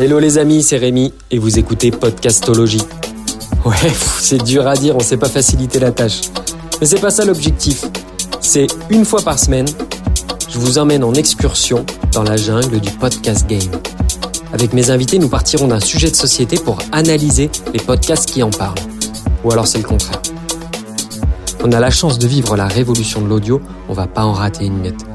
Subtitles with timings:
[0.00, 2.84] Hello les amis, c'est Rémi et vous écoutez Podcastologie.
[3.64, 3.74] Ouais,
[4.20, 6.20] c'est dur à dire, on sait pas faciliter la tâche.
[6.78, 7.84] Mais c'est pas ça l'objectif.
[8.40, 9.66] C'est une fois par semaine,
[10.48, 13.72] je vous emmène en excursion dans la jungle du podcast game.
[14.52, 18.50] Avec mes invités, nous partirons d'un sujet de société pour analyser les podcasts qui en
[18.50, 18.78] parlent.
[19.42, 20.22] Ou alors c'est le contraire.
[21.64, 24.66] On a la chance de vivre la révolution de l'audio, on va pas en rater
[24.66, 25.08] une miette.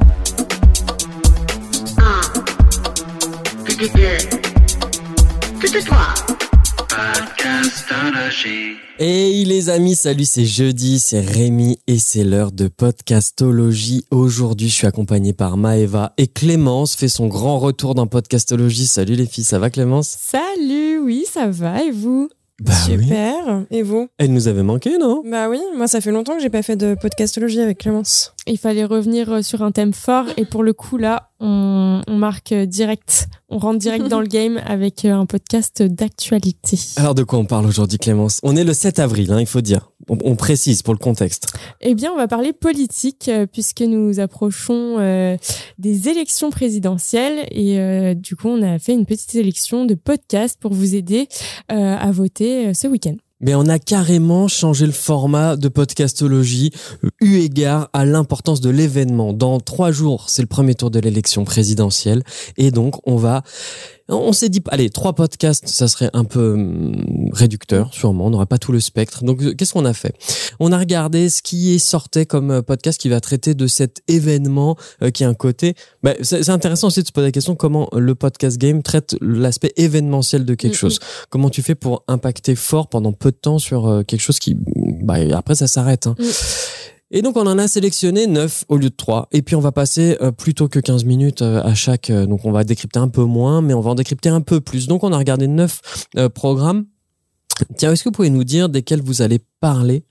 [9.00, 14.06] Hey les amis, salut, c'est jeudi, c'est Rémi et c'est l'heure de podcastologie.
[14.12, 18.86] Aujourd'hui, je suis accompagné par Maeva et Clémence fait son grand retour dans podcastologie.
[18.86, 20.16] Salut les filles, ça va Clémence?
[20.20, 22.30] Salut, oui, ça va et vous?
[22.62, 23.04] Bah oui.
[23.04, 23.66] Super.
[23.72, 24.10] Et vous?
[24.20, 25.24] Elle nous avait manqué, non?
[25.26, 28.36] Bah oui, moi ça fait longtemps que j'ai pas fait de podcastologie avec Clémence.
[28.46, 32.16] Il fallait revenir euh, sur un thème fort et pour le coup là, on, on
[32.16, 36.80] marque euh, direct, on rentre direct dans le game avec euh, un podcast d'actualité.
[36.98, 38.40] Alors de quoi on parle aujourd'hui Clémence?
[38.44, 39.92] On est le 7 avril, hein, il faut dire.
[40.10, 41.48] On, on précise pour le contexte.
[41.82, 45.38] Eh bien, on va parler politique euh, puisque nous approchons euh,
[45.78, 50.60] des élections présidentielles et euh, du coup, on a fait une petite sélection de podcasts
[50.60, 51.28] pour vous aider
[51.72, 53.16] euh, à voter ce week-end.
[53.44, 56.72] Mais on a carrément changé le format de podcastologie
[57.04, 59.34] euh, eu égard à l'importance de l'événement.
[59.34, 62.24] Dans trois jours, c'est le premier tour de l'élection présidentielle.
[62.58, 63.44] Et donc, on va...
[64.16, 68.28] On s'est dit, allez, trois podcasts, ça serait un peu hum, réducteur, sûrement.
[68.28, 69.24] On n'aurait pas tout le spectre.
[69.24, 70.16] Donc, euh, qu'est-ce qu'on a fait?
[70.60, 74.02] On a regardé ce qui est sortait comme euh, podcast qui va traiter de cet
[74.08, 75.76] événement euh, qui a un côté...
[76.04, 79.74] Bah, c'est intéressant aussi de se poser la question comment le podcast game traite l'aspect
[79.78, 81.00] événementiel de quelque Mm, chose?
[81.30, 85.16] Comment tu fais pour impacter fort pendant peu de temps sur quelque chose qui, bah,
[85.34, 86.08] après ça s'arrête.
[86.08, 86.16] Hein.
[86.20, 86.24] Mm.
[87.16, 89.28] Et donc on en a sélectionné 9 au lieu de 3.
[89.32, 92.10] Et puis on va passer euh, plutôt que 15 minutes euh, à chaque.
[92.10, 94.62] euh, donc on va décrypter un peu moins, mais on va en décrypter un peu
[94.62, 94.88] plus.
[94.88, 96.86] Donc on a regardé 9 euh, programmes.
[97.78, 100.06] Tiens, est-ce que vous pouvez nous dire desquels vous allez parler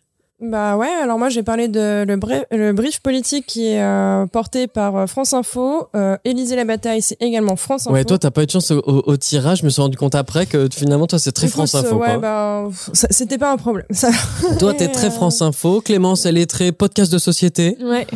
[0.45, 4.27] Bah ouais, alors moi j'ai parlé de le, bri- le brief politique qui est euh,
[4.27, 5.89] porté par euh, France Info.
[5.95, 7.95] Euh, Élysée la bataille, c'est également France Info.
[7.95, 9.61] Ouais, toi t'as pas eu de chance au, au- tirage.
[9.61, 11.95] Je me suis rendu compte après que finalement toi c'est très Écoute, France Info.
[11.95, 12.19] Ouais, quoi.
[12.19, 13.87] bah, c'était pas un problème.
[13.91, 14.11] Ça.
[14.59, 15.81] Toi t'es très France Info.
[15.81, 17.77] Clémence elle est très podcast de société.
[17.81, 18.07] Ouais.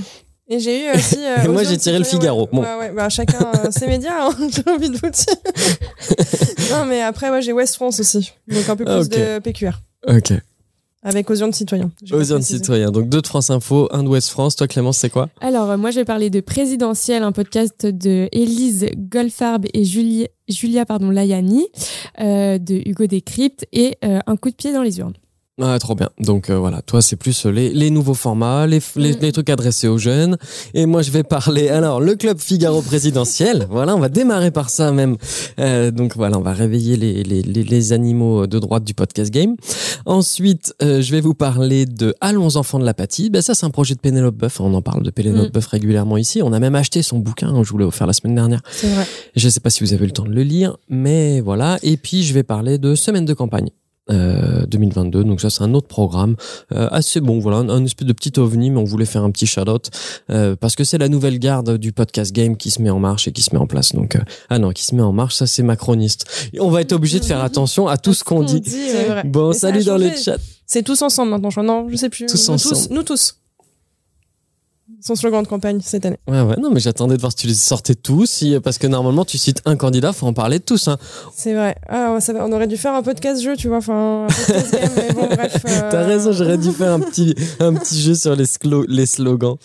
[0.48, 1.18] Et j'ai eu aussi.
[1.18, 2.42] euh, Et moi, j'ai tiré le Figaro.
[2.42, 2.62] Ouais, Bon.
[2.62, 5.34] ouais, ouais, bah chacun euh, ses médias, hein, j'ai envie de vous dire.
[6.72, 8.32] non, mais après, moi j'ai West France aussi.
[8.48, 9.08] Donc un peu plus Ah, ok.
[9.08, 9.80] de PQR.
[10.08, 10.32] Ok.
[11.06, 11.90] Avec Audience citoyen.
[12.02, 12.58] J'ai pas Aux de précisé.
[12.58, 12.90] citoyens.
[12.90, 14.56] Donc deux de France Info, un de Ouest France.
[14.56, 15.28] Toi Clémence c'est quoi?
[15.40, 20.26] Alors, euh, moi, je vais parler de Présidentiel, un podcast de Élise Goldfarb et Julie,
[20.48, 21.66] Julia pardon, Layani,
[22.20, 25.14] euh, de Hugo Décrypte, et euh, Un coup de pied dans les urnes.
[25.58, 26.10] Ah, trop bien.
[26.20, 29.18] Donc euh, voilà, toi c'est plus euh, les, les nouveaux formats, les, les, Mm.
[29.22, 30.36] les trucs adressés aux jeunes.
[30.74, 33.66] Et moi je vais parler alors le club Figaro présidentiel.
[33.70, 35.16] voilà, on va démarrer par ça même.
[35.58, 39.30] Euh, donc voilà, on va réveiller les, les, les, les animaux de droite du podcast
[39.32, 39.56] game.
[40.04, 43.30] Ensuite, euh, je vais vous parler de Allons enfants de l'apathie.
[43.30, 44.60] Ben ça c'est un projet de Pénélope Boeuf.
[44.60, 45.52] On en parle de Pénélope Mm.
[45.52, 46.42] Boeuf régulièrement ici.
[46.42, 47.48] On a même acheté son bouquin.
[47.48, 48.60] hein, Je vous l'ai offert la semaine dernière.
[48.70, 49.06] C'est vrai.
[49.34, 51.78] Je ne sais pas si vous avez eu le temps de le lire, mais voilà.
[51.82, 53.70] Et puis, je vais parler de Semaine de campagne.
[54.08, 56.36] Euh, 2022 donc ça c'est un autre programme
[56.72, 59.32] euh, assez bon voilà un, un espèce de petit ovni mais on voulait faire un
[59.32, 59.90] petit shout-out
[60.30, 63.26] euh, parce que c'est la nouvelle garde du podcast game qui se met en marche
[63.26, 65.34] et qui se met en place donc euh, ah non qui se met en marche
[65.34, 68.44] ça c'est macroniste et on va être obligé de faire attention à tout ce qu'on
[68.44, 68.62] dit
[69.24, 71.60] bon salut dans le chat C'est tous ensemble maintenant, je.
[71.60, 72.26] Non, je sais plus.
[72.26, 72.74] Tous nous ensemble.
[72.76, 73.34] Tous, nous tous.
[75.00, 76.18] Son slogan de campagne cette année.
[76.28, 78.86] ouais ouais non mais j'attendais de voir si tu les sortais tous si, parce que
[78.86, 80.96] normalement tu cites un candidat faut en parler de tous hein.
[81.34, 81.74] C'est vrai.
[81.88, 83.78] Ah, ça on aurait dû faire un podcast jeu, tu vois.
[83.78, 85.56] Enfin, un podcast game, mais bon, bref.
[85.68, 89.06] euh, T'as raison, j'aurais dû faire un petit, un petit jeu sur les, slo- les
[89.06, 89.56] slogans.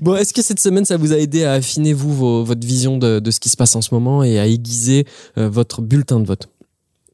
[0.00, 2.98] Bon, est-ce que cette semaine, ça vous a aidé à affiner, vous, vos- votre vision
[2.98, 5.06] de, de ce qui se passe en ce moment et à aiguiser
[5.38, 6.48] euh, votre bulletin de vote?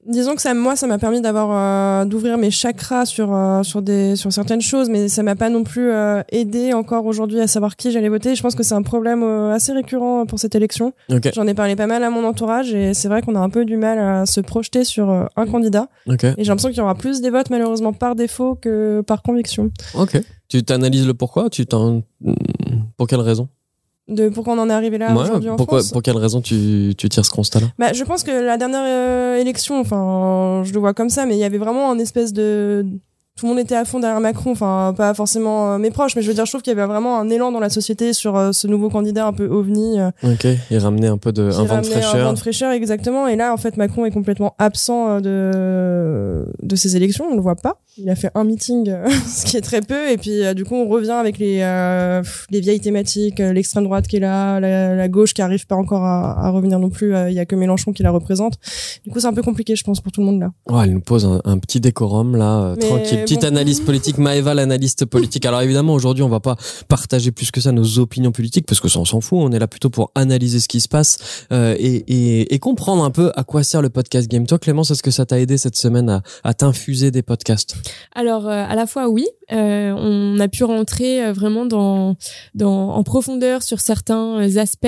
[0.07, 3.81] Disons que ça, moi, ça m'a permis d'avoir, euh, d'ouvrir mes chakras sur, euh, sur
[3.81, 7.47] des, sur certaines choses, mais ça m'a pas non plus euh, aidé encore aujourd'hui à
[7.47, 8.35] savoir qui j'allais voter.
[8.35, 10.93] Je pense que c'est un problème assez récurrent pour cette élection.
[11.35, 13.65] J'en ai parlé pas mal à mon entourage et c'est vrai qu'on a un peu
[13.65, 15.89] du mal à se projeter sur un candidat.
[16.07, 19.71] Et j'ai l'impression qu'il y aura plus des votes malheureusement par défaut que par conviction.
[19.95, 20.21] ok.
[20.49, 21.49] Tu t'analyses le pourquoi?
[21.49, 22.03] Tu t'en...
[22.97, 23.49] Pour quelle raison?
[24.07, 25.93] De pourquoi on en est arrivé là Ouais, aujourd'hui en pourquoi, France.
[25.93, 27.69] Pour quelle raison tu, tu tires ce constat-là?
[27.79, 31.35] Bah, je pense que la dernière euh, élection, enfin, je le vois comme ça, mais
[31.37, 32.85] il y avait vraiment un espèce de
[33.37, 36.23] tout le monde était à fond derrière Macron, enfin pas forcément euh, mes proches, mais
[36.23, 38.37] je veux dire, je trouve qu'il y avait vraiment un élan dans la société sur
[38.37, 41.51] euh, ce nouveau candidat un peu ovni, euh, Ok, il ramenait un peu de, un
[41.51, 42.25] vent de ramenait un fraîcheur.
[42.27, 43.27] vent de fraîcheur exactement.
[43.27, 47.57] Et là, en fait, Macron est complètement absent de de ces élections, on le voit
[47.57, 47.81] pas.
[47.97, 50.65] Il a fait un meeting, euh, ce qui est très peu, et puis euh, du
[50.65, 54.95] coup on revient avec les euh, les vieilles thématiques, l'extrême droite qui est là, la,
[54.95, 57.15] la gauche qui arrive pas encore à, à revenir non plus.
[57.29, 58.55] Il y a que Mélenchon qui la représente.
[59.05, 60.51] Du coup c'est un peu compliqué, je pense, pour tout le monde là.
[60.71, 63.21] Oh, elle nous pose un, un petit décorum là, Mais tranquille.
[63.21, 63.49] Petite bon.
[63.49, 64.19] analyse politique.
[64.19, 65.47] Maëva, l'analyste politique.
[65.47, 66.57] Alors évidemment, aujourd'hui, on va pas
[66.89, 69.39] partager plus que ça nos opinions politiques parce que ça, on s'en fout.
[69.41, 73.05] On est là plutôt pour analyser ce qui se passe euh, et, et, et comprendre
[73.05, 74.47] un peu à quoi sert le podcast Game.
[74.47, 77.77] Toi, Clémence, est-ce que ça t'a aidé cette semaine à, à t'infuser des podcasts?
[78.15, 82.17] Alors euh, à la fois oui, euh, on a pu rentrer euh, vraiment dans,
[82.61, 84.87] en profondeur sur certains aspects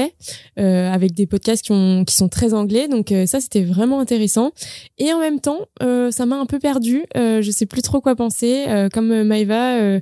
[0.56, 4.52] avec des podcasts qui, ont, qui sont très anglais, donc ça c'était vraiment intéressant.
[4.98, 7.04] Et en même temps, ça m'a un peu perdu.
[7.14, 8.64] Je sais plus trop quoi penser.
[8.92, 9.98] Comme Maïva,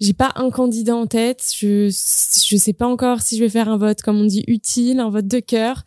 [0.00, 1.52] j'ai pas un candidat en tête.
[1.56, 5.00] Je je sais pas encore si je vais faire un vote comme on dit utile,
[5.00, 5.84] un vote de cœur.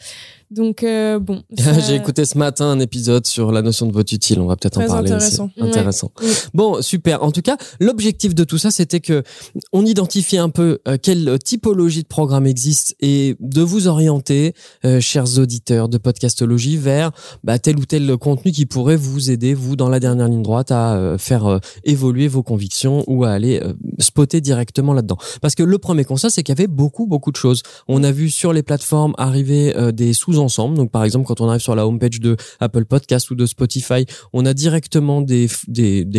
[0.51, 1.43] Donc euh, bon.
[1.57, 4.39] ça- J'ai écouté ce matin un épisode sur la notion de vote utile.
[4.41, 5.45] On va peut-être en parler intéressant.
[5.57, 5.69] aussi.
[5.69, 6.11] Intéressant.
[6.21, 6.27] Ouais.
[6.53, 7.23] Bon, super.
[7.23, 9.23] En tout cas, l'objectif de tout ça, c'était que
[9.71, 14.53] on identifie un peu euh, quelle typologie de programme existe et de vous orienter,
[14.85, 17.11] euh, chers auditeurs de podcastologie, vers
[17.45, 20.71] bah, tel ou tel contenu qui pourrait vous aider, vous, dans la dernière ligne droite,
[20.71, 23.61] à euh, faire évoluer vos convictions ou à aller
[23.99, 25.17] spotter directement là-dedans.
[25.41, 27.63] Parce que le premier constat, c'est qu'il y avait beaucoup, beaucoup de choses.
[27.87, 30.75] On a vu sur les plateformes arriver des sous-ensembles.
[30.75, 34.05] Donc, par exemple, quand on arrive sur la homepage de Apple Podcast ou de Spotify,
[34.33, 35.47] on a directement des,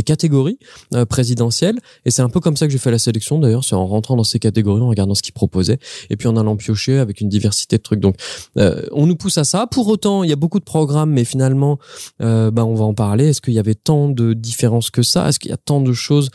[0.04, 0.58] catégories
[0.94, 1.78] euh, présidentielles.
[2.04, 3.64] Et c'est un peu comme ça que j'ai fait la sélection, d'ailleurs.
[3.64, 5.78] C'est en rentrant dans ces catégories, en regardant ce qu'ils proposaient,
[6.10, 8.00] et puis en allant piocher avec une diversité de trucs.
[8.00, 8.16] Donc,
[8.58, 9.66] euh, on nous pousse à ça.
[9.66, 11.78] Pour autant, il y a beaucoup de programmes, mais finalement,
[12.20, 13.28] euh, bah, on va en parler.
[13.28, 15.28] Est-ce qu'il y avait tant de différences que ça?
[15.28, 16.30] Est-ce qu'il y a tant de choses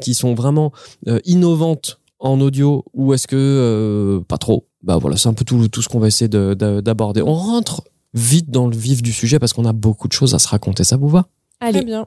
[0.00, 0.72] qui sont vraiment
[1.24, 4.66] innovantes en audio ou est-ce que euh, pas trop?
[4.82, 7.20] Bah voilà, c'est un peu tout, tout ce qu'on va essayer de- de- d'aborder.
[7.20, 7.82] On rentre
[8.14, 10.84] vite dans le vif du sujet parce qu'on a beaucoup de choses à se raconter.
[10.84, 11.26] Ça vous va?
[11.60, 11.84] Très Allez.
[11.84, 12.06] bien.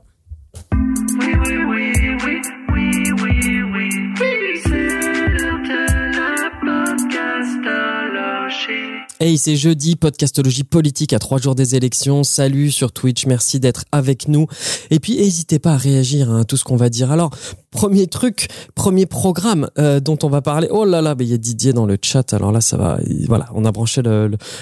[9.21, 12.25] Hey, c'est jeudi, podcastologie politique à trois jours des élections.
[12.25, 14.45] Salut sur Twitch, merci d'être avec nous.
[14.91, 17.11] Et puis, n'hésitez pas à réagir hein, à tout ce qu'on va dire.
[17.13, 17.29] Alors,
[17.71, 20.67] premier truc, premier programme euh, dont on va parler.
[20.69, 22.33] Oh là là, mais il y a Didier dans le chat.
[22.33, 22.99] Alors là, ça va.
[23.07, 24.01] il- Voilà, on a branché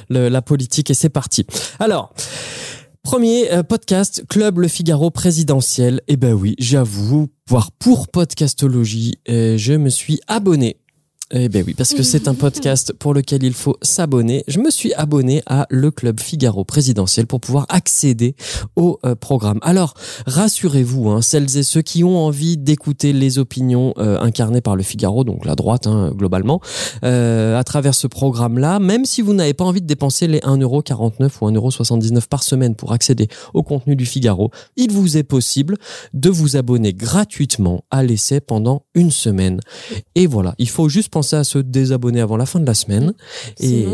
[0.09, 1.45] la politique et c'est parti.
[1.79, 2.13] Alors.
[3.05, 5.99] Premier euh, podcast, Club Le Figaro présidentiel.
[6.07, 10.77] Eh ben oui, j'avoue, voire pour podcastologie, euh, je me suis abonné.
[11.31, 14.43] Eh ben oui, parce que c'est un podcast pour lequel il faut s'abonner.
[14.47, 18.35] Je me suis abonné à le Club Figaro présidentiel pour pouvoir accéder
[18.75, 19.57] au euh, programme.
[19.61, 19.93] Alors,
[20.27, 24.83] rassurez-vous, hein, celles et ceux qui ont envie d'écouter les opinions euh, incarnées par le
[24.83, 26.59] Figaro, donc la droite hein, globalement,
[27.03, 31.31] euh, à travers ce programme-là, même si vous n'avez pas envie de dépenser les 1,49€
[31.41, 35.77] ou 1,79€ par semaine pour accéder au contenu du Figaro, il vous est possible
[36.13, 39.61] de vous abonner gratuitement à l'essai pendant une semaine.
[40.15, 43.13] Et voilà, il faut juste penser à se désabonner avant la fin de la semaine.
[43.59, 43.85] Et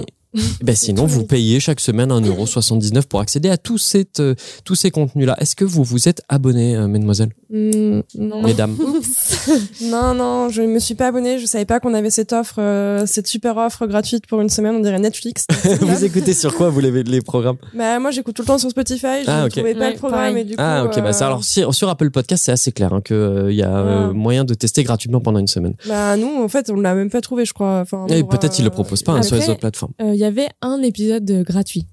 [0.61, 4.91] ben sinon, vous payez chaque semaine 1,79€ pour accéder à tous, cette, euh, tous ces
[4.91, 5.35] contenus-là.
[5.39, 8.43] Est-ce que vous vous êtes abonné, euh, mesdemoiselles, Hmm, non.
[8.43, 8.77] mesdames
[9.81, 11.39] non, non, je me suis pas abonnée.
[11.39, 14.75] Je savais pas qu'on avait cette offre, euh, cette super offre gratuite pour une semaine.
[14.75, 15.45] On dirait Netflix.
[15.81, 17.57] Vous écoutez sur quoi, vous, les, les programmes?
[17.73, 19.23] Bah, moi, j'écoute tout le temps sur Spotify.
[19.25, 19.51] Je Ah, ne ok.
[19.53, 20.41] trouvais pas Ouais, le programme pareil.
[20.41, 20.61] et du coup.
[20.63, 21.01] Ah, ok.
[21.01, 23.15] Bah, ça, euh, alors, sur, sur Apple Podcast, c'est assez clair hein, qu'il
[23.55, 24.13] y a euh, Ah.
[24.13, 25.73] moyen de tester gratuitement pendant une semaine.
[25.87, 27.79] Bah, nous, en fait, on l'a même pas trouvé, je crois.
[27.81, 29.93] Enfin, Et pour, peut-être euh, qu'ils le proposent pas hein, sur les autres plateformes.
[30.19, 31.88] Il y avait un épisode euh, gratuit.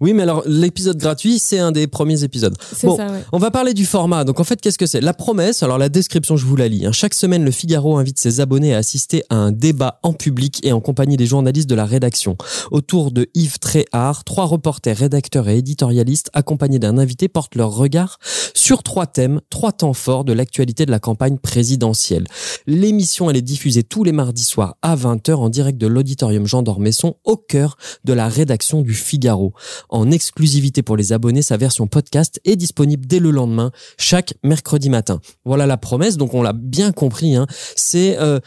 [0.00, 2.56] Oui, mais alors, l'épisode gratuit, c'est un des premiers épisodes.
[2.74, 2.96] C'est Bon.
[2.96, 3.22] ça, ouais.
[3.32, 4.24] On va parler du format.
[4.24, 5.00] Donc en fait, qu'est-ce que c'est?
[5.00, 6.86] La promesse, alors la description, je vous la lis.
[6.86, 6.92] hein.
[6.92, 10.72] Chaque semaine, le Figaro invite ses abonnés à assister à un débat en public et
[10.72, 12.36] en compagnie des journalistes de la rédaction.
[12.70, 18.18] Autour de Yves Tréhard, trois reporters, rédacteurs et éditorialistes accompagnés d'un invité portent leur regard
[18.54, 22.26] sur trois thèmes, trois temps forts de l'actualité de la campagne présidentielle.
[22.66, 26.62] L'émission, elle est diffusée tous les mardis soirs à 20h en direct de l'auditorium Jean
[26.62, 29.52] d'Ormesson au cœur de la rédaction du Figaro
[29.88, 31.42] en exclusivité pour les abonnés.
[31.42, 35.20] Sa version podcast est disponible dès le lendemain, chaque mercredi matin.
[35.44, 36.16] Voilà la promesse.
[36.16, 37.36] Donc on l'a bien compris.
[37.36, 37.46] Hein.
[37.76, 38.40] C'est euh,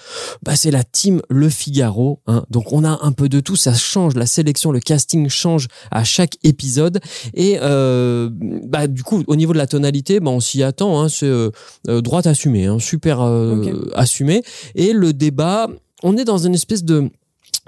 [0.44, 2.22] bah, c'est la team Le Figaro.
[2.28, 2.44] Hein.
[2.50, 3.56] Donc on a un peu de tout.
[3.56, 4.16] Ça change.
[4.16, 7.00] La sélection, le casting change à chaque épisode.
[7.34, 11.02] Et euh, bah, du coup, au niveau de la tonalité, bah, on s'y attend.
[11.02, 11.10] Hein.
[11.10, 11.50] C'est euh,
[11.88, 12.80] euh, droite assumée, hein.
[12.80, 13.92] super euh, Ok.
[13.96, 14.44] assumé.
[14.76, 15.68] Et le débat,
[16.04, 17.10] on est dans une espèce de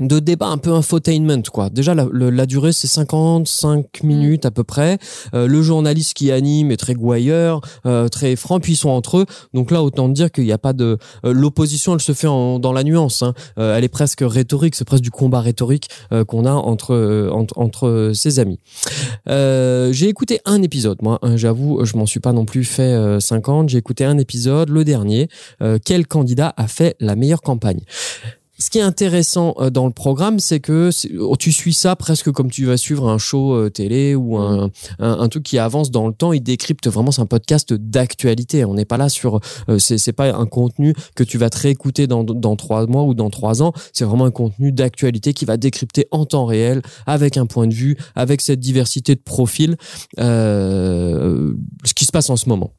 [0.01, 1.69] de débat un peu infotainment quoi.
[1.69, 4.97] Déjà la, le- la durée c'est 55 minutes à peu près.
[5.33, 9.19] Euh, le journaliste qui anime est très gouailleur, euh, très franc, puis ils sont entre
[9.19, 9.25] eux.
[9.53, 12.59] Donc là autant dire qu'il n'y a pas de euh, l'opposition, elle se fait en-
[12.59, 13.23] dans la nuance.
[13.23, 13.33] hein.
[13.57, 17.57] Euh, elle est presque rhétorique, c'est presque du combat rhétorique euh, qu'on a entre entre,
[17.57, 18.59] entre ses amis.
[19.29, 22.81] Euh, j'ai écouté un épisode, moi, hein, j'avoue, je m'en suis pas non plus fait
[22.93, 23.69] euh, 50.
[23.69, 25.29] J'ai écouté un épisode, le dernier.
[25.61, 27.79] Euh, quel candidat a fait la meilleure campagne?
[28.57, 32.31] Ce qui est intéressant euh, dans le programme, c'est que oh, tu suis ça presque
[32.31, 34.69] comme tu vas suivre un show euh, télé ou un,
[34.99, 36.31] un, un truc qui avance dans le temps.
[36.33, 38.65] Il décrypte vraiment, c'est un podcast d'actualité.
[38.65, 41.57] On n'est pas là sur, euh, c'est c'est pas un contenu que tu vas te
[41.59, 43.73] réécouter dans, dans trois mois ou dans trois ans.
[43.93, 47.73] C'est vraiment un contenu d'actualité qui va décrypter en temps réel, avec un point de
[47.73, 49.75] vue, avec cette diversité de profils,
[50.19, 52.71] euh, ce qui se passe en ce moment.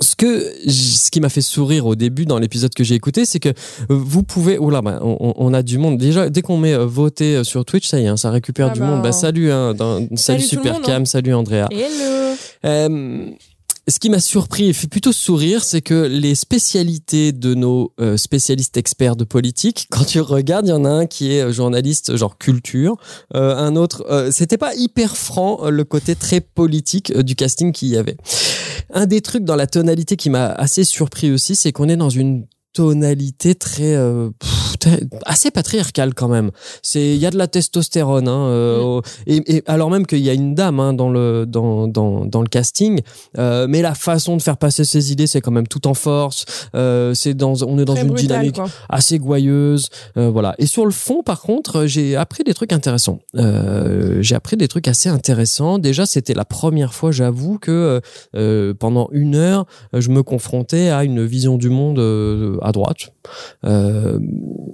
[0.00, 3.40] Ce que ce qui m'a fait sourire au début dans l'épisode que j'ai écouté, c'est
[3.40, 3.52] que euh,
[3.88, 4.58] vous pouvez.
[4.58, 5.98] Oh là, bah, on, on a du monde.
[5.98, 8.68] Déjà, dès qu'on met euh, voter euh, sur Twitch, ça y est, hein, ça récupère
[8.70, 8.86] Ah du bah.
[8.86, 9.02] monde.
[9.02, 11.04] Bah, salut, hein, dans- salut, Salut tout le Super monde, Cam, hein.
[11.04, 11.68] salut Andrea.
[11.70, 13.26] Hello Euh,
[13.90, 18.16] ce qui m'a surpris et fait plutôt sourire, c'est que les spécialités de nos euh,
[18.16, 21.52] spécialistes experts de politique, quand tu regardes, il y en a un qui est euh,
[21.52, 22.96] journaliste genre culture,
[23.34, 27.96] euh, un autre, c'était pas hyper franc le côté très politique du casting qu'il y
[27.96, 28.16] avait.
[28.92, 32.10] Un des trucs dans la tonalité qui m'a assez surpris aussi, c'est qu'on est dans
[32.10, 33.96] une tonalité très-
[35.24, 36.50] assez patriarcale quand même.
[36.82, 40.30] C'est il y a de la testostérone hein, euh, et, et alors même qu'il y
[40.30, 43.00] a une dame hein, dans le dans, dans dans le casting,
[43.38, 46.44] euh, mais la façon de faire passer ses idées c'est quand même tout en force.
[46.74, 48.68] Euh, c'est dans on est dans Très une brutal, dynamique quoi.
[48.88, 50.54] assez gouailleuse, voilà.
[50.58, 53.20] Et sur le fond, par contre, j'ai appris des trucs intéressants.
[53.34, 55.78] J'ai appris des trucs assez intéressants.
[55.78, 58.00] Déjà, c'était la première fois, j'avoue, que
[58.78, 61.98] pendant une heure, je me confrontais à une vision du monde
[62.62, 63.12] à droite.
[63.64, 64.18] Euh,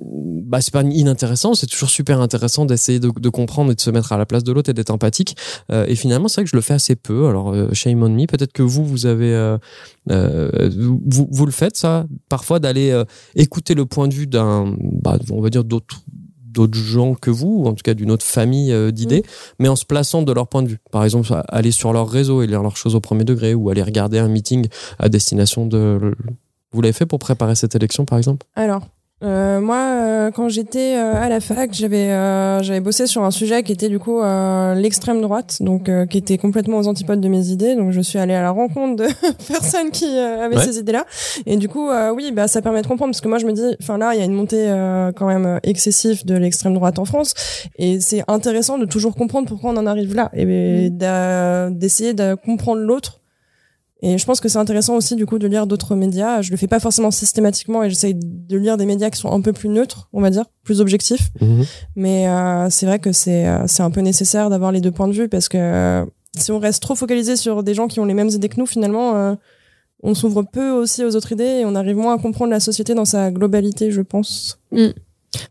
[0.00, 3.90] bah, c'est pas inintéressant, c'est toujours super intéressant d'essayer de, de comprendre et de se
[3.90, 5.36] mettre à la place de l'autre et d'être empathique.
[5.72, 7.26] Euh, et finalement, c'est vrai que je le fais assez peu.
[7.26, 8.26] Alors, euh, shame on me.
[8.26, 9.58] Peut-être que vous, vous avez, euh,
[10.08, 13.02] vous, vous le faites ça, parfois d'aller
[13.34, 15.96] écouter le point de vue d'un, bah, on va dire d'autres
[16.44, 19.22] d'autres gens que vous, ou en tout cas d'une autre famille d'idées,
[19.58, 20.78] mais en se plaçant de leur point de vue.
[20.90, 23.82] Par exemple, aller sur leur réseau et lire leurs choses au premier degré, ou aller
[23.82, 24.66] regarder un meeting
[24.98, 26.14] à destination de...
[26.72, 28.46] Vous l'avez fait pour préparer cette élection, par exemple?
[28.54, 28.88] Alors,
[29.25, 33.30] euh, moi, euh, quand j'étais euh, à la fac, j'avais euh, j'avais bossé sur un
[33.30, 37.20] sujet qui était du coup euh, l'extrême droite, donc euh, qui était complètement aux antipodes
[37.23, 37.76] de mes idées.
[37.76, 39.06] Donc, je suis allée à la rencontre de
[39.49, 40.62] personnes qui euh, avaient Ouais.
[40.64, 41.06] ces idées-là.
[41.46, 43.52] Et du coup, euh, oui, bah ça permet de comprendre parce que moi, je me
[43.52, 46.99] dis, enfin là, il y a une montée euh, quand même excessive de l'extrême droite
[46.99, 47.32] en France,
[47.78, 52.35] et c'est intéressant de toujours comprendre pourquoi on en arrive là et d'a- d'essayer de
[52.35, 53.20] comprendre l'autre.
[54.06, 56.40] Et je pense que c'est intéressant aussi du coup de lire d'autres médias.
[56.40, 59.40] Je le fais pas forcément systématiquement et j'essaye de lire des médias qui sont un
[59.40, 61.32] peu plus neutres, on va dire, plus objectifs.
[61.96, 65.08] Mais euh, c'est vrai que c'est euh, c'est un peu nécessaire d'avoir les deux points
[65.08, 66.04] de vue parce que euh,
[66.38, 68.66] si on reste trop focalisé sur des gens qui ont les mêmes idées que nous,
[68.66, 69.34] finalement, euh,
[70.04, 72.94] on s'ouvre peu aussi aux autres idées et on arrive moins à comprendre la société
[72.94, 74.60] dans sa globalité, je pense.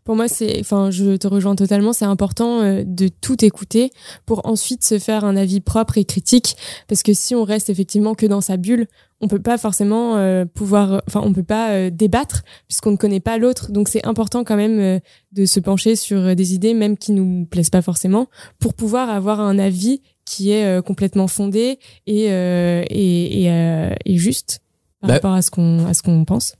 [0.04, 1.92] Pour moi, c'est, enfin, je te rejoins totalement.
[1.92, 3.90] C'est important euh, de tout écouter
[4.24, 6.56] pour ensuite se faire un avis propre et critique.
[6.88, 8.86] Parce que si on reste effectivement que dans sa bulle,
[9.20, 13.20] on peut pas forcément euh, pouvoir, enfin, on peut pas euh, débattre puisqu'on ne connaît
[13.20, 13.72] pas l'autre.
[13.72, 14.98] Donc, c'est important quand même euh,
[15.32, 18.26] de se pencher sur des idées, même qui nous plaisent pas forcément,
[18.58, 24.16] pour pouvoir avoir un avis qui est complètement fondé et euh, et, et, euh, et
[24.16, 24.58] juste
[25.00, 26.56] par Bah- rapport à ce qu'on à ce qu'on pense.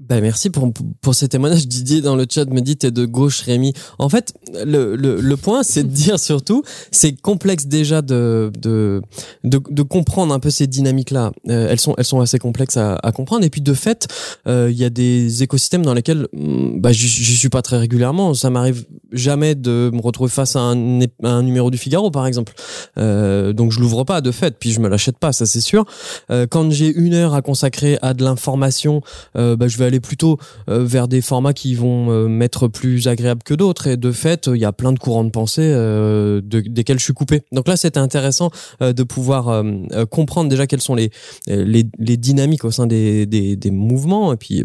[0.00, 1.66] Ben merci pour, pour ces témoignages.
[1.66, 3.72] Didier dans le chat me dit t'es de gauche Rémi.
[3.98, 4.32] En fait,
[4.64, 6.62] le, le, le point c'est de dire surtout,
[6.92, 9.02] c'est complexe déjà de, de,
[9.42, 11.32] de, de comprendre un peu ces dynamiques-là.
[11.48, 13.44] Euh, elles, sont, elles sont assez complexes à, à comprendre.
[13.44, 14.06] Et puis de fait,
[14.46, 18.34] euh, il y a des écosystèmes dans lesquels hum, bah, j'y suis pas très régulièrement.
[18.34, 22.26] Ça m'arrive jamais de me retrouver face à un, à un numéro du Figaro par
[22.26, 22.54] exemple.
[22.98, 25.84] Euh, donc je l'ouvre pas de fait, puis je me l'achète pas, ça c'est sûr.
[26.30, 29.02] Euh, quand j'ai une heure à consacrer à de l'information,
[29.36, 33.08] euh, bah, je vais aller plutôt euh, vers des formats qui vont euh, m'être plus
[33.08, 33.88] agréables que d'autres.
[33.88, 37.04] Et de fait, il y a plein de courants de pensée euh, de, desquels je
[37.04, 37.42] suis coupé.
[37.52, 39.64] Donc là, c'était intéressant de pouvoir
[40.10, 41.10] comprendre déjà quelles sont les,
[41.48, 44.64] dynamiques au sein des, des, des mouvements et puis,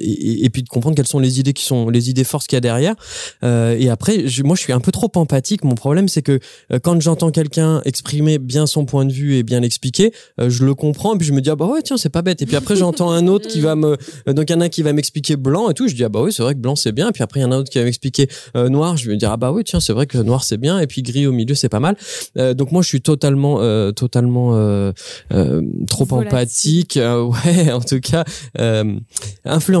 [0.00, 2.56] et, et puis de comprendre quelles sont les idées qui sont les idées forces qu'il
[2.56, 2.94] y a derrière.
[3.44, 5.64] Euh, et après, je, moi, je suis un peu trop empathique.
[5.64, 6.38] Mon problème, c'est que
[6.72, 10.64] euh, quand j'entends quelqu'un exprimer bien son point de vue et bien l'expliquer, euh, je
[10.64, 12.42] le comprends et puis je me dis ah bah ouais tiens c'est pas bête.
[12.42, 14.68] Et puis après j'entends un autre qui va me donc il y en a un
[14.68, 15.88] qui va m'expliquer blanc et tout.
[15.88, 17.08] Je dis ah bah oui c'est vrai que blanc c'est bien.
[17.08, 18.96] Et puis après il y en a un autre qui va m'expliquer noir.
[18.96, 20.78] Je vais me dire ah bah oui tiens c'est vrai que noir c'est bien.
[20.78, 21.96] Et puis gris au milieu c'est pas mal.
[22.36, 24.52] Euh, donc moi je suis totalement euh, totalement
[25.86, 26.98] trop empathique.
[26.98, 28.24] Ouais en tout cas
[28.58, 28.94] euh,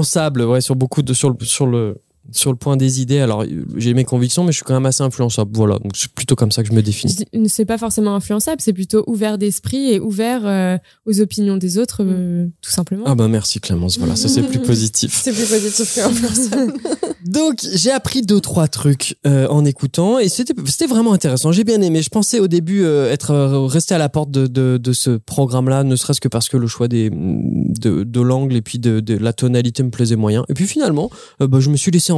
[0.08, 2.00] influençable ouais sur beaucoup de sur le sur le
[2.32, 3.20] sur le point des idées.
[3.20, 3.44] Alors,
[3.76, 5.50] j'ai mes convictions, mais je suis quand même assez influençable.
[5.54, 7.16] Voilà, donc c'est plutôt comme ça que je me définis.
[7.46, 12.02] C'est pas forcément influençable, c'est plutôt ouvert d'esprit et ouvert euh, aux opinions des autres,
[12.04, 13.04] euh, tout simplement.
[13.06, 15.20] Ah bah merci Clémence, voilà, ça c'est plus positif.
[15.22, 16.72] C'est plus positif que influençable.
[17.24, 21.52] Donc j'ai appris deux trois trucs euh, en écoutant et c'était c'était vraiment intéressant.
[21.52, 22.00] J'ai bien aimé.
[22.00, 25.10] Je pensais au début euh, être euh, resté à la porte de, de, de ce
[25.10, 29.00] programme-là, ne serait-ce que parce que le choix des de, de l'angle et puis de,
[29.00, 30.44] de la tonalité me plaisait moyen.
[30.48, 31.10] Et puis finalement,
[31.42, 32.17] euh, bah, je me suis laissé embarquer.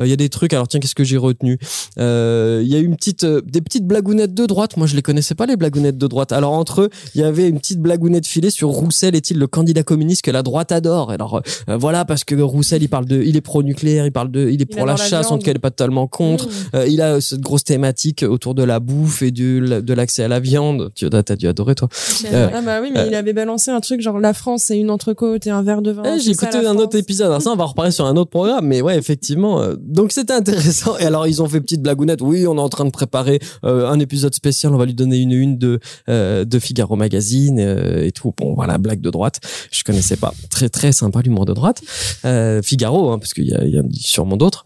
[0.00, 0.52] Euh, Il y a des trucs.
[0.52, 1.58] Alors tiens, qu'est-ce que j'ai retenu?
[1.98, 4.76] Euh, Il y a une petite euh, des petites blagounettes de droite.
[4.76, 6.32] Moi, je les connaissais pas les blagounettes de droite.
[6.32, 9.82] Alors entre eux, il y avait une petite blagounette filée sur Roussel est-il le candidat
[9.82, 11.10] communiste que la droite adore?
[11.10, 14.60] Alors voilà parce que Roussel il parle de il est pro-nucléaire, il parle de il
[14.62, 16.46] est pour la chasse, en tout cas il est pas totalement contre.
[16.46, 16.50] Mmh.
[16.74, 20.28] Euh, il a cette grosse thématique autour de la bouffe et du, de l'accès à
[20.28, 20.90] la viande.
[20.94, 21.88] Tu as dû adorer toi.
[22.32, 23.06] Euh, Ah bah oui, mais Euh.
[23.08, 25.90] il avait balancé un truc genre la France, c'est une entrecôte et un verre de
[25.92, 26.02] vin.
[26.04, 26.76] Eh, J'ai écouté un France.
[26.82, 27.26] autre épisode.
[27.28, 29.62] Alors ça, on va reparler sur un autre programme, mais ouais, effectivement.
[29.62, 30.98] euh, donc c'était intéressant.
[30.98, 32.20] Et alors ils ont fait petite blagounette.
[32.20, 34.74] Oui, on est en train de préparer euh, un épisode spécial.
[34.74, 38.32] On va lui donner une une de euh, de Figaro Magazine euh, et tout.
[38.36, 39.40] Bon, voilà, blague de droite.
[39.70, 40.34] Je connaissais pas.
[40.50, 41.80] Très très sympa l'humour de droite.
[42.24, 44.64] Euh, Figaro, hein, parce qu'il y a, y a sûrement d'autres.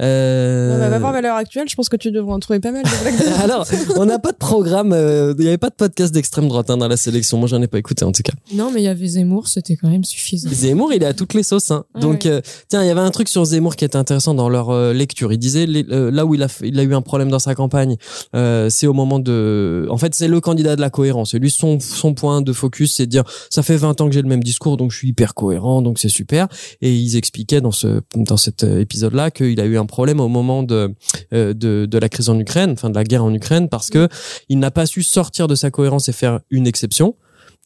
[0.00, 0.86] Euh...
[0.86, 2.82] On va voir à l'heure actuelle, je pense que tu devrais en trouver pas mal
[2.82, 3.66] de blagues de- Alors,
[3.96, 6.76] on n'a pas de programme, euh, il n'y avait pas de podcast d'extrême droite hein,
[6.76, 7.38] dans la sélection.
[7.38, 8.32] Moi, j'en ai pas écouté en tout cas.
[8.54, 10.48] Non, mais il y avait Zemmour, c'était quand même suffisant.
[10.52, 11.70] Zemmour, il est à toutes les sauces.
[11.70, 11.84] Hein.
[11.94, 12.30] Ah Donc, ouais.
[12.30, 14.92] euh, tiens, il y avait un truc sur Zemmour qui était intéressant dans leur euh,
[14.92, 15.32] lecture.
[15.32, 17.96] Il disait euh, là où il a, eu un problème dans sa campagne,
[18.34, 19.86] euh, c'est au moment de.
[19.90, 21.34] En fait, c'est le candidat de la cohérence.
[21.34, 21.78] Et lui, son,
[22.14, 24.76] point de focus, c'est de dire ça fait 20 ans que j'ai le même discours,
[24.76, 26.48] donc je suis hyper cohérent, donc c'est super.
[26.80, 30.62] Et ils expliquaient dans ce dans cet épisode-là qu'il a eu un problème au moment
[30.62, 30.94] de
[31.30, 34.08] la crise en Ukraine, enfin de la guerre en Ukraine, parce que
[34.48, 37.16] il n'a pas su sortir de sa cohérence et faire une exception.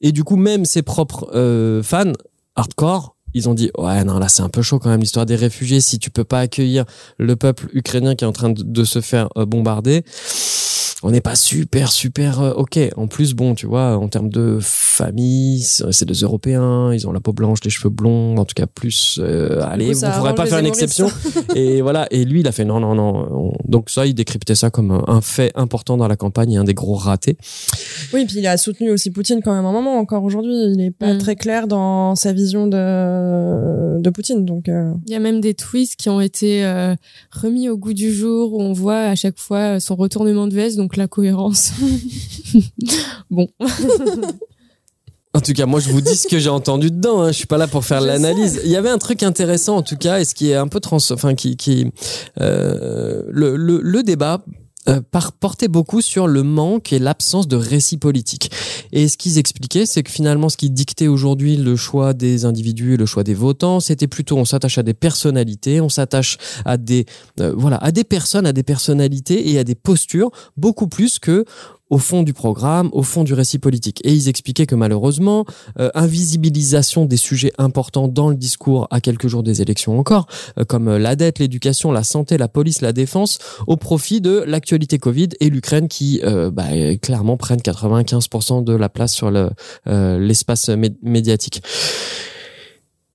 [0.00, 1.30] Et du coup, même ses propres
[1.84, 2.12] fans
[2.56, 5.37] hardcore, ils ont dit ouais non là c'est un peu chaud quand même l'histoire des
[5.37, 5.81] réfugiés.
[5.81, 6.85] Si tu peux pas accueillir
[7.19, 10.05] le peuple ukrainien qui est en train de, de se faire euh, bombarder,
[11.02, 12.78] on n'est pas super super euh, ok.
[12.97, 17.12] En plus bon tu vois en termes de famille, c'est c'est des Européens, ils ont
[17.12, 19.18] la peau blanche, les cheveux blonds, en tout cas plus.
[19.23, 21.09] euh, allez, coup, vous ça pourrez pas faire une exception.
[21.54, 22.06] et voilà.
[22.11, 23.28] Et lui il a fait non non non.
[23.30, 26.64] On- Donc ça il décryptait ça comme un- fait important dans la campagne et un
[26.64, 27.37] des gros ratés.
[28.12, 30.54] Oui, puis il a soutenu aussi Poutine quand même un moment encore aujourd'hui.
[30.75, 31.18] Il est pas Mm.
[31.18, 34.44] très clair dans sa vision de, de Poutine.
[34.44, 36.94] Donc, euh, Il y a même des tweets qui ont été euh,
[37.30, 40.77] remis au goût du jour où on voit à chaque fois son retournement de veste,
[40.77, 41.72] donc la cohérence.
[43.31, 43.48] bon.
[45.35, 47.22] En tout cas, moi, je vous dis ce que j'ai entendu dedans.
[47.22, 47.28] Hein.
[47.28, 48.61] Je suis pas là pour faire l'analyse.
[48.64, 50.78] Il y avait un truc intéressant, en tout cas, et ce qui est un peu
[50.78, 51.90] trans, enfin, qui, qui,
[52.40, 54.44] euh, le, le, le débat.
[54.88, 58.51] Euh, par- portait beaucoup sur le manque et l'absence de récit politique.
[58.92, 62.95] Et ce qu'ils expliquaient, c'est que finalement, ce qui dictait aujourd'hui le choix des individus
[62.95, 66.77] et le choix des votants, c'était plutôt on s'attache à des personnalités, on s'attache à
[66.77, 67.07] des
[67.40, 71.45] euh, voilà à des personnes, à des personnalités et à des postures beaucoup plus que
[71.92, 74.00] au fond du programme, au fond du récit politique.
[74.05, 75.44] Et ils expliquaient que malheureusement,
[75.78, 80.26] euh, invisibilisation des sujets importants dans le discours à quelques jours des élections encore,
[80.59, 84.42] euh, comme euh, la dette, l'éducation, la santé, la police, la défense, au profit de
[84.46, 86.64] l'actualité Covid et l'Ukraine qui euh, bah,
[87.02, 91.62] clairement prennent 95% de la place sur euh, l'espace mé- médiatique.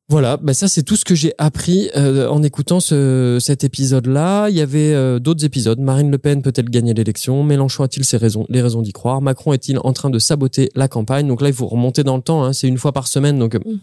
[0.10, 4.48] Voilà, bah ça c'est tout ce que j'ai appris euh, en écoutant ce, cet épisode-là.
[4.48, 5.80] Il y avait euh, d'autres épisodes.
[5.82, 7.44] Marine Le Pen peut-elle gagner l'élection?
[7.44, 9.22] Mélenchon a-t-il ses raisons, les raisons d'y croire?
[9.22, 11.28] Macron est-il en train de saboter la campagne?
[11.28, 12.46] Donc là, il faut remonter dans le temps.
[12.46, 13.56] Hein, c'est une fois par semaine, donc.
[13.56, 13.80] Mm.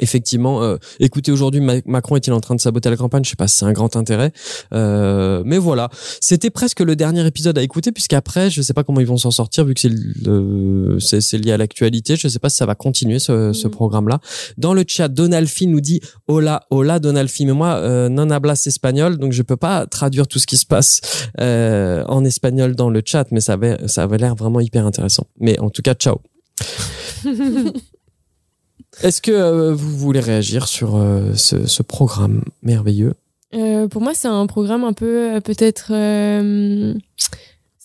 [0.00, 3.24] Effectivement, euh, écoutez aujourd'hui Ma- Macron est-il en train de saboter la campagne?
[3.24, 4.32] Je sais pas, si c'est un grand intérêt,
[4.72, 5.88] Euh, mais voilà,
[6.20, 9.30] c'était presque le dernier épisode à écouter puisqu'après, je sais pas comment ils vont s'en
[9.30, 9.80] sortir vu que
[11.00, 12.16] c'est lié à l'actualité.
[12.16, 13.72] Je sais pas si ça va continuer ce, ce Mhm.
[13.72, 14.20] programme-là.
[14.58, 19.18] Dans le chat, Donalfi nous dit hola hola Donalfi, mais moi euh, non hablas espagnol,
[19.18, 21.00] donc je peux pas traduire tout ce qui se passe
[21.40, 25.26] euh, en espagnol dans le chat, mais ça avait ça avait l'air vraiment hyper intéressant.
[25.38, 26.18] Mais en tout cas, ciao.
[29.02, 33.14] Est-ce que euh, vous voulez réagir sur euh, ce, ce programme merveilleux?
[33.54, 35.90] Euh, pour moi, c'est un programme un peu euh, peut-être.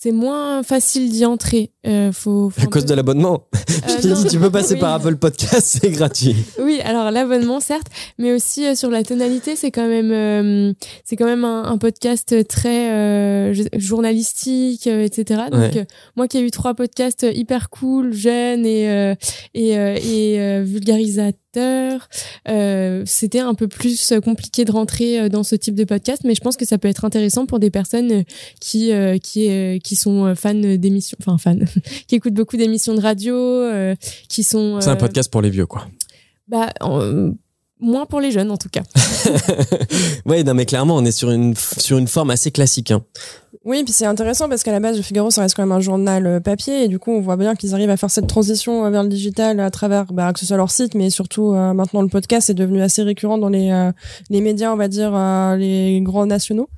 [0.05, 1.71] C'est moins facile d'y entrer.
[1.87, 3.47] Euh, faut, faut À cause peu- de l'abonnement.
[3.55, 3.59] Euh,
[3.97, 4.79] Je t'ai dit, tu peux passer Oui.
[4.79, 6.35] par Apple Podcast, c'est gratuit.
[6.59, 7.87] Oui, alors l'abonnement certes,
[8.19, 11.77] mais aussi euh, sur la tonalité, c'est quand même euh, c'est quand même un, un
[11.79, 15.41] podcast très journalistique, etc.
[15.51, 15.87] Donc Ouais.
[16.15, 19.15] moi qui ai eu trois podcasts hyper cool, jeunes et
[19.55, 20.63] et, et
[21.57, 26.35] euh, c'était un peu plus compliqué de rentrer euh, dans ce type de podcast, mais
[26.35, 28.23] je pense que ça peut être intéressant pour des personnes euh,
[28.59, 31.65] qui euh, qui euh, qui sont fans d'émissions, enfin fans,
[32.07, 33.95] qui écoutent beaucoup d'émissions de radio,
[34.29, 35.87] qui sont C'est un podcast pour les vieux, quoi.
[36.47, 36.69] bah,
[37.79, 38.83] moins pour les jeunes en tout cas.
[40.25, 42.91] ouais, non, mais clairement, on est sur une, sur une forme assez classique.
[42.91, 43.03] Hein.
[43.65, 45.79] Oui, puis c'est intéressant parce qu'à la base, le Figaro, ça reste quand même un
[45.79, 48.85] journal euh, papier et du coup, on voit bien qu'ils arrivent à faire cette transition
[48.85, 51.73] euh, vers le digital à travers, bah, que ce soit leur site, mais surtout euh,
[51.73, 53.65] maintenant le podcast est devenu assez récurrent dans les
[54.29, 55.11] les médias, on va dire
[55.57, 56.69] les grands nationaux.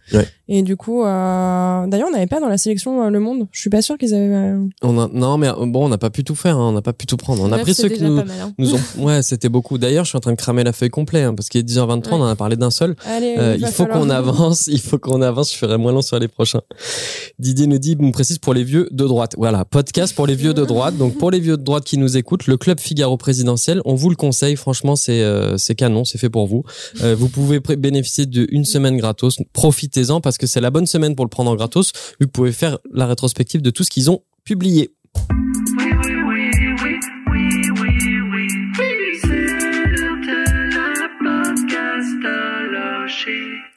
[0.49, 3.47] Et du coup, d'ailleurs, on n'avait pas dans la sélection Le Monde.
[3.51, 4.55] Je suis pas sûr qu'ils avaient.
[4.81, 5.09] On a...
[5.11, 7.17] non, mais bon, on n'a pas pu tout faire, hein, on n'a pas pu tout
[7.17, 7.43] prendre.
[7.43, 8.53] On a pris ceux qui nous, mal, hein.
[8.57, 8.79] nous ont.
[8.97, 9.77] Ouais, c'était beaucoup.
[9.77, 12.09] D'ailleurs, je suis en train de cramer la feuille complète hein, parce qu'il est 10h23,
[12.13, 12.95] on en a parlé d'un seul.
[13.05, 14.67] Allez, il faut qu'on avance.
[14.77, 15.53] Il faut qu'on avance.
[15.53, 16.61] Je ferai moins long sur les prochains.
[17.39, 19.35] Didier nous dit, me précise pour les vieux de droite.
[19.37, 20.97] Voilà, podcast pour les vieux de droite.
[20.97, 24.09] Donc pour les vieux de droite qui nous écoutent, le club Figaro présidentiel, on vous
[24.09, 24.55] le conseille.
[24.55, 26.63] Franchement, c'est euh, c'est canon, c'est fait pour vous.
[27.01, 29.37] Euh, vous pouvez bénéficier d'une semaine gratos.
[29.53, 31.91] Profitez-en parce que c'est la bonne semaine pour le prendre en gratos.
[32.19, 34.95] Vous pouvez faire la rétrospective de tout ce qu'ils ont publié.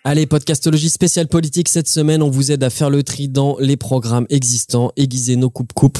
[0.02, 3.76] Allez, podcastologie spéciale politique cette semaine, on vous aide à faire le tri dans les
[3.76, 5.98] programmes existants, aiguiser nos coupes-coupes.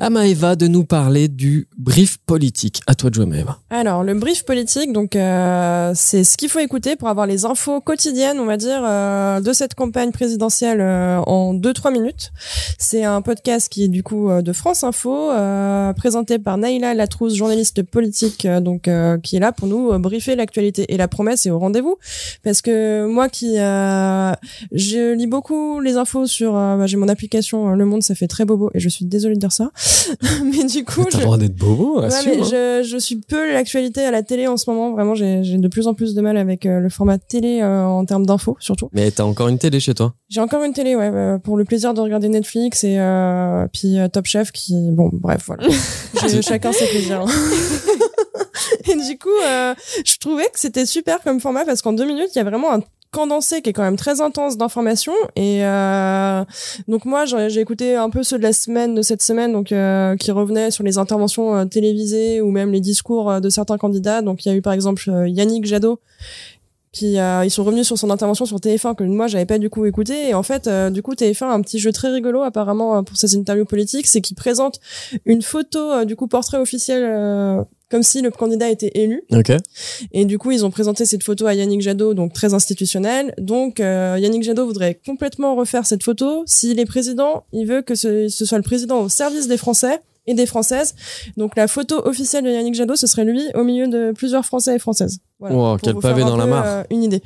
[0.00, 2.80] À Maëva de nous parler du brief politique.
[2.86, 3.58] À toi de jouer Maëva.
[3.68, 7.80] Alors, le brief politique, donc euh, c'est ce qu'il faut écouter pour avoir les infos
[7.80, 12.30] quotidiennes, on va dire, euh, de cette campagne présidentielle euh, en 2-3 minutes.
[12.78, 15.30] C'est un podcast qui est du coup de France Info,
[15.96, 18.88] présenté par Naïla Latrousse, journaliste politique, donc
[19.22, 20.86] qui est là pour nous briefer l'actualité.
[20.94, 21.96] Et la promesse est au rendez-vous,
[22.44, 24.32] parce que qui euh,
[24.70, 28.14] je lis beaucoup les infos sur euh, bah, j'ai mon application euh, Le Monde ça
[28.14, 29.72] fait très bobo et je suis désolée de dire ça.
[30.44, 31.24] Mais du coup t'as je...
[31.24, 34.70] droit d'être bobo ouais, mais je, je suis peu l'actualité à la télé en ce
[34.70, 34.92] moment.
[34.92, 38.56] Vraiment j'ai de plus en plus de mal avec le format télé en termes d'infos
[38.60, 38.88] surtout.
[38.92, 40.14] Mais t'as encore une télé chez toi?
[40.28, 42.98] J'ai encore une télé ouais pour le plaisir de regarder Netflix et
[43.72, 45.64] puis Top Chef qui bon bref voilà.
[46.42, 47.24] Chacun ses plaisirs
[48.86, 52.30] et du coup, euh, je trouvais que c'était super comme format parce qu'en deux minutes,
[52.34, 52.80] il y a vraiment un
[53.18, 55.18] condensé qui est quand même très intense d'informations.
[55.34, 56.44] Et euh,
[56.86, 60.14] donc moi j'ai écouté un peu ceux de la semaine de cette semaine donc euh,
[60.16, 64.22] qui revenaient sur les interventions euh, télévisées ou même les discours euh, de certains candidats.
[64.22, 65.98] Donc il y a eu par exemple Yannick Jadot
[66.92, 69.84] qui ils sont revenus sur son intervention sur TF1 que moi j'avais pas du coup
[69.84, 70.28] écouté.
[70.28, 73.36] Et en fait du coup TF1 a un petit jeu très rigolo apparemment pour ces
[73.36, 74.80] interviews politiques c'est qu'il présente
[75.26, 79.22] une photo du coup portrait officiel comme si le candidat était élu.
[79.32, 79.56] Okay.
[80.12, 83.34] Et du coup, ils ont présenté cette photo à Yannick Jadot, donc très institutionnel.
[83.38, 86.42] Donc, euh, Yannick Jadot voudrait complètement refaire cette photo.
[86.46, 90.00] S'il est président, il veut que ce, ce soit le président au service des Français
[90.28, 90.94] et des Françaises.
[91.36, 94.76] Donc la photo officielle de Yannick Jadot, ce serait lui au milieu de plusieurs Français
[94.76, 95.18] et Françaises.
[95.40, 96.64] Voilà, quel pavé dans la mare.
[96.66, 97.22] Euh, une idée.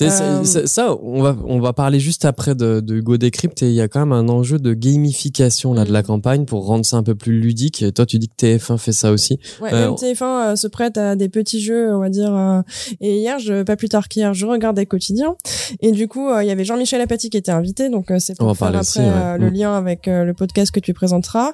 [0.00, 0.42] Euh...
[0.42, 3.80] Ça, on va, on va parler juste après de, de Hugo Décrypte et il y
[3.80, 6.06] a quand même un enjeu de gamification là, de la mm.
[6.06, 7.82] campagne pour rendre ça un peu plus ludique.
[7.82, 9.38] Et toi, tu dis que TF1 fait ça aussi.
[9.60, 12.64] Ouais, euh, TF1 euh, se prête à des petits jeux, on va dire.
[13.00, 15.36] Et hier, je, pas plus tard qu'hier, je regardais Quotidien.
[15.80, 17.90] Et du coup, il y avait Jean-Michel Apathy qui était invité.
[17.90, 19.54] Donc, c'est pour faire après le mm.
[19.54, 21.52] lien avec le podcast que tu présenteras.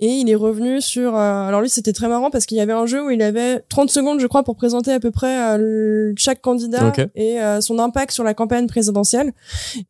[0.00, 1.14] Et il est revenu sur...
[1.14, 3.90] alors lui, c'était très marrant parce qu'il y avait un jeu où il avait 30
[3.90, 8.12] secondes, je crois, pour présenter à peu près euh, chaque candidat et euh, son impact
[8.12, 9.32] sur la campagne présidentielle.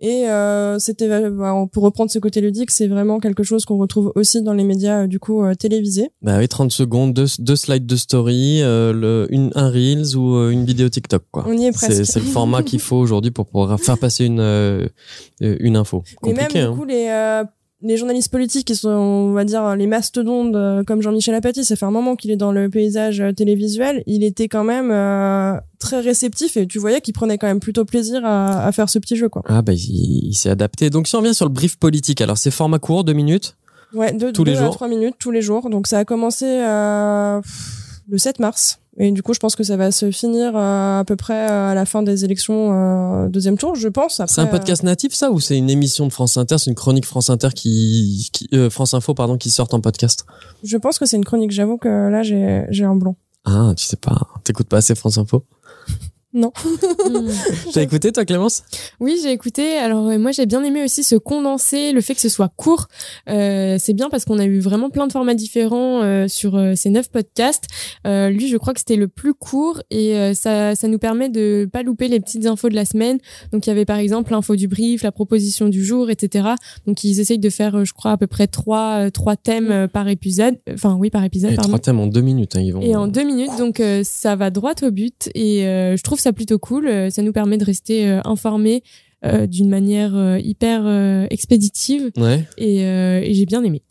[0.00, 4.12] Et euh, c'était, bah, pour reprendre ce côté ludique, c'est vraiment quelque chose qu'on retrouve
[4.14, 6.10] aussi dans les médias du coup télévisés.
[6.22, 10.64] Bah oui, 30 secondes, deux, deux slides de story, le, une, un reels ou une
[10.64, 11.44] vidéo TikTok quoi.
[11.46, 12.04] On y est presque.
[12.04, 14.90] C'est le format qu'il faut aujourd'hui pour pouvoir faire passer une
[15.40, 16.02] une info.
[16.20, 16.76] Compliqué, et même du hein.
[16.76, 17.44] coup les
[17.82, 21.76] les journalistes politiques qui sont, on va dire, les mastodontes euh, comme Jean-Michel Apathy, ça
[21.76, 25.54] fait un moment qu'il est dans le paysage euh, télévisuel, il était quand même euh,
[25.78, 28.98] très réceptif et tu voyais qu'il prenait quand même plutôt plaisir à, à faire ce
[28.98, 29.28] petit jeu.
[29.28, 29.42] Quoi.
[29.46, 30.90] Ah bah il, s'est adapté.
[30.90, 33.56] Donc si on revient sur le brief politique, alors c'est format court, deux minutes
[33.94, 34.74] Ouais, deux, tous les jours.
[34.74, 35.68] trois minutes tous les jours.
[35.68, 37.40] Donc ça a commencé euh,
[38.08, 38.78] le 7 mars.
[38.98, 41.74] Et du coup, je pense que ça va se finir euh, à peu près à
[41.74, 42.72] la fin des élections
[43.24, 44.20] euh, deuxième tour, je pense.
[44.26, 47.06] C'est un podcast natif ça ou c'est une émission de France Inter, c'est une chronique
[47.06, 50.26] France Inter qui, qui euh, France Info pardon qui sort en podcast?
[50.62, 51.52] Je pense que c'est une chronique.
[51.52, 53.16] J'avoue que là j'ai j'ai un blanc.
[53.44, 55.42] Ah, tu sais pas, t'écoutes pas assez France Info?
[56.34, 56.50] Non.
[57.74, 58.62] T'as écouté toi Clémence?
[59.00, 59.76] Oui, j'ai écouté.
[59.76, 62.88] Alors euh, moi j'ai bien aimé aussi ce condensé, le fait que ce soit court.
[63.28, 66.72] Euh, c'est bien parce qu'on a eu vraiment plein de formats différents euh, sur euh,
[66.74, 67.64] ces neuf podcasts.
[68.04, 71.82] lui, je crois que c'était le plus court et ça, ça nous permet de pas
[71.82, 73.18] louper les petites infos de la semaine.
[73.52, 76.48] Donc il y avait par exemple l'info du brief, la proposition du jour, etc.
[76.86, 80.58] Donc ils essayent de faire, je crois, à peu près trois trois thèmes par épisode.
[80.72, 81.52] Enfin oui, par épisode.
[81.52, 82.80] Et trois thèmes en deux minutes, hein, ils vont.
[82.80, 86.58] Et en deux minutes, donc ça va droit au but et je trouve ça plutôt
[86.58, 86.86] cool.
[86.86, 88.82] Euh, ça nous permet de rester euh, informés
[89.24, 90.86] euh, d'une manière hyper
[91.30, 92.10] expéditive.
[92.16, 92.44] Ouais.
[92.58, 93.82] Et, et j'ai bien aimé.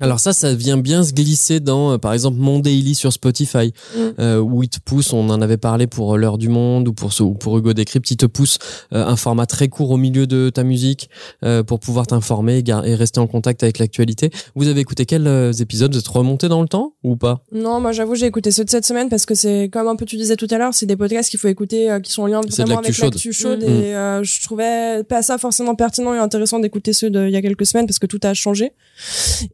[0.00, 3.72] Alors ça, ça vient bien se glisser dans, euh, par exemple, Mon Daily sur Spotify,
[3.96, 3.98] Mm.
[4.18, 6.92] euh, où il te pousse, on en avait parlé pour euh, l'heure du monde ou
[6.92, 8.58] pour, ce- ou pour Hugo Décrypte, il te pousse
[8.92, 11.10] euh, un format très court au milieu de ta musique
[11.44, 14.30] euh, pour pouvoir t'informer et, rester en contact avec l'actualité.
[14.54, 15.92] Vous avez écouté quels épisodes?
[15.92, 17.42] Vous êtes remonté dans le temps ou pas?
[17.52, 20.04] Non, moi j'avoue, j'ai écouté ceux de cette semaine parce que c'est comme un peu
[20.06, 22.40] tu disais tout à l'heure, c'est des podcasts qu'il faut écouter qui sont en lien
[22.40, 23.68] vraiment avec l'actu chaude Mm.
[23.68, 27.66] et je trouvais pas ça forcément pertinent et intéressant d'écouter ceux d'il y a quelques
[27.66, 28.72] semaines parce que tout a changé.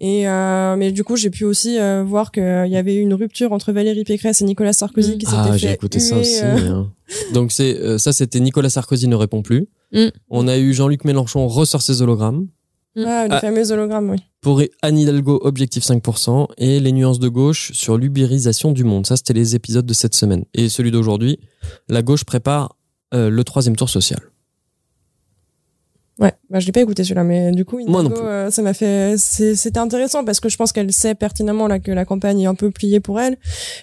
[0.01, 3.15] Et euh, mais du coup, j'ai pu aussi euh, voir qu'il y avait eu une
[3.15, 5.19] rupture entre Valérie Pécresse et Nicolas Sarkozy Mm.
[5.19, 6.41] qui s'était Ah, fait j'ai écouté ça aussi.
[6.43, 6.93] euh, hein.
[7.33, 9.69] Donc c'est euh, ça, c'était Nicolas Sarkozy ne répond plus.
[9.93, 10.07] Mm.
[10.31, 12.49] On a eu Jean-Luc Mélenchon ressort ses hologrammes.
[12.99, 13.41] Ah, les Ah.
[13.41, 14.19] fameux hologrammes, oui.
[14.41, 19.07] Pour Anne Hidalgo, objectif 5%, et les nuances de gauche sur l'ubérisation du monde.
[19.07, 20.45] Ça, c'était les épisodes de cette semaine.
[20.55, 21.39] Et celui d'aujourd'hui,
[21.89, 22.77] la gauche prépare
[23.15, 24.21] euh, le troisième tour social.
[26.19, 28.27] Ouais, bah, je l'ai pas écouté celui-là, mais du coup, Moi Hidalgo, plus.
[28.27, 31.91] euh, ça m'a fait, c'était intéressant parce que je pense qu'elle sait pertinemment là que
[31.91, 33.37] la campagne est un peu pliée pour elle.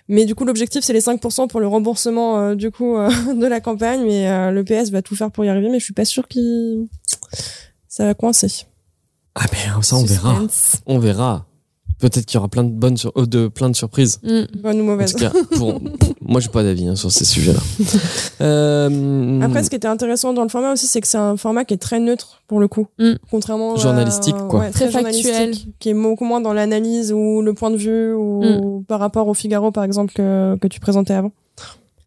[0.08, 3.46] Mais du coup, l'objectif c'est les 5% pour le remboursement euh, du coup euh, de
[3.46, 5.94] la campagne, mais euh, le PS va tout faire pour y arriver, mais je suis
[5.94, 6.88] pas sûre qu'il
[7.88, 8.66] ça va coincer.
[9.36, 10.42] Ah ben ça, on verra.
[10.88, 11.46] On verra.
[12.00, 14.20] Peut-être qu'il y aura plein de bonnes sur- euh, de plein de surprises.
[14.24, 14.42] Mm.
[14.62, 15.14] Bonne ou En mauvaise.
[15.14, 15.80] tout cas, pour
[16.22, 17.60] moi, j'ai pas d'avis hein, sur ces sujets-là.
[18.42, 21.64] Euh, Après, ce qui était intéressant dans le format aussi, c'est que c'est un format
[21.66, 23.14] qui est très neutre pour le coup, Mm.
[23.32, 24.62] contrairement à- Journalistique, quoi.
[24.62, 25.54] ouais, Très factuel.
[25.80, 29.34] qui est beaucoup moins dans l'analyse ou le point de vue ou par rapport au
[29.34, 31.32] Figaro par exemple que que tu présentais avant.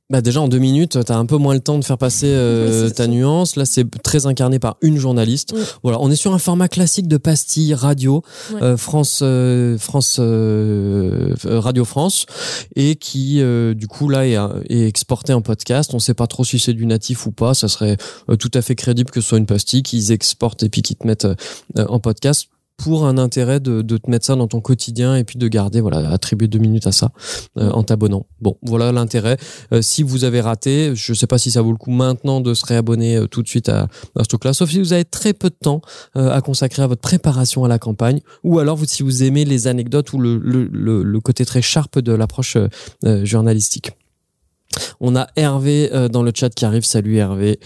[0.09, 2.85] Bah déjà en deux minutes, t'as un peu moins le temps de faire passer euh,
[2.85, 3.07] Oui, ta ça.
[3.09, 3.57] nuance.
[3.57, 5.53] Là, c'est très incarné par une journaliste.
[5.53, 5.63] Oui.
[5.83, 8.23] Voilà, on est sur un format classique de pastille radio,
[8.63, 12.27] euh, France, euh, France, euh, euh, Radio France,
[12.77, 14.37] et qui euh, du coup là est,
[14.73, 15.93] est exporté en podcast.
[15.93, 17.55] On sait pas trop si c'est du natif ou pas.
[17.55, 17.97] Ça serait
[18.39, 21.07] tout à fait crédible que ce soit une pastille qu'ils exportent et puis qu'ils te
[21.09, 21.27] mettent
[21.77, 25.39] en podcast pour un intérêt de, de te mettre ça dans ton quotidien et puis
[25.39, 27.11] de garder voilà attribuer deux minutes à ça
[27.59, 29.37] euh, en t'abonnant bon voilà l'intérêt
[29.73, 32.55] euh, si vous avez raté, je sais pas si ça vaut le coup maintenant de
[32.55, 35.33] se réabonner euh, tout de suite à, à ce truc-là, sauf si vous avez très
[35.33, 35.81] peu de temps
[36.17, 39.45] euh, à consacrer à votre préparation à la campagne, ou alors vous, si vous aimez
[39.45, 42.57] les anecdotes ou le, le, le, le côté très sharp de l'approche
[43.05, 43.93] euh, journalistique.
[45.01, 46.85] On a Hervé dans le chat qui arrive.
[46.85, 47.59] Salut Hervé.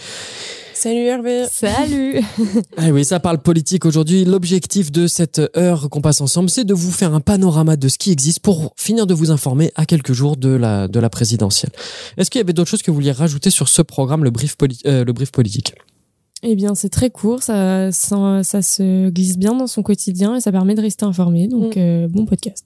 [0.81, 1.45] Salut Hervé.
[1.51, 2.21] Salut.
[2.79, 4.25] Ah oui, ça parle politique aujourd'hui.
[4.25, 7.99] L'objectif de cette heure qu'on passe ensemble, c'est de vous faire un panorama de ce
[7.99, 11.71] qui existe pour finir de vous informer à quelques jours de la, de la présidentielle.
[12.17, 14.57] Est-ce qu'il y avait d'autres choses que vous vouliez rajouter sur ce programme, le brief,
[14.57, 15.75] poli- euh, le brief politique?
[16.43, 20.41] Eh bien, c'est très court, ça, ça, ça se glisse bien dans son quotidien et
[20.41, 21.47] ça permet de rester informé.
[21.49, 21.81] Donc, Mm.
[21.81, 22.65] euh, bon podcast.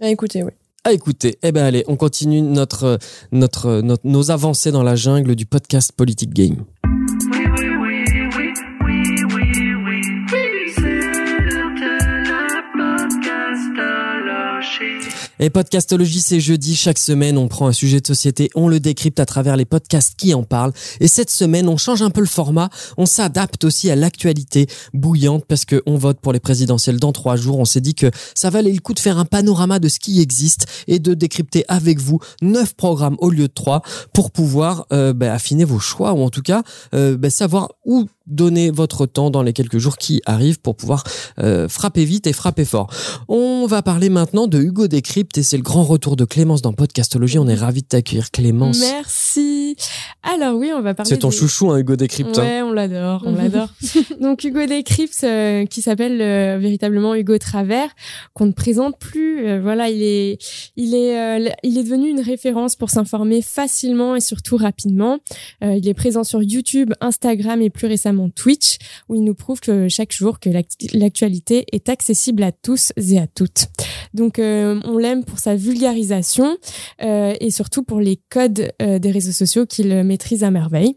[0.00, 0.52] Ah, écoutez, oui.
[0.84, 2.98] Ah, écoutez, eh ben allez, on continue notre,
[3.32, 6.64] notre, notre, nos avancées dans la jungle du podcast Politique Game.
[15.42, 16.76] Et Podcastologie, c'est jeudi.
[16.76, 20.14] Chaque semaine, on prend un sujet de société, on le décrypte à travers les podcasts
[20.14, 20.74] qui en parlent.
[21.00, 22.68] Et cette semaine, on change un peu le format.
[22.98, 27.36] On s'adapte aussi à l'actualité bouillante parce que on vote pour les présidentielles dans trois
[27.36, 27.58] jours.
[27.58, 30.20] On s'est dit que ça valait le coup de faire un panorama de ce qui
[30.20, 33.80] existe et de décrypter avec vous neuf programmes au lieu de trois
[34.12, 38.06] pour pouvoir euh, bah, affiner vos choix ou en tout cas euh, bah, savoir où
[38.30, 41.04] donner votre temps dans les quelques jours qui arrivent pour pouvoir
[41.38, 42.88] euh, frapper vite et frapper fort.
[43.28, 46.72] On va parler maintenant de Hugo Décrypte et c'est le grand retour de Clémence dans
[46.72, 47.38] Podcastologie.
[47.38, 48.78] On est ravis de t'accueillir Clémence.
[48.80, 49.76] Merci.
[50.22, 51.08] Alors oui, on va parler.
[51.08, 52.38] C'est ton des- chouchou, hein, Hugo Décrypte.
[52.38, 52.42] hein.
[52.42, 53.68] Ouais, on l'adore, on l'adore.
[54.20, 57.88] Donc Hugo Décrypte, euh, qui s'appelle euh, véritablement Hugo Travers,
[58.34, 59.58] qu'on ne présente plus.
[59.60, 60.38] Voilà, il est,
[60.76, 65.18] il est, il est devenu une référence pour s'informer facilement et surtout rapidement.
[65.62, 68.76] Il est présent sur YouTube, Instagram et plus récemment Twitch,
[69.08, 73.18] où il nous prouve que chaque jour que l'actu- l'actualité est accessible à tous et
[73.18, 73.68] à toutes.
[74.12, 76.56] Donc euh, on l'aime pour sa vulgarisation
[77.02, 80.96] euh, et surtout pour les codes euh, des réseaux sociaux qu'il maîtrise à merveille.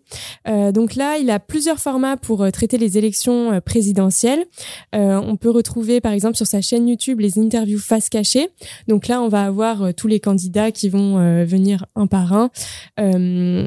[0.73, 4.45] Donc là, il a plusieurs formats pour traiter les élections présidentielles.
[4.93, 8.49] On peut retrouver par exemple sur sa chaîne YouTube les interviews face cachée.
[8.87, 12.49] Donc là, on va avoir tous les candidats qui vont venir un par un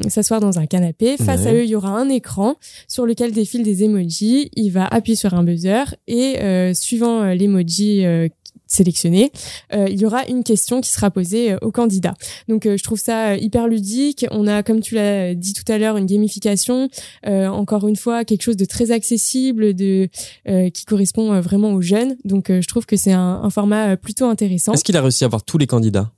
[0.09, 1.15] s'asseoir dans un canapé.
[1.17, 1.47] Face Ouais.
[1.47, 2.55] à eux, il y aura un écran
[2.87, 4.49] sur lequel défilent des emojis.
[4.55, 8.27] Il va appuyer sur un buzzer et euh, suivant euh, l'emoji euh,
[8.69, 9.31] sélectionné,
[9.73, 12.15] euh, il y aura une question qui sera posée euh, au candidat.
[12.49, 14.25] Donc euh, je trouve ça hyper ludique.
[14.31, 16.89] On a, comme tu l'as dit tout à l'heure, une gamification.
[17.25, 20.09] Euh, encore une fois, quelque chose de très accessible, de
[20.49, 22.17] euh, qui correspond euh, vraiment aux jeunes.
[22.25, 24.73] Donc euh, je trouve que c'est un, un format euh, plutôt intéressant.
[24.73, 26.11] Est-ce qu'il a réussi à avoir tous les candidats?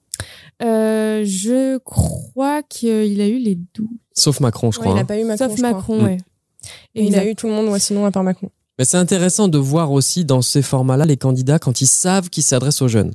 [0.64, 3.88] Euh, je crois qu'il a eu les 12.
[4.16, 4.96] Sauf Macron, je Ouais, crois.
[4.96, 5.04] il hein.
[5.04, 5.48] a pas eu Macron.
[5.48, 5.72] Sauf je crois.
[5.72, 6.06] Macron, Mm.
[6.06, 6.18] ouais.
[6.96, 8.50] Et il a eu tout le monde, ouais, sinon à part Macron.
[8.78, 12.44] Mais c'est intéressant de voir aussi dans ces formats-là les candidats quand ils savent qu'ils
[12.44, 13.14] s'adressent aux jeunes.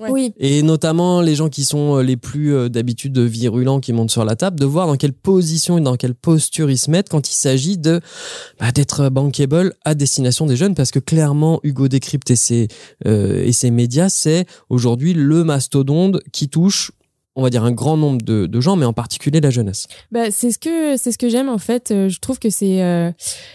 [0.00, 0.10] Ouais.
[0.10, 0.34] Oui.
[0.38, 4.24] Et notamment les gens qui sont euh, les plus euh, d'habitude virulents qui montent sur
[4.24, 7.28] la table, de voir dans quelle position et dans quelle posture ils se mettent quand
[7.28, 8.00] il s'agit de
[8.60, 12.68] bah, d'être bankable à destination des jeunes, parce que clairement Hugo Décrypte et ses
[13.06, 16.92] euh, et ses médias, c'est aujourd'hui le mastodonte qui touche
[17.38, 19.86] on va dire un grand nombre de, gens, mais en particulier la jeunesse.
[20.10, 21.92] Bah, c'est ce que c'est ce que j'aime en fait.
[21.92, 23.12] Euh, Je trouve que c'est euh,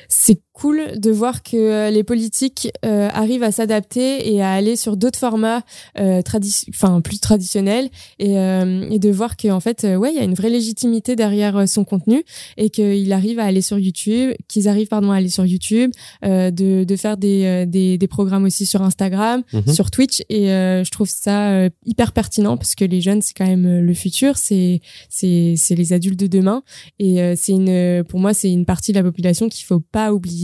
[0.08, 4.76] c'est cool de voir que euh, les politiques euh, arrivent à s'adapter et à aller
[4.76, 5.64] sur d'autres formats
[6.00, 7.90] euh, tradi- enfin plus traditionnels
[8.20, 11.16] et, euh, et de voir qu'en fait euh, ouais il y a une vraie légitimité
[11.16, 12.24] derrière euh, son contenu
[12.58, 15.90] et qu'il arrive à aller sur YouTube, qu'ils arrivent pardon à aller sur YouTube,
[16.24, 19.74] euh, de, de faire des, euh, des des programmes aussi sur Instagram, Mhm.
[19.74, 23.34] sur Twitch et euh, je trouve ça euh, hyper pertinent parce que les jeunes c'est
[23.34, 26.62] quand même le futur, c'est c'est c'est les adultes de demain
[27.00, 30.14] et euh, c'est une pour moi c'est une partie de la population qu'il faut pas
[30.14, 30.43] oublier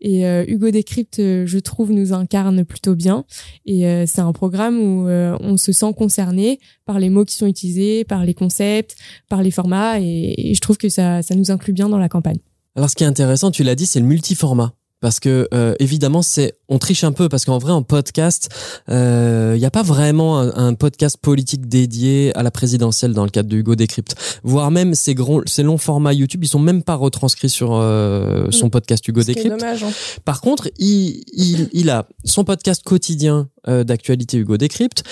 [0.00, 3.24] et euh, Hugo Décrypte euh, je trouve nous incarne plutôt bien
[3.64, 7.46] et euh, c'est un programme où on se sent concerné par les mots qui sont
[7.46, 8.96] utilisés, par les concepts,
[9.28, 12.08] par les formats et, et je trouve que ça ça nous inclut bien dans la
[12.08, 12.38] campagne.
[12.76, 14.74] Alors, ce qui est intéressant, tu l'as dit, c'est le multiformat.
[15.06, 18.48] Parce que euh, évidemment, c'est on triche un peu parce qu'en vrai, en podcast,
[18.88, 23.30] il n'y a pas vraiment un, un podcast politique dédié à la présidentielle dans le
[23.30, 24.16] cadre de Hugo Décrypte.
[24.42, 28.50] Voire même ces gros, ces longs formats YouTube, ils sont même pas retranscrits sur euh,
[28.50, 29.60] son podcast Hugo Décrypte.
[29.60, 29.84] dommage.
[29.84, 29.92] hein.
[30.24, 35.04] Par contre, il, il, il a son podcast quotidien euh, d'actualité Hugo Décrypte,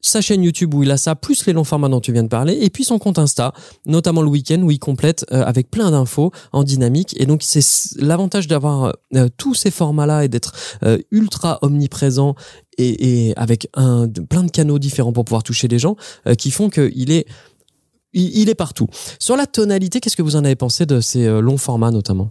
[0.00, 2.28] sa chaîne YouTube où il a ça, plus les longs formats dont tu viens de
[2.28, 3.52] parler, et puis son compte Insta,
[3.86, 7.14] notamment le week-end où il complète euh, avec plein d'infos en dynamique.
[7.18, 7.64] Et donc c'est
[7.96, 10.52] l'avantage d'avoir euh, tous ces formats-là et d'être
[10.84, 12.34] euh, ultra omniprésent
[12.80, 15.96] et, avec un, plein de canaux différents pour pouvoir toucher les gens,
[16.38, 17.26] qui font qu'il est
[18.12, 18.86] il, est partout.
[19.18, 22.30] Sur la tonalité, qu'est-ce que vous en avez pensé de ces longs formats notamment?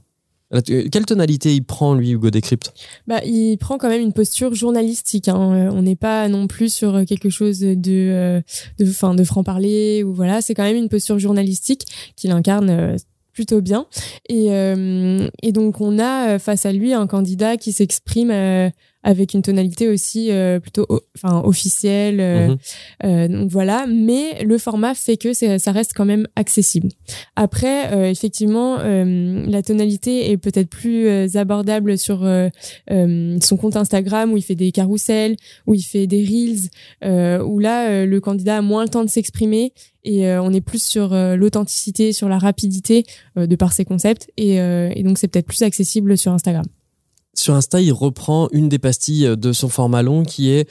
[0.65, 2.73] Quelle tonalité il prend lui Hugo Décrypte?
[3.05, 5.27] Bah, il prend quand même une posture journalistique.
[5.27, 5.67] Hein.
[5.67, 8.41] Euh, On n'est pas non plus sur quelque chose de, euh,
[8.79, 10.41] de, enfin, de franc parler ou voilà.
[10.41, 11.83] C'est quand même une posture journalistique
[12.15, 12.95] qu'il incarne euh,
[13.33, 13.85] plutôt bien.
[14.29, 18.69] Et, euh, et donc on a euh, face à lui un candidat qui s'exprime euh,
[19.03, 22.19] avec une tonalité aussi euh, plutôt, enfin, officielle.
[22.19, 22.57] euh, Mhm.
[23.05, 26.89] euh, donc voilà, mais le format fait que ça reste quand même accessible.
[27.35, 32.19] Après, euh, effectivement, euh, la tonalité est peut-être plus euh, abordable sur
[32.89, 35.35] son compte Instagram où il fait des carousels,
[35.67, 36.69] où il fait des reels,
[37.03, 40.81] euh, où là le candidat a moins le temps de s'exprimer et on est plus
[40.83, 43.03] sur l'authenticité, sur la rapidité
[43.37, 46.65] euh, de par ses concepts et, euh, et donc c'est peut-être plus accessible sur Instagram.
[47.37, 50.67] Sur Insta, il reprend une des pastilles de son format long qui est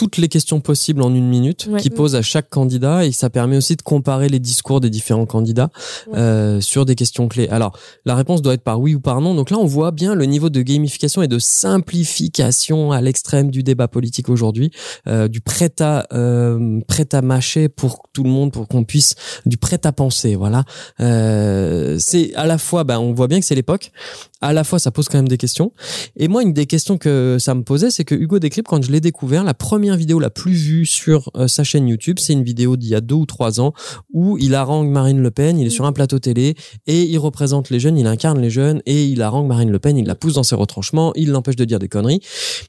[0.00, 1.78] toutes les questions possibles en une minute Ouais.
[1.78, 5.26] qu'il pose à chaque candidat et ça permet aussi de comparer les discours des différents
[5.26, 5.68] candidats
[6.06, 6.18] Ouais.
[6.18, 7.48] euh, sur des questions clés.
[7.48, 9.34] Alors, la réponse doit être par oui ou par non.
[9.34, 13.62] Donc là, on voit bien le niveau de gamification et de simplification à l'extrême du
[13.62, 14.70] débat politique aujourd'hui,
[15.06, 19.14] euh, du prêt à euh, prêt à mâcher pour tout le monde, pour qu'on puisse
[19.44, 20.34] du prêt à penser.
[20.34, 20.64] Voilà,
[21.00, 23.92] euh, c'est à la fois, ben, on voit bien que c'est l'époque.
[24.40, 25.72] À la fois, ça pose quand même des questions.
[26.16, 28.90] Et moi, une des questions que ça me posait, c'est que Hugo Décrypte, quand je
[28.90, 32.42] l'ai découvert, la première vidéo la plus vue sur euh, sa chaîne YouTube, c'est une
[32.42, 33.72] vidéo d'il y a deux ou trois ans
[34.12, 36.54] où il harangue Marine Le Pen, il est sur un plateau télé
[36.86, 39.96] et il représente les jeunes, il incarne les jeunes et il harangue Marine Le Pen,
[39.96, 42.20] il la pousse dans ses retranchements, il l'empêche de dire des conneries.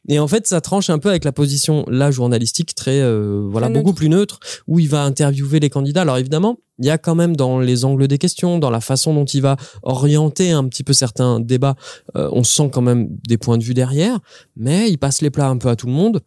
[0.08, 3.68] Et en fait, ça tranche un peu avec la position là journalistique très euh, voilà
[3.70, 6.02] Très beaucoup plus neutre où il va interviewer les candidats.
[6.02, 9.14] Alors évidemment, il y a quand même dans les angles des questions, dans la façon
[9.14, 11.76] dont il va orienter un petit peu certains débats,
[12.16, 14.20] euh, on sent quand même des points de vue derrière,
[14.56, 16.22] mais il passe les plats un peu à tout le monde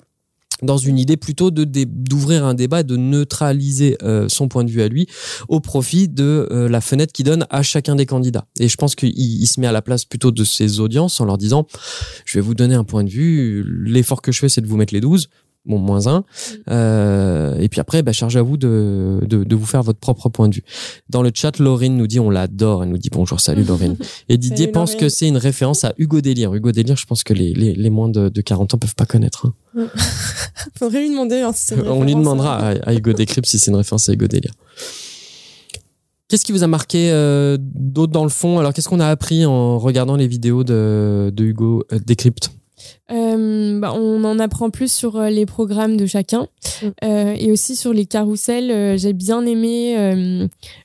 [0.65, 4.89] dans une idée plutôt d'ouvrir un débat, de neutraliser euh, son point de vue à
[4.89, 5.07] lui
[5.49, 8.47] au profit de euh, la fenêtre qu'il donne à chacun des candidats.
[8.59, 11.25] Et je pense qu'il il se met à la place plutôt de ses audiences en
[11.25, 11.67] leur disant
[12.25, 14.77] je vais vous donner un point de vue, l'effort que je fais c'est de vous
[14.77, 15.29] mettre les 12,
[15.67, 16.25] bon moins un,
[16.71, 20.29] euh, et puis après bah, charge à vous de, de, de vous faire votre propre
[20.29, 20.65] point de vue.
[21.09, 23.97] Dans le chat, Laurine nous dit on l'adore, elle nous dit bonjour, salut Laurine.
[24.29, 25.07] Et Didier Salut, pense Laurine.
[25.07, 26.55] que c'est une référence à Hugo Délire.
[26.55, 29.07] Hugo Délire, je pense que les, les, les moins de, de 40 ans peuvent pas
[29.07, 29.47] connaître.
[29.77, 29.87] hein.
[30.79, 32.77] Faudrait lui demander hein, si c'est une On lui demandera hein.
[32.85, 34.53] à, à Hugo Décrypte si c'est une référence à Hugo Délire.
[36.29, 38.59] Qu'est-ce qui vous a marqué euh, d'autre dans le fond?
[38.59, 42.51] Alors, qu'est-ce qu'on a appris en regardant les vidéos de, de Hugo euh, Décrypte
[43.11, 46.47] Euh, bah, on en apprend plus sur euh, les programmes de chacun
[46.83, 46.87] Mm.
[47.05, 48.71] Euh, et aussi sur les carousels.
[48.71, 49.95] euh, J'ai bien aimé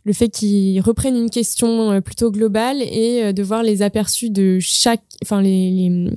[0.04, 5.02] le fait qu'ils reprennent une question plutôt globale et de voir les aperçus de chaque,
[5.24, 6.10] enfin les, les,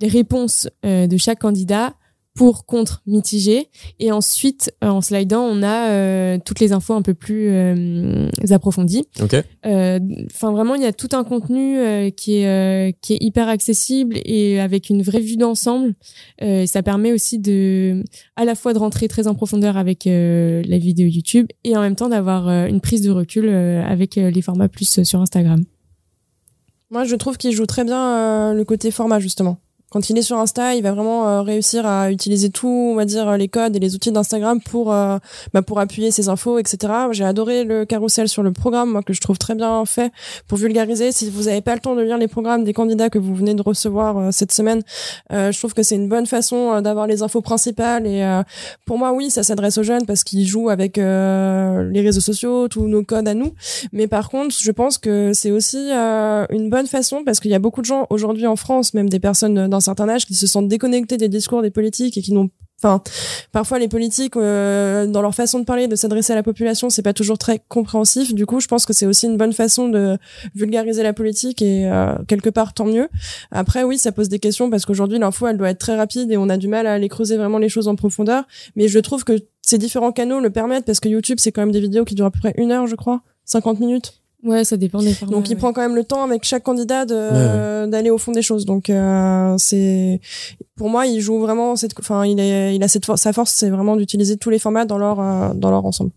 [0.00, 1.94] les réponses de chaque candidat
[2.34, 3.68] pour, contre, mitigé.
[4.00, 8.28] Et ensuite, euh, en slidant, on a euh, toutes les infos un peu plus euh,
[8.50, 9.06] approfondies.
[9.22, 9.36] Ok.
[9.64, 11.78] Enfin, vraiment, il y a tout un contenu
[12.16, 15.94] qui est qui est hyper accessible et avec une vraie vue d'ensemble.
[16.40, 18.02] ça permet aussi de,
[18.36, 21.96] à la fois de rentrer très en profondeur avec la vidéo YouTube et en même
[21.96, 25.64] temps d'avoir une prise de recul avec les formats plus sur Instagram.
[26.90, 29.58] Moi, je trouve qu'il joue très bien le côté format justement
[29.94, 33.04] quand il est sur Insta, il va vraiment euh, réussir à utiliser tout, on va
[33.04, 35.18] dire les codes et les outils d'Instagram pour euh,
[35.52, 36.92] bah, pour appuyer ses infos, etc.
[37.12, 40.12] J'ai adoré le carrousel sur le programme, moi que je trouve très bien fait
[40.48, 41.12] pour vulgariser.
[41.12, 43.54] Si vous n'avez pas le temps de lire les programmes des candidats que vous venez
[43.54, 44.82] de recevoir euh, cette semaine,
[45.30, 48.06] je trouve que c'est une bonne façon d'avoir les infos principales.
[48.08, 48.24] Et
[48.86, 52.86] pour moi, oui, ça s'adresse aux jeunes parce qu'ils jouent avec les réseaux sociaux, tous
[52.86, 53.52] nos codes à nous.
[53.92, 57.58] Mais par contre, je pense que c'est aussi une bonne façon parce qu'il y a
[57.58, 60.68] beaucoup de gens aujourd'hui en France, même des personnes dans certain âge qui se sentent
[60.68, 62.50] déconnectés des discours des politiques et qui n'ont
[62.82, 63.02] Enfin,
[63.52, 67.02] parfois les politiques, euh, dans leur façon de parler, de s'adresser à la population, c'est
[67.02, 68.34] pas toujours très compréhensif.
[68.34, 70.18] Du coup, je pense que c'est aussi une bonne façon de
[70.54, 73.08] vulgariser la politique et euh, quelque part tant mieux.
[73.50, 76.36] Après, oui, ça pose des questions parce qu'aujourd'hui l'info, elle doit être très rapide et
[76.36, 78.44] on a du mal à aller creuser vraiment les choses en profondeur.
[78.76, 81.72] Mais je trouve que ces différents canaux le permettent parce que YouTube, c'est quand même
[81.72, 84.23] des vidéos qui durent à peu près une heure, je crois, 50 minutes.
[84.44, 85.34] Ouais, ça dépend des formats.
[85.34, 88.66] Donc il prend quand même le temps avec chaque candidat d'aller au fond des choses.
[88.66, 90.20] Donc euh, c'est
[90.76, 93.70] pour moi, il joue vraiment cette enfin il est il a cette sa force c'est
[93.70, 96.10] vraiment d'utiliser tous les formats dans leur euh, dans leur ensemble.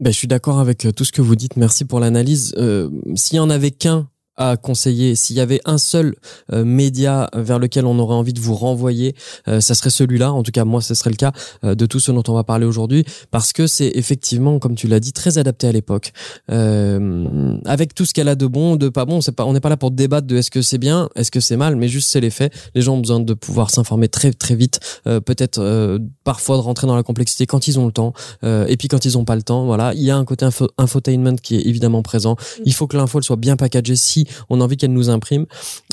[0.00, 1.56] Ben, je suis d'accord avec euh, tout ce que vous dites.
[1.56, 2.54] Merci pour l'analyse.
[2.58, 6.14] Euh, S'il y en avait qu'un à conseiller S'il y avait un seul
[6.52, 9.14] euh, média vers lequel on aurait envie de vous renvoyer,
[9.48, 10.32] euh, ça serait celui-là.
[10.32, 11.32] En tout cas, moi, ce serait le cas
[11.64, 14.88] euh, de tout ce dont on va parler aujourd'hui, parce que c'est effectivement, comme tu
[14.88, 16.12] l'as dit, très adapté à l'époque.
[16.48, 19.68] avec tout ce qu'elle a de bon, de pas bon, c'est pas, on n'est pas
[19.68, 22.20] là pour débattre de est-ce que c'est bien, est-ce que c'est mal, mais juste c'est
[22.20, 22.52] les faits.
[22.74, 26.96] Les gens ont besoin de pouvoir s'informer très très vite, peut-être parfois de rentrer dans
[26.96, 28.12] la complexité quand ils ont le temps,
[28.42, 30.46] et puis quand ils ont pas le temps, voilà, il y a un côté
[30.78, 32.36] infotainment qui est évidemment présent.
[32.64, 35.46] Il faut que l'info soit bien packagée si on a envie qu'elle nous imprime.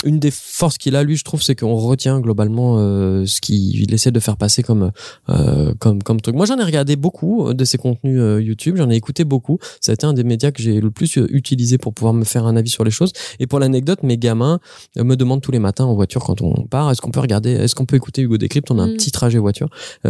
[0.04, 3.92] Une des forces qu'il a, lui, je trouve, c'est qu'on retient globalement euh, ce qu'il
[3.92, 4.90] essaie de faire passer comme
[5.28, 6.34] euh, comme comme truc.
[6.34, 9.58] Moi, j'en ai regardé beaucoup euh, de ses contenus YouTube, j'en ai écouté beaucoup.
[9.80, 12.46] Ça a été un des médias que j'ai le plus utilisé pour pouvoir me faire
[12.46, 13.12] un avis sur les choses.
[13.38, 14.60] Et pour l'anecdote, mes gamins
[14.96, 17.74] me demandent tous les matins en voiture quand on part, est-ce qu'on peut regarder, est-ce
[17.74, 18.96] qu'on peut écouter Hugo Décrypte On a un mm.
[18.96, 19.68] petit trajet voiture.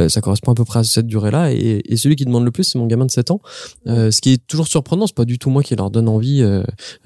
[0.08, 1.52] ça correspond à peu près à cette durée-là.
[1.52, 3.40] Et, et, celui qui demande le plus, c'est mon gamin de 7 ans.
[3.86, 6.42] ce qui est toujours surprenant, c'est pas du tout moi qui leur donne envie.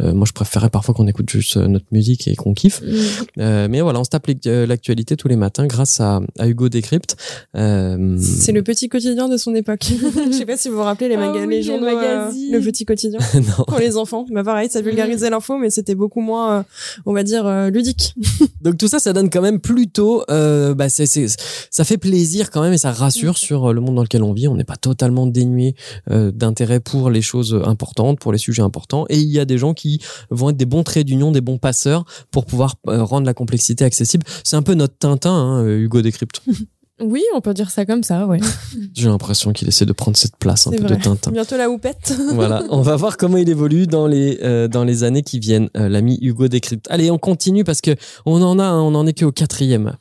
[0.01, 2.81] moi, je préférais parfois qu'on on écoute juste euh, notre musique et qu'on kiffe.
[2.81, 2.95] Mm.
[3.39, 7.17] Euh, mais voilà, on se tape euh, l'actualité tous les matins grâce à, Hugo Décrypte.
[7.55, 9.85] C'est le petit quotidien de son époque.
[10.27, 13.19] Je sais pas si vous vous rappelez les, oh les journaux, le petit quotidien
[13.69, 14.25] pour les enfants.
[14.31, 16.65] Bah pareil, ça vulgarisait l'info, mais c'était beaucoup moins,
[17.07, 18.15] on va dire, ludique.
[18.63, 22.79] Donc tout ça, ça donne quand même plutôt, bah ça fait plaisir quand même et
[22.79, 24.49] ça rassure sur le monde dans lequel on vit.
[24.49, 25.75] On n'est pas totalement dénué
[26.09, 29.05] d'intérêt pour les choses importantes, pour les sujets importants.
[29.09, 30.01] Et il y a des gens qui
[30.31, 34.25] vont être des bons d'union des bons passeurs pour pouvoir euh, rendre la complexité accessible.
[34.45, 36.43] C'est un peu notre Tintin, hein, euh, Hugo Décrypte.
[37.01, 38.39] Oui, on peut dire ça comme ça, ouais.
[38.95, 41.33] J'ai l'impression qu'il essaie de prendre cette place un peu de Tintin.
[41.33, 42.17] Bientôt la houppette.
[42.35, 45.71] voilà, on va voir comment il évolue dans les euh, dans les années qui viennent.
[45.75, 46.87] L'ami Hugo Décrypte.
[46.91, 49.97] Allez, on continue parce que on en a, on en est qu'au quatrième.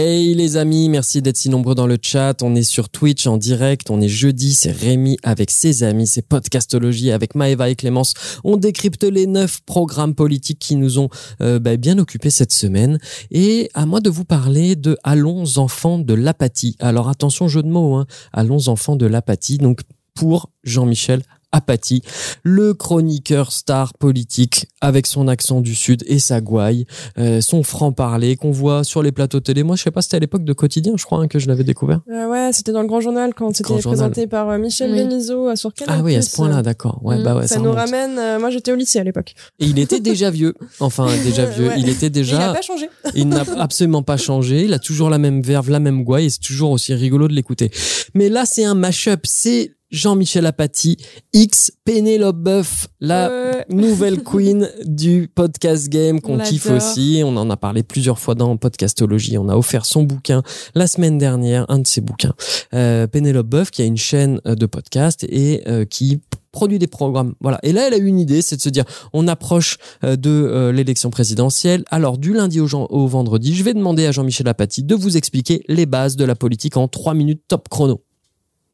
[0.00, 2.40] Hey les amis, merci d'être si nombreux dans le chat.
[2.44, 6.22] On est sur Twitch en direct, on est jeudi, c'est Rémi avec ses amis, c'est
[6.22, 8.14] Podcastologie avec Maëva et Clémence.
[8.44, 11.08] On décrypte les neuf programmes politiques qui nous ont
[11.40, 13.00] euh, bah, bien occupés cette semaine.
[13.32, 16.76] Et à moi de vous parler de Allons enfants de l'apathie.
[16.78, 18.06] Alors attention jeu de mots, hein.
[18.32, 19.58] Allons enfants de l'apathie.
[19.58, 19.80] Donc
[20.14, 22.02] pour Jean-Michel apathie,
[22.42, 26.86] le chroniqueur star politique avec son accent du sud et sa gouaille,
[27.18, 29.62] euh, son franc-parler qu'on voit sur les plateaux télé.
[29.62, 31.64] Moi, je sais pas, c'était à l'époque de Quotidien, je crois, hein, que je l'avais
[31.64, 32.00] découvert.
[32.10, 35.56] Euh, ouais, c'était dans le Grand Journal quand c'était présenté par euh, Michel oui.
[35.56, 37.00] sur quel Ah oui, à ce point-là, d'accord.
[37.02, 38.38] Ouais, bah ouais, ça, nous ramène.
[38.38, 39.34] moi, j'étais au lycée à l'époque.
[39.58, 40.54] Et il était déjà vieux.
[40.80, 41.70] Enfin, déjà vieux.
[41.78, 42.36] Il était déjà.
[42.36, 42.90] il n'a pas changé.
[43.14, 44.64] il n'a absolument pas changé.
[44.64, 47.34] Il a toujours la même verve, la même gouaille, et c'est toujours aussi rigolo de
[47.34, 47.70] l'écouter.
[48.14, 49.20] Mais là, c'est un mash-up.
[49.24, 50.96] C'est Jean-Michel Apathy,
[51.32, 57.22] X Pénélope Boeuf, la nouvelle queen du podcast game qu'on kiffe aussi.
[57.24, 59.38] On en a parlé plusieurs fois dans Podcastologie.
[59.38, 60.42] On a offert son bouquin
[60.74, 62.34] la semaine dernière, un de ses bouquins.
[62.74, 66.20] Euh, Pénélope Boeuf qui a une chaîne euh, de podcast et euh, qui
[66.52, 67.34] produit des programmes.
[67.40, 67.58] Voilà.
[67.62, 70.70] Et là, elle a eu une idée, c'est de se dire, on approche euh, de
[70.74, 71.84] l'élection présidentielle.
[71.90, 75.62] Alors, du lundi au, au, vendredi, je vais demander à Jean-Michel Apathy de vous expliquer
[75.68, 78.02] les bases de la politique en trois minutes top chrono.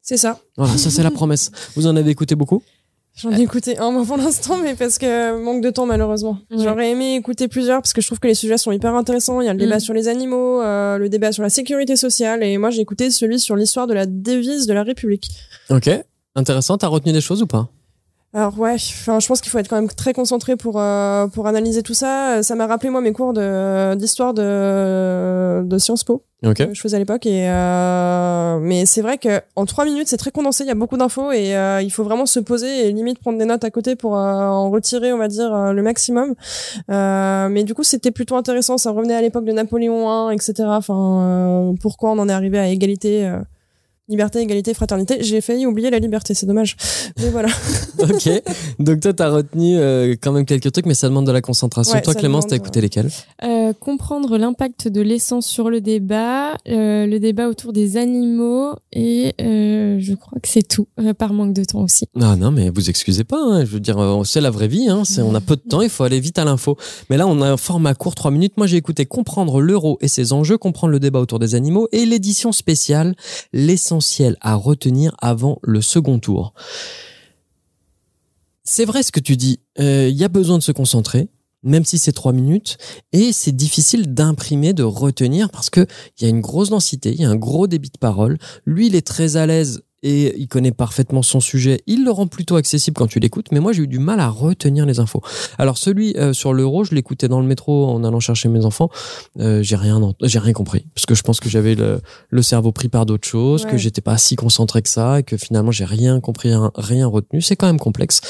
[0.07, 0.39] C'est ça.
[0.55, 1.51] Voilà, ça c'est la promesse.
[1.75, 2.61] Vous en avez écouté beaucoup?
[3.15, 6.37] J'en ai écouté un moi pour l'instant, mais parce que manque de temps malheureusement.
[6.51, 6.57] Ouais.
[6.63, 9.41] J'aurais aimé écouter plusieurs parce que je trouve que les sujets sont hyper intéressants.
[9.41, 9.79] Il y a le débat Mm.
[9.79, 13.39] sur les animaux, euh, le débat sur la sécurité sociale, et moi j'ai écouté celui
[13.39, 15.31] sur l'histoire de la devise de la République.
[15.71, 15.89] Ok.
[16.35, 16.77] Intéressant.
[16.77, 17.69] T'as retenu des choses ou pas?
[18.35, 21.47] Alors ouais, enfin je pense qu'il faut être quand même très concentré pour euh, pour
[21.47, 22.43] analyser tout ça.
[22.43, 26.57] Ça m'a rappelé moi mes cours de d'histoire de de Sciences Po Ok.
[26.57, 30.17] que je faisais à l'époque et euh, mais c'est vrai que en trois minutes c'est
[30.17, 32.91] très condensé, il y a beaucoup d'infos et euh, il faut vraiment se poser et
[32.91, 35.81] limite prendre des notes à côté pour euh, en retirer on va dire euh, le
[35.81, 36.35] maximum.
[36.91, 40.53] Euh, mais du coup c'était plutôt intéressant, ça revenait à l'époque de Napoléon I, etc.
[40.67, 43.31] Enfin euh, pourquoi on en est arrivé à égalité.
[44.07, 45.17] Liberté, égalité, fraternité.
[45.21, 46.77] J'ai failli oublier la liberté, c'est dommage.
[47.17, 47.49] Mais voilà.
[47.99, 48.29] ok.
[48.77, 51.95] Donc toi, t'as retenu euh, quand même quelques trucs, mais ça demande de la concentration.
[51.95, 53.09] Ouais, toi, Clémence, demande, t'as écouté lesquels?
[53.43, 59.33] Euh, comprendre l'impact de l'essence sur le débat, euh, le débat autour des animaux et
[59.41, 62.07] euh, je crois que c'est tout, euh, par manque de temps aussi.
[62.19, 63.39] Ah non, mais vous excusez pas.
[63.41, 63.65] hein.
[63.65, 64.87] Je veux dire, euh, c'est la vraie vie.
[64.89, 65.03] Hein.
[65.19, 66.77] On a peu de temps, il faut aller vite à l'info.
[67.09, 68.57] Mais là, on a un format court, trois minutes.
[68.57, 72.05] Moi, j'ai écouté comprendre l'euro et ses enjeux, comprendre le débat autour des animaux et
[72.05, 73.15] l'édition spéciale,
[73.53, 76.53] l'essentiel à retenir avant le second tour.
[78.63, 79.59] C'est vrai ce que tu dis.
[79.79, 81.27] Euh, Il y a besoin de se concentrer.
[81.65, 82.77] Même si c'est trois minutes,
[83.11, 85.85] et c'est difficile d'imprimer, de retenir, parce que
[86.17, 88.37] il y a une grosse densité, il y a un gros débit de parole.
[88.65, 91.81] Lui, il est très à l'aise et il connaît parfaitement son sujet.
[91.87, 94.29] Il le rend plutôt accessible quand tu l'écoutes, mais moi j'ai eu du mal à
[94.29, 95.21] retenir les infos.
[95.57, 98.89] Alors celui euh, sur l'euro, je l'écoutais dans le métro en allant chercher mes enfants.
[99.39, 102.71] Euh, j'ai rien, j'ai rien compris parce que je pense que j'avais le, le cerveau
[102.71, 105.85] pris par d'autres choses, que j'étais pas si concentré que ça, et que finalement j'ai
[105.85, 107.41] rien compris, rien, rien retenu.
[107.41, 108.21] C'est quand même complexe.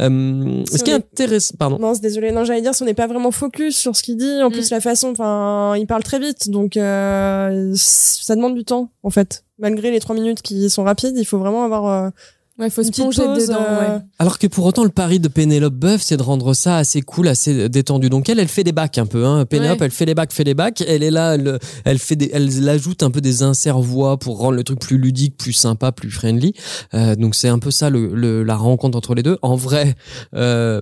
[0.00, 1.78] Euh, C'est ce qui est intéressant, pardon.
[1.78, 2.32] Non, désolé.
[2.32, 4.52] Non, j'allais dire, si on n'est pas vraiment focus sur ce qu'il dit, en Mm.
[4.52, 9.10] plus la façon, enfin, il parle très vite, donc euh, ça demande du temps, en
[9.10, 9.44] fait.
[9.58, 12.10] Malgré les trois minutes qui sont rapides, il faut vraiment avoir euh,
[12.56, 13.58] Ouais, il faut une se petite plonger pause, dedans.
[13.68, 14.02] euh, ouais.
[14.20, 17.26] Alors que pour autant, le pari de Pénélope Boeuf, c'est de rendre ça assez cool,
[17.26, 18.08] assez détendu.
[18.10, 19.24] Donc elle, elle fait des bacs un peu.
[19.26, 19.44] Hein.
[19.44, 19.86] Pénélope, Ouais.
[19.86, 20.80] elle fait les bacs, fait les bacs.
[20.86, 24.38] Elle est là, elle, elle fait des, elle ajoute un peu des inserts voix pour
[24.38, 26.54] rendre le truc plus ludique, plus sympa, plus friendly.
[26.94, 29.36] Euh, donc c'est un peu ça le, le- la rencontre entre les deux.
[29.42, 29.96] En vrai.
[30.36, 30.80] Euh,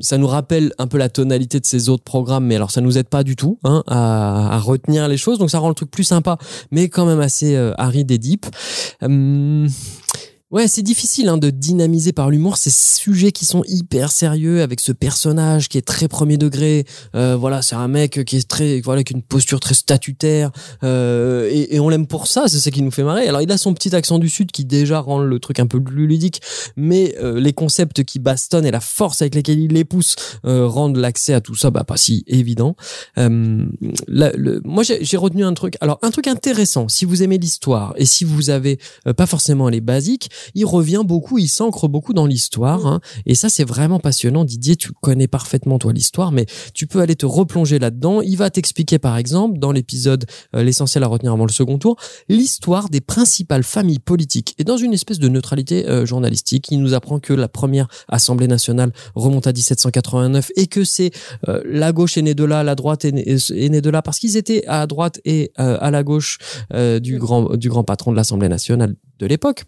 [0.00, 2.98] ça nous rappelle un peu la tonalité de ces autres programmes, mais alors ça nous
[2.98, 5.90] aide pas du tout hein, à, à retenir les choses, donc ça rend le truc
[5.90, 6.38] plus sympa,
[6.70, 8.46] mais quand même assez euh, aride et deep.
[9.02, 9.68] Hum,
[10.52, 14.78] Ouais, c'est difficile hein, de dynamiser par l'humour ces sujets qui sont hyper sérieux avec
[14.78, 16.86] ce personnage qui est très premier degré.
[17.16, 20.52] Euh, voilà, c'est un mec qui est très, voilà, avec une posture très statutaire
[20.84, 22.44] euh, et, on l'aime pour ça.
[22.46, 23.26] C'est ce qui nous fait marrer.
[23.26, 25.82] Alors il a son petit accent du sud qui déjà rend le truc un peu
[25.82, 26.40] plus ludique,
[26.76, 30.68] mais euh, les concepts qui bastonnent et la force avec lesquels il les pousse euh,
[30.68, 32.76] rendent l'accès à tout ça bah pas si évident.
[33.16, 35.74] Moi j'ai retenu un truc.
[35.80, 36.86] Alors un truc intéressant.
[36.86, 38.78] Si vous aimez l'histoire et si vous avez
[39.16, 42.86] pas forcément les basiques il revient beaucoup, il s'ancre beaucoup dans l'histoire.
[42.86, 43.00] hein.
[43.26, 44.44] et ça, c'est vraiment passionnant.
[44.44, 48.20] Didier, tu connais parfaitement, toi, l'histoire, mais tu peux aller te replonger là-dedans.
[48.22, 51.96] Il va t'expliquer, par exemple, dans l'épisode euh, L'essentiel à retenir avant le second tour,
[52.28, 54.54] l'histoire des principales familles politiques.
[54.58, 58.48] Et dans une espèce de neutralité euh, journalistique, il nous apprend que la première Assemblée
[58.48, 61.10] nationale remonte à 1789 et que c'est
[61.48, 64.02] euh, la gauche est née de là, la droite est née, est née de là,
[64.02, 66.38] parce qu'ils étaient à droite et à la gauche
[66.72, 69.64] euh, du, grand, du grand patron de l'Assemblée nationale de l'époque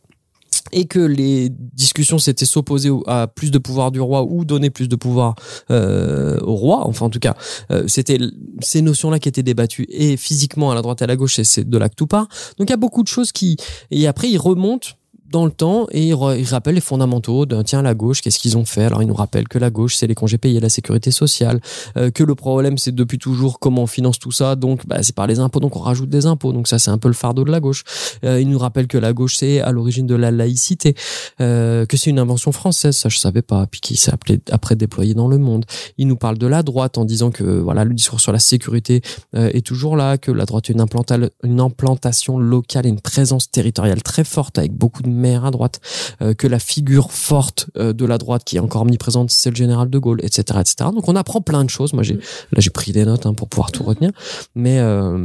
[0.73, 4.89] et que les discussions s'étaient s'opposer à plus de pouvoir du roi ou donner plus
[4.89, 5.35] de pouvoir
[5.71, 6.87] euh, au roi.
[6.87, 7.35] Enfin, en tout cas,
[7.71, 8.19] euh, c'était
[8.61, 11.45] ces notions-là qui étaient débattues et physiquement à la droite et à la gauche, et
[11.45, 12.29] c'est de là que tout part.
[12.59, 13.57] Donc il y a beaucoup de choses qui
[13.91, 14.91] et après ils remontent
[15.31, 18.65] dans le temps et il, rappelle les fondamentaux de tiens la gauche qu'est-ce qu'ils ont
[18.65, 18.85] fait?
[18.85, 21.61] Alors il nous rappelle que la gauche c'est les congés payés la sécurité sociale
[21.97, 25.15] euh, que le problème c'est depuis toujours comment on finance tout ça donc bah, c'est
[25.15, 27.45] par les impôts donc on rajoute des impôts donc ça c'est un peu le fardeau
[27.45, 27.85] de la gauche.
[28.25, 30.95] Euh, il nous rappelle que la gauche c'est à l'origine de la laïcité
[31.41, 34.77] euh, que c'est une invention française ça je savais pas puis qui s'est appelé après
[34.77, 35.65] déployé dans le monde.
[35.99, 39.03] Il nous parle de la droite en disant que voilà le discours sur la sécurité
[39.35, 43.51] euh, est toujours là que la droite a une, une implantation locale et une présence
[43.51, 45.81] territoriale très forte avec beaucoup de maires à droite
[46.23, 49.57] euh, que la figure forte euh, de la droite qui est encore omniprésente, c'est le
[49.57, 50.91] général de Gaulle, etc., etc.
[50.95, 51.93] Donc on apprend plein de choses.
[51.93, 54.11] Moi, j'ai là j'ai pris des notes hein, pour pouvoir tout retenir,
[54.55, 55.19] mais euh,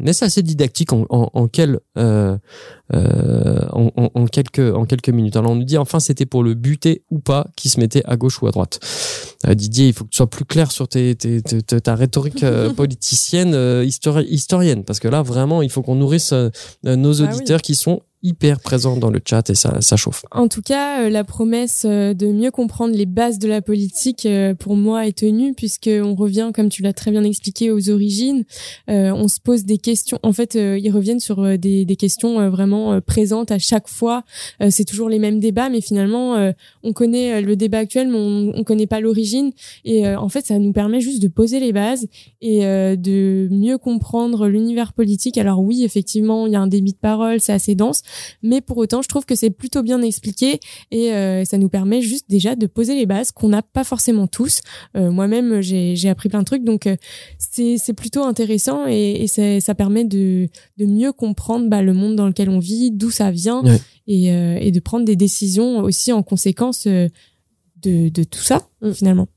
[0.00, 1.80] mais c'est assez didactique en, en, en quel
[2.94, 5.36] euh, en, en- en quelques en quelques minutes.
[5.36, 8.16] Alors on nous dit enfin c'était pour le buter ou pas qui se mettait à
[8.16, 8.80] gauche ou à droite.
[9.46, 12.72] Euh, Didier, il faut que tu sois plus clair sur tes, tes- ta rhétorique euh,
[12.74, 17.34] politicienne, euh, histori- historienne, parce que là vraiment il faut qu'on nourrisse nos Ah oui.
[17.36, 20.24] auditeurs qui sont hyper présent dans le chat et ça, ça chauffe.
[20.32, 24.26] En tout cas, la promesse de mieux comprendre les bases de la politique,
[24.58, 28.42] pour moi, est tenue puisque on revient, comme tu l'as très bien expliqué, aux origines.
[28.88, 30.18] On se pose des questions.
[30.24, 32.48] En fait, ils reviennent sur des, des questions euh,
[32.78, 34.24] euh, présentes à chaque fois.
[34.62, 36.52] Euh, c'est toujours les mêmes débats, mais finalement, euh,
[36.82, 39.50] on connaît le débat actuel, mais on, on connaît pas l'origine.
[39.84, 42.06] Et en fait, ça nous permet juste de poser les bases
[42.40, 45.38] et de mieux comprendre l'univers politique.
[45.38, 48.02] Alors oui, effectivement, il y a un débit de parole, c'est assez dense,
[48.42, 50.60] mais pour autant, je trouve que c'est plutôt bien expliqué
[50.90, 51.10] et
[51.44, 54.60] ça nous permet juste déjà de poser les bases qu'on n'a pas forcément tous.
[54.94, 56.88] Moi-même, j'ai appris plein de trucs, donc
[57.38, 62.48] c'est plutôt intéressant et, ça permet de, de mieux comprendre bah, le monde dans lequel
[62.48, 63.78] on vit, d'où ça vient Ouais.
[64.06, 67.08] et, euh, et de prendre des décisions aussi en conséquence euh,
[67.82, 68.92] de, de tout ça, Mm.
[68.92, 69.28] finalement.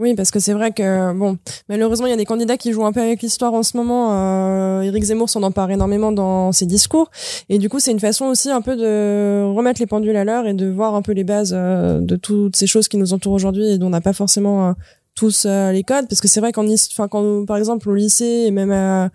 [0.00, 2.84] Oui, parce que c'est vrai que bon, malheureusement, il y a des candidats qui jouent
[2.86, 4.12] un peu avec l'histoire en ce moment.
[4.12, 7.10] Euh, Éric Zemmour s'en empare énormément dans ses discours,
[7.48, 10.46] et du coup, c'est une façon aussi un peu de remettre les pendules à l'heure
[10.46, 13.32] et de voir un peu les bases euh, de toutes ces choses qui nous entourent
[13.32, 14.72] aujourd'hui et dont on n'a pas forcément euh,
[15.18, 16.06] tous euh, les codes.
[16.08, 19.08] Parce que c'est vrai qu'en, enfin, quand par exemple au lycée et même, euh,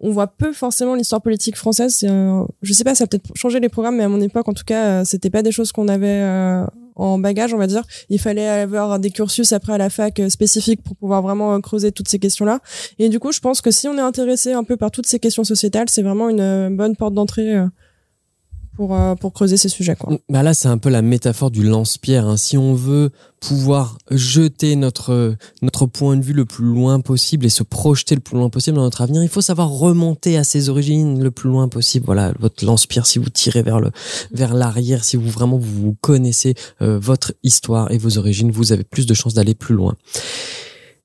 [0.00, 2.02] on voit peu forcément l'histoire politique française.
[2.04, 4.54] Un- je sais pas, ça a peut-être changé les programmes, mais à mon époque, en
[4.54, 6.20] tout cas, euh, c'était pas des choses qu'on avait.
[6.22, 6.64] euh,
[6.96, 7.82] en bagage, on va dire.
[8.10, 11.58] Il fallait avoir des cursus après à la fac euh, spécifiques pour pouvoir vraiment euh,
[11.60, 12.58] creuser toutes ces questions-là.
[12.98, 15.18] Et du coup, je pense que si on est intéressé un peu par toutes ces
[15.18, 17.66] questions sociétales, c'est vraiment une euh, bonne porte d'entrée euh,
[18.76, 19.96] pour, euh, pour creuser ces sujets.
[19.96, 20.18] Quoi.
[20.28, 22.26] Bah là, c'est un peu la métaphore du lance-pierre.
[22.26, 22.36] hein.
[22.36, 23.10] Si on veut
[23.40, 28.20] pouvoir jeter notre notre point de vue le plus loin possible et se projeter le
[28.20, 31.48] plus loin possible dans notre avenir, il faut savoir remonter à ses origines le plus
[31.48, 32.04] loin possible.
[32.06, 33.90] Voilà, votre lance-pierre, si vous tirez vers le
[34.32, 38.84] vers l'arrière, si vous vraiment vous connaissez euh, votre histoire et vos origines, vous avez
[38.84, 39.96] plus de chances d'aller plus loin.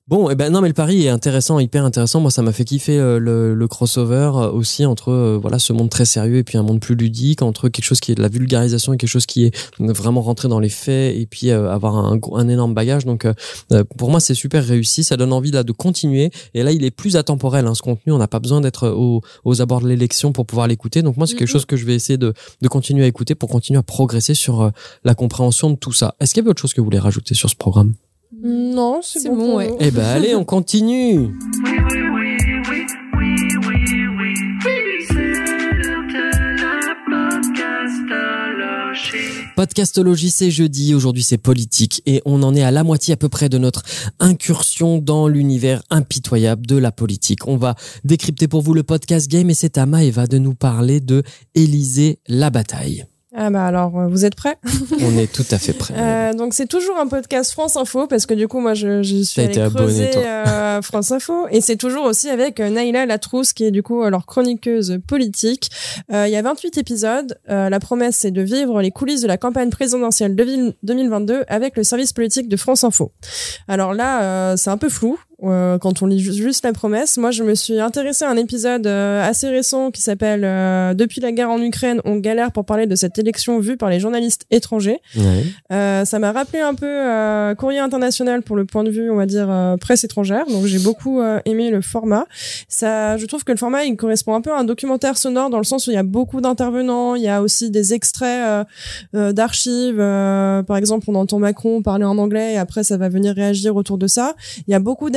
[0.08, 2.20] Bon, et ben non, mais le pari est intéressant, hyper intéressant.
[2.20, 5.72] Moi, ça m'a fait kiffer euh, le, le crossover euh, aussi entre euh, voilà ce
[5.72, 8.22] monde très sérieux et puis un monde plus ludique, entre quelque chose qui est de
[8.22, 11.68] la vulgarisation et quelque chose qui est vraiment rentrer dans les faits et puis euh,
[11.72, 13.04] avoir un, énorme bagage.
[13.04, 13.26] Donc,
[13.98, 15.02] pour moi, c'est super réussi.
[15.02, 16.30] Ça donne envie là de continuer.
[16.54, 17.66] Et là, il est plus atemporel.
[17.66, 20.68] Hein, ce contenu, on n'a pas besoin d'être au- aux abords de l'élection pour pouvoir
[20.68, 21.02] l'écouter.
[21.02, 21.52] Donc, moi, c'est quelque Mhm.
[21.52, 22.32] chose que je vais essayer de,
[22.62, 24.70] de continuer à écouter pour continuer à progresser sur
[25.02, 26.14] la compréhension de tout ça.
[26.20, 27.94] Est-ce qu'il y avait autre chose que vous voulez rajouter sur ce programme?
[28.42, 29.56] Non, c'est C'est bon.
[29.56, 29.70] ouais.
[29.80, 31.32] Eh ben, allez, on continue.
[39.56, 40.94] Podcastologie, c'est jeudi.
[40.94, 42.02] Aujourd'hui, c'est politique.
[42.06, 43.82] Et on en est à la moitié à peu près de notre
[44.20, 47.46] incursion dans l'univers impitoyable de la politique.
[47.48, 47.74] On va
[48.04, 51.22] décrypter pour vous le podcast game et c'est à Maëva de nous parler de
[51.54, 53.06] Élysée la bataille.
[53.38, 54.56] Ah bah alors, euh, vous êtes prêts?
[55.00, 55.94] On est tout à fait prêt.
[56.06, 59.22] Euh, donc c'est toujours un podcast France Info parce que du coup moi je, je
[59.22, 63.52] suis allée été creuser euh, France Info et c'est toujours aussi avec euh, Naïla Latrousse
[63.52, 65.70] qui est du coup leur chroniqueuse politique.
[66.12, 67.38] Euh, Il y a 28 épisodes.
[67.48, 71.44] Euh, la promesse c'est de vivre les coulisses de la campagne présidentielle de ville- 2022
[71.48, 73.12] avec le service politique de France Info.
[73.68, 75.18] Alors là euh, c'est un peu flou.
[75.42, 78.36] Euh, quand on lit ju- juste la promesse, moi je me suis intéressée à un
[78.36, 82.64] épisode euh, assez récent qui s'appelle euh, Depuis la guerre en Ukraine, on galère pour
[82.64, 84.98] parler de cette élection vue par les journalistes étrangers.
[85.16, 85.44] Ouais.
[85.72, 89.16] Euh, ça m'a rappelé un peu euh, Courrier international pour le point de vue, on
[89.16, 90.46] va dire, euh, presse étrangère.
[90.46, 92.26] Donc j'ai beaucoup euh, aimé le format.
[92.68, 95.58] Ça, je trouve que le format, il correspond un peu à un documentaire sonore dans
[95.58, 97.14] le sens où il y a beaucoup d'intervenants.
[97.14, 98.66] Il y a aussi des extraits
[99.12, 100.00] d'archives.
[100.00, 103.76] euh, par exemple, on entend Macron parler en anglais et après ça va venir réagir
[103.76, 104.34] autour de ça.
[104.66, 105.10] Il y a beaucoup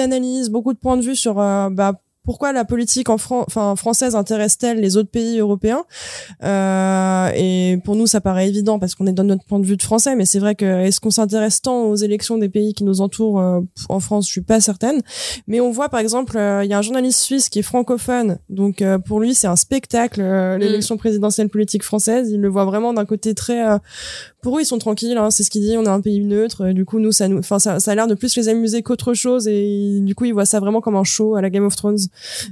[0.50, 1.94] beaucoup de points de vue sur euh, bah,
[2.24, 5.84] pourquoi la politique en Fran- enfin, française intéresse-t-elle les autres pays européens?
[6.44, 9.78] Euh, Et pour nous, ça paraît évident parce qu'on est dans notre point de vue
[9.78, 12.84] de français, mais c'est vrai que est-ce qu'on s'intéresse tant aux élections des pays qui
[12.84, 14.28] nous entourent euh, en France?
[14.28, 15.02] Je suis pas certaine.
[15.48, 18.38] Mais on voit par exemple, euh, il y a un journaliste suisse qui est francophone,
[18.50, 22.30] donc euh, pour lui c'est un spectacle euh, l'élection présidentielle politique française.
[22.32, 23.64] Il le voit vraiment d'un côté très
[24.42, 25.18] pour eux, ils sont tranquilles.
[25.18, 25.76] Hein, c'est ce qu'il dit.
[25.78, 26.70] On est un pays neutre.
[26.70, 29.14] Du coup, nous, ça nous, enfin, ça, ça a l'air de plus les amuser qu'autre
[29.14, 29.48] chose.
[29.48, 31.98] Et du coup, ils voient ça vraiment comme un show à la Game of Thrones.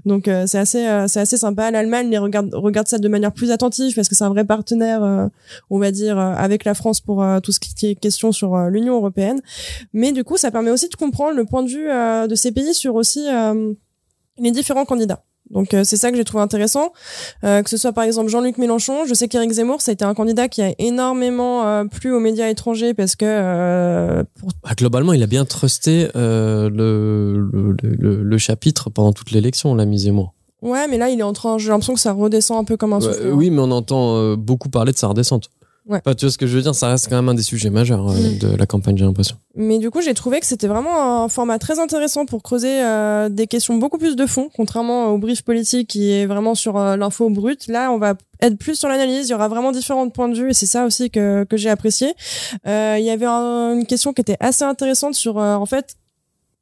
[0.05, 1.71] Donc, euh, c'est assez, euh, c'est assez sympa.
[1.71, 5.03] L'Allemagne les regarde, regarde ça de manière plus attentive parce que c'est un vrai partenaire,
[5.03, 5.27] euh,
[5.69, 8.95] on va dire, euh, avec la France pour tout ce qui est question sur l'Union
[8.95, 9.41] européenne.
[9.93, 11.87] Mais du coup, ça permet aussi de comprendre le point de vue
[12.27, 13.25] de ces pays sur aussi
[14.37, 15.23] les différents candidats.
[15.51, 16.91] Donc euh, c'est ça que j'ai trouvé intéressant,
[17.43, 19.05] Euh, que ce soit par exemple Jean-Luc Mélenchon.
[19.07, 22.19] Je sais qu'Éric Zemmour, ça a été un candidat qui a énormément euh, plu aux
[22.19, 27.75] médias étrangers parce que euh, pour Ah, globalement, il a bien trusté euh, le, le,
[27.81, 30.33] le, le chapitre pendant toute l'élection, l'ami Zemmour.
[30.61, 31.57] ouais, mais là il est en train.
[31.57, 33.27] J'ai l'impression que ça redescend un peu comme un souffle.
[33.33, 35.49] oui, mais on entend euh, beaucoup parler de sa redescente.
[35.87, 35.99] Ouais.
[36.05, 37.69] Enfin, tu vois ce que je veux dire Ça reste quand même un des sujets
[37.69, 38.37] majeurs euh, Mm.
[38.39, 39.37] de la campagne, j'ai l'impression.
[39.55, 43.29] Mais du coup, j'ai trouvé que c'était vraiment un format très intéressant pour creuser euh,
[43.29, 46.97] des questions beaucoup plus de fond, contrairement au brief politique qui est vraiment sur euh,
[46.97, 47.67] l'info brute.
[47.67, 49.27] Là, on va être plus sur l'analyse.
[49.29, 51.69] Il y aura vraiment différents points de vue et c'est ça aussi que, que j'ai
[51.69, 52.13] apprécié.
[52.67, 55.95] Euh, il y avait un- une question qui était assez intéressante sur, euh, en fait,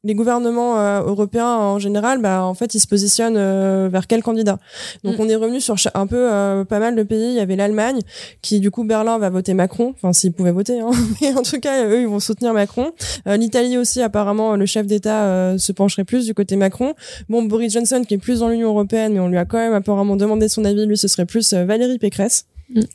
[0.05, 4.23] les gouvernements euh, européens en général, bah, en fait, ils se positionnent euh, vers quel
[4.23, 4.59] candidat?
[5.03, 5.21] Donc, Mm.
[5.21, 7.29] on est revenu sur un peu euh, pas mal de pays.
[7.29, 7.99] Il y avait l'Allemagne,
[8.41, 9.93] qui du coup Berlin va voter Macron.
[9.95, 10.91] Enfin, s'ils pouvaient voter, hein.
[11.21, 12.91] mais en tout cas, eux, ils vont soutenir Macron.
[13.27, 16.93] Euh, L'Italie aussi, apparemment, le chef d'État euh, se pencherait plus du côté Macron.
[17.29, 19.73] Bon, Boris Johnson, qui est plus dans l'Union européenne, mais on lui a quand même
[19.73, 20.85] apparemment demandé son avis.
[20.85, 22.45] Lui, ce serait plus euh, Valérie Pécresse.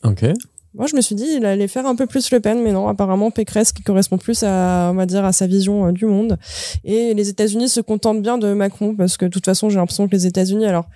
[0.04, 0.24] Ok.
[0.74, 2.86] Moi, je me suis dit, il allait faire un peu plus Le Pen, mais non,
[2.86, 6.38] apparemment Pécresse qui correspond plus à, on va dire, à sa vision euh, du monde.
[6.84, 10.06] Et les États-Unis se contentent bien de Macron parce que de toute façon, j'ai l'impression
[10.06, 10.86] que les États-Unis, alors.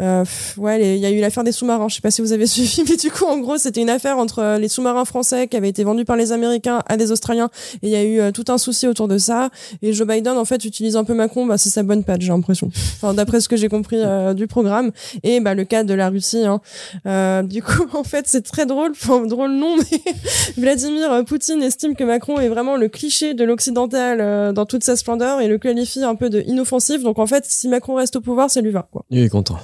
[0.00, 0.24] Euh,
[0.56, 1.88] ouais, il y a eu l'affaire des sous-marins.
[1.88, 4.18] Je sais pas si vous avez suivi, mais du coup, en gros, c'était une affaire
[4.18, 7.50] entre euh, les sous-marins français qui avaient été vendus par les Américains à des Australiens.
[7.82, 9.50] Et il y a eu euh, tout un souci autour de ça.
[9.82, 11.44] Et Joe Biden, en fait, utilise un peu Macron.
[11.46, 12.68] Bah, c'est sa bonne patte, j'ai l'impression.
[12.68, 14.92] Enfin, d'après ce que j'ai compris euh, du programme.
[15.22, 16.44] Et bah, le cas de la Russie.
[16.44, 16.60] Hein.
[17.06, 18.92] Euh, du coup, en fait, c'est très drôle.
[18.92, 20.12] Enfin, drôle non, mais
[20.56, 25.40] Vladimir Poutine estime que Macron est vraiment le cliché de l'occidental dans toute sa splendeur
[25.40, 27.02] et le qualifie un peu de inoffensif.
[27.02, 29.04] Donc, en fait, si Macron reste au pouvoir, ça lui va, quoi.
[29.10, 29.58] Il est content.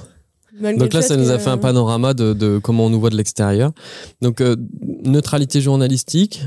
[0.59, 2.99] Malgré Donc là, ça nous que- a fait un panorama de, de comment on nous
[2.99, 3.71] voit de l'extérieur.
[4.21, 4.55] Donc, euh,
[5.03, 6.41] neutralité journalistique,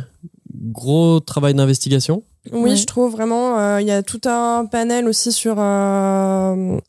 [0.54, 2.22] gros travail d'investigation.
[2.52, 2.76] Oui, Ouais.
[2.76, 3.56] je trouve vraiment.
[3.58, 5.54] euh, Il y a tout un panel aussi sur.
[5.58, 5.62] euh,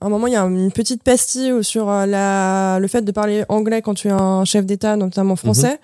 [0.02, 3.44] un moment, il y a une petite pastille sur euh, la, le fait de parler
[3.50, 5.80] anglais quand tu es un chef d'État, notamment français.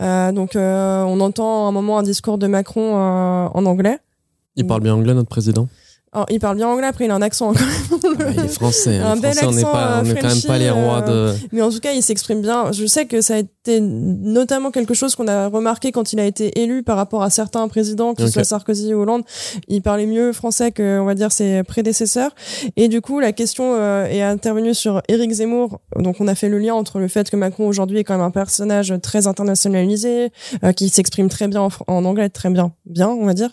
[0.00, 3.98] Euh, donc, euh, on entend à un moment un discours de Macron euh, en anglais.
[4.56, 5.68] Il parle bien anglais, notre président?
[6.14, 7.52] Alors, il parle bien anglais, après il a un accent.
[7.52, 7.60] quand
[8.18, 8.18] même.
[8.20, 8.98] Ouais, il est français.
[8.98, 9.12] hein.
[9.12, 11.32] Un bel Français, on accent, pas, on euh, n'est quand même pas les rois de.
[11.52, 12.70] Mais en tout cas, il s'exprime bien.
[12.72, 16.24] Je sais que ça a été notamment quelque chose qu'on a remarqué quand il a
[16.24, 19.22] été élu par rapport à certains présidents, que ce soit Sarkozy ou Hollande.
[19.68, 22.30] Il parlait mieux français que, on va dire, ses prédécesseurs.
[22.76, 25.80] Et du coup, la question euh, est intervenue sur Éric Zemmour.
[25.96, 28.26] Donc, on a fait le lien entre le fait que Macron aujourd'hui est quand même
[28.26, 30.30] un personnage très internationalisé,
[30.62, 33.50] euh, qui s'exprime très bien en, en anglais, très bien, bien, on va dire.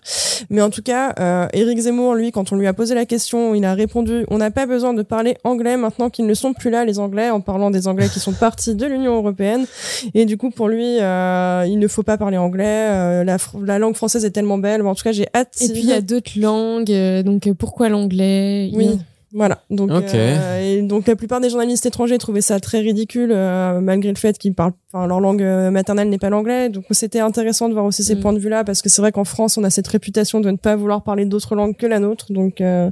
[0.49, 3.55] Mais en tout cas, euh, Éric Zemmour, lui, quand on lui a posé la question,
[3.55, 6.69] il a répondu on n'a pas besoin de parler anglais maintenant qu'ils ne sont plus
[6.69, 9.65] là, les Anglais, en parlant des Anglais qui sont partis de l'Union européenne.
[10.13, 12.87] Et du coup, pour lui, euh, il ne faut pas parler anglais.
[12.91, 14.81] euh, la, langue française est tellement belle.
[14.83, 15.57] Bon, en tout cas, j'ai hâte.
[15.61, 18.71] Et puis il y a d'autres langues, euh, donc pourquoi l'anglais?
[18.73, 18.99] Oui.
[19.33, 19.59] Voilà.
[19.69, 20.13] Donc, Ok.
[20.13, 24.17] euh, et donc la plupart des journalistes étrangers trouvaient ça très ridicule, euh, malgré le
[24.17, 26.69] fait qu'ils parlent, enfin leur langue euh, maternelle n'est pas l'anglais.
[26.69, 28.19] Donc c'était intéressant de voir aussi ces Mm.
[28.19, 30.57] points de vue-là, parce que c'est vrai qu'en France, on a cette réputation de ne
[30.57, 32.31] pas vouloir parler d'autres langues que la nôtre.
[32.33, 32.91] Donc euh,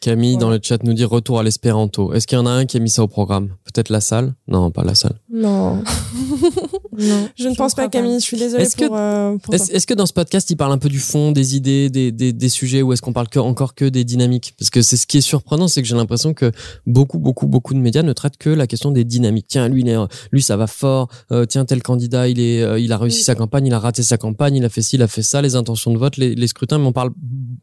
[0.00, 2.12] Camille, dans le chat, nous dit retour à l'espéranto.
[2.12, 3.48] Est-ce qu'il y en a un qui a mis ça au programme?
[3.64, 4.34] Peut-être la salle?
[4.46, 5.14] Non, pas la salle.
[5.32, 5.82] non,
[6.98, 8.18] Non, je ne pense pas, Camille.
[8.20, 8.96] Je suis désolée Est-ce que- pour.
[8.96, 11.90] euh, pour Est-ce que dans ce podcast, il parle un peu du fond, des idées,
[11.90, 14.54] des, des, des sujets, ou est-ce qu'on parle que, encore que des dynamiques?
[14.58, 16.50] Parce que c'est ce qui est surprenant, c'est que j'ai l'impression que
[16.86, 19.46] beaucoup, beaucoup, beaucoup de médias ne traitent que la question des dynamiques.
[19.48, 19.84] Tiens, lui,
[20.32, 21.08] lui, ça va fort.
[21.30, 23.24] Euh, tiens, tel candidat, il est, euh, il a réussi Oui.
[23.24, 25.42] sa campagne, il a raté sa campagne, il a fait ci, il a fait ça,
[25.42, 27.10] les intentions de vote, les, les scrutins, mais on parle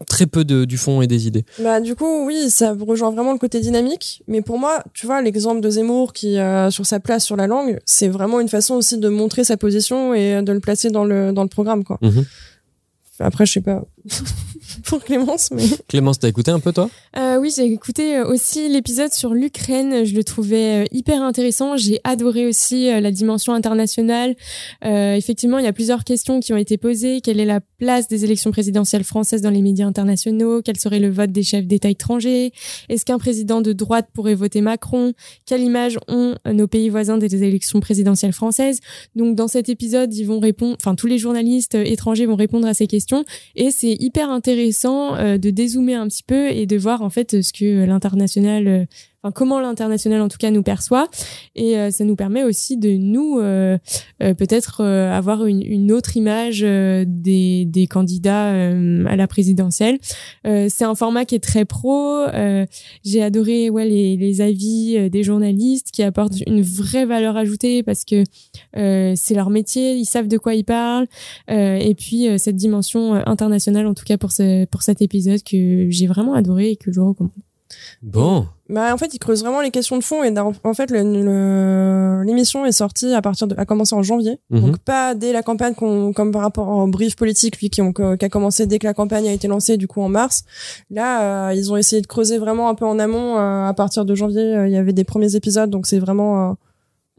[0.07, 1.45] très peu de, du fond et des idées.
[1.61, 4.23] Bah du coup oui, ça rejoint vraiment le côté dynamique.
[4.28, 7.47] Mais pour moi, tu vois, l'exemple de Zemmour qui euh, sur sa place sur la
[7.47, 11.05] langue, c'est vraiment une façon aussi de montrer sa position et de le placer dans
[11.05, 11.97] le dans le programme quoi.
[12.01, 12.26] Mhm.
[13.19, 13.84] Après, je sais pas
[14.86, 16.89] pour Clémence, mais Clémence, t'as écouté un peu, toi?
[17.18, 20.06] Euh, oui, j'ai écouté euh, aussi l'épisode sur l'Ukraine.
[20.06, 21.76] Je le trouvais euh, hyper intéressant.
[21.78, 24.36] J'ai adoré aussi la dimension internationale.
[24.84, 27.22] Euh, effectivement, il y a plusieurs questions qui ont été posées.
[27.22, 30.62] Quelle est la place des élections présidentielles françaises dans les médias internationaux?
[30.62, 32.51] Quel serait le vote des chefs d'État étrangers?
[32.89, 35.14] Est-ce qu'un président de droite pourrait voter Macron?
[35.45, 38.80] Quelle image ont nos pays voisins des élections présidentielles françaises?
[39.16, 40.76] Donc, dans cet épisode, ils vont répondre.
[40.80, 43.26] Enfin, tous les journalistes étrangers vont répondre à ces questions.
[43.56, 47.41] Et c'est hyper intéressant euh, de dézoomer un petit peu et de voir en fait
[47.41, 48.85] ce que l'international, euh,
[49.32, 51.07] comment l'international en tout cas nous perçoit.
[51.55, 53.78] Et euh, ça nous permet aussi de nous euh,
[54.21, 59.97] euh, peut-être avoir une, une autre image des, des candidats à la présidentielle.
[60.43, 62.26] C'est un format qui est très pro.
[63.03, 68.05] J'ai adoré ouais les, les avis des journalistes qui apportent une vraie valeur ajoutée parce
[68.05, 68.23] que
[68.78, 71.07] euh, c'est leur métier, ils savent de quoi ils parlent.
[71.49, 75.43] Euh, et puis euh, cette dimension internationale, en tout cas pour ce pour cet épisode
[75.43, 77.32] que j'ai vraiment adoré et que je recommande.
[78.03, 78.47] Bon.
[78.70, 82.24] bah en fait, il creuse vraiment les questions de fond et en fait, le- le-
[82.24, 84.61] l'émission est sortie à partir de, a commencé en janvier, Mhm.
[84.61, 88.01] donc pas dès la campagne comme par rapport au brief politique, lui qui, ont, qui
[88.26, 90.43] a commencé dès que la campagne a été lancée, du coup en mars.
[90.89, 93.38] Là, euh, ils ont essayé de creuser vraiment un peu en amont.
[93.38, 96.55] euh, à partir de janvier, euh, il y avait des premiers épisodes, donc c'est vraiment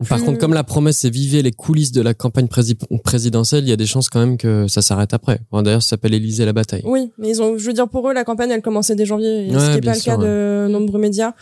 [0.09, 3.71] Par contre, comme la promesse c'est vivez les coulisses de la campagne prési- présidentielle, il
[3.71, 5.41] y a des chances quand même que ça s'arrête après.
[5.51, 6.83] Enfin, D'ailleurs, ça s'appelle Élysée la bataille.
[6.85, 9.49] Oui, mais ils ont, je veux dire, pour eux, la campagne, elle commençait dès janvier,
[9.51, 11.33] Ouais, ce qui n'est pas le cas de nombreux médias.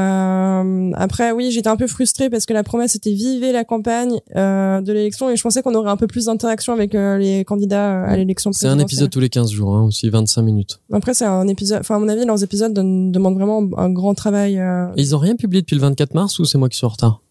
[0.00, 4.18] Euh, après, oui, j'étais un peu frustrée parce que la promesse était vivez la campagne
[4.34, 7.44] euh, de l'élection, et je pensais qu'on aurait un peu plus d'interaction avec euh, les
[7.44, 10.80] candidats euh, à l'élection C'est un épisode tous les 15 jours, hein, aussi 25 minutes.
[10.92, 11.80] Après, c'est un épisode.
[11.80, 14.58] Enfin, à mon avis, leurs épisodes demandent vraiment un grand travail.
[14.58, 16.90] euh, ils ont rien publié depuis le 24 mars ou c'est moi qui suis en
[16.90, 17.22] retard?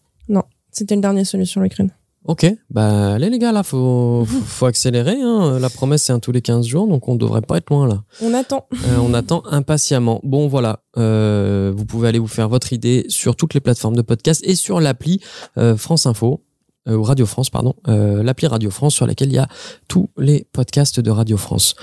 [0.76, 1.90] C'était le dernier celui sur l'Ukraine.
[2.26, 5.16] Ok, bah allez les gars, là, faut, faut, accélérer.
[5.22, 5.58] Hein.
[5.58, 8.02] La promesse, c'est un tous les 15 jours, donc on devrait pas être loin là.
[8.20, 8.66] On attend.
[8.74, 10.20] Euh, on attend impatiemment.
[10.22, 14.02] Bon, voilà, euh, vous pouvez aller vous faire votre idée sur toutes les plateformes de
[14.02, 15.20] podcast et sur l'appli
[15.56, 16.42] euh, France Info.
[16.86, 19.48] ou Radio France, pardon, l'appli Radio France sur laquelle il y a
[19.88, 21.74] tous les podcasts de Radio France.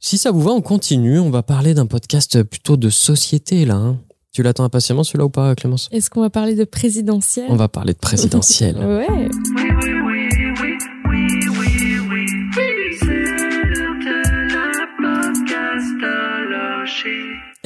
[0.00, 1.20] Si ça vous va, on continue.
[1.20, 3.76] On va parler d'un podcast plutôt de société là.
[3.76, 3.98] hein.
[4.32, 5.88] Tu l'attends impatiemment celui-là ou pas, Clémence?
[5.90, 7.46] Est-ce qu'on va parler de présidentiel?
[7.48, 8.76] On va parler de présidentiel.
[8.88, 9.28] Ouais.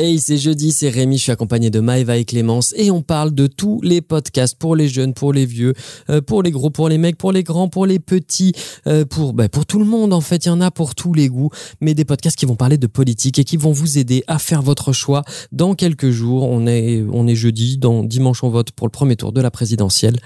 [0.02, 3.32] Hey, c'est jeudi, c'est Rémi, je suis accompagné de Maëva et Clémence et on parle
[3.32, 5.74] de tous les podcasts pour les jeunes, pour les vieux,
[6.10, 8.50] euh, pour les gros, pour les mecs, pour les grands, pour les petits,
[8.88, 11.14] euh, pour bah, pour tout le monde en fait, il y en a pour tous
[11.14, 11.50] les goûts,
[11.80, 14.60] mais des podcasts qui vont parler de politique et qui vont vous aider à faire
[14.60, 15.22] votre choix
[15.52, 16.48] dans quelques jours.
[16.50, 19.52] On est on est jeudi, dans dimanche on vote pour le premier tour de la
[19.52, 20.18] présidentielle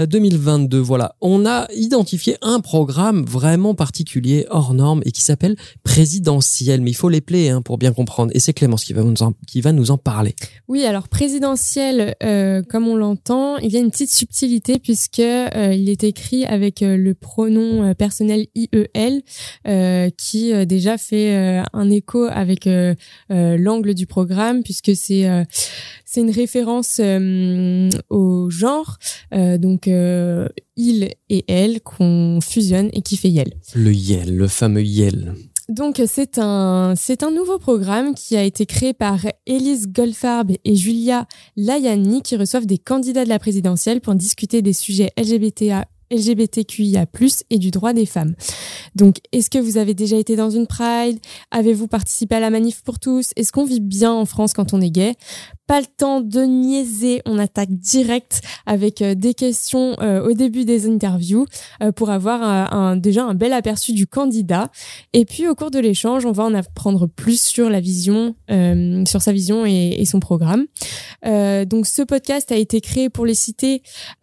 [0.00, 0.78] euh, 2022.
[0.80, 6.90] Voilà, on a identifié un programme vraiment particulier hors norme et qui s'appelle présidentiel, mais
[6.90, 9.34] il faut les plaies hein, pour bien comprendre et c'est Clémence qui va nous en,
[9.46, 10.34] qui va nous en parler.
[10.68, 15.74] Oui, alors présidentiel, euh, comme on l'entend, il y a une petite subtilité puisque euh,
[15.74, 19.22] il est écrit avec euh, le pronom personnel IEL,
[19.66, 22.68] euh, qui déjà fait un écho avec
[23.28, 25.26] l'angle du programme puisque c'est
[26.04, 27.00] c'est une référence
[28.10, 28.98] au genre,
[29.32, 33.54] donc il et elle qu'on fusionne et qui fait yel.
[33.74, 35.34] Le Yel, le fameux Yel.
[35.68, 40.74] Donc c'est un c'est un nouveau programme qui a été créé par Élise Goldfarb et
[40.76, 47.06] Julia Layani qui reçoivent des candidats de la présidentielle pour discuter des sujets LGBTA LGBTQIA+,
[47.50, 48.34] et du droit des femmes.
[48.94, 51.18] Donc, est-ce que vous avez déjà été dans une Pride?
[51.50, 53.30] Avez-vous participé à la manif pour tous?
[53.36, 55.14] Est-ce qu'on vit bien en France quand on est gay?
[55.66, 60.64] Pas le temps de niaiser, on attaque direct avec euh, des questions euh, au début
[60.64, 61.46] des interviews
[61.82, 64.70] euh, pour avoir déjà un bel aperçu du candidat.
[65.12, 68.34] Et puis, au cours de l'échange, on va en apprendre plus sur la vision,
[69.06, 70.66] sur sa vision et, son programme.
[71.22, 73.34] Donc, ce podcast a été créé pour les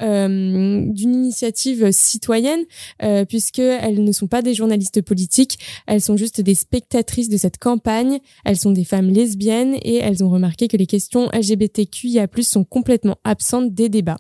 [0.01, 2.61] euh, d'une initiative citoyenne,
[3.27, 7.57] puisque elles ne sont pas des journalistes politiques, elles sont juste des spectatrices de cette
[7.57, 8.19] campagne.
[8.45, 13.17] Elles sont des femmes lesbiennes et elles ont remarqué que les questions LGBTQIA+ sont complètement
[13.23, 14.17] absentes des débats.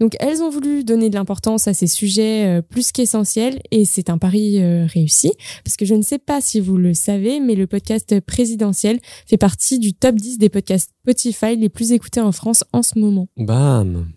[0.00, 4.10] Donc elles ont voulu donner de l'importance à ces sujets euh, plus qu'essentiels et c'est
[4.10, 5.30] un pari euh, réussi
[5.64, 9.36] parce que je ne sais pas si vous le savez mais le podcast présidentiel fait
[9.36, 13.28] partie du top 10 des podcasts Spotify les plus écoutés en France en ce moment.
[13.36, 14.08] Bam.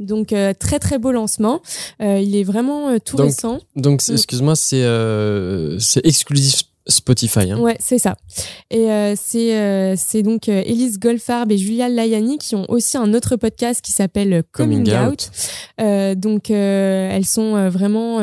[0.00, 1.60] Donc euh, très très beau lancement,
[2.02, 3.60] Euh, il est vraiment euh, tout Donc, récent.
[3.76, 4.12] Donc, Mm.
[4.14, 4.82] excuse-moi, c'est
[5.78, 7.50] c'est exclusif Spotify.
[7.50, 7.58] Hein.
[7.58, 8.16] Ouais, c'est ça.
[8.70, 12.96] Et euh, c'est euh, c'est donc euh, Elise Goldfarb et Julia Layani qui ont aussi
[12.96, 15.30] un autre podcast qui s'appelle Coming, Coming Out.
[15.78, 16.18] Out.
[16.18, 18.20] Donc elles sont vraiment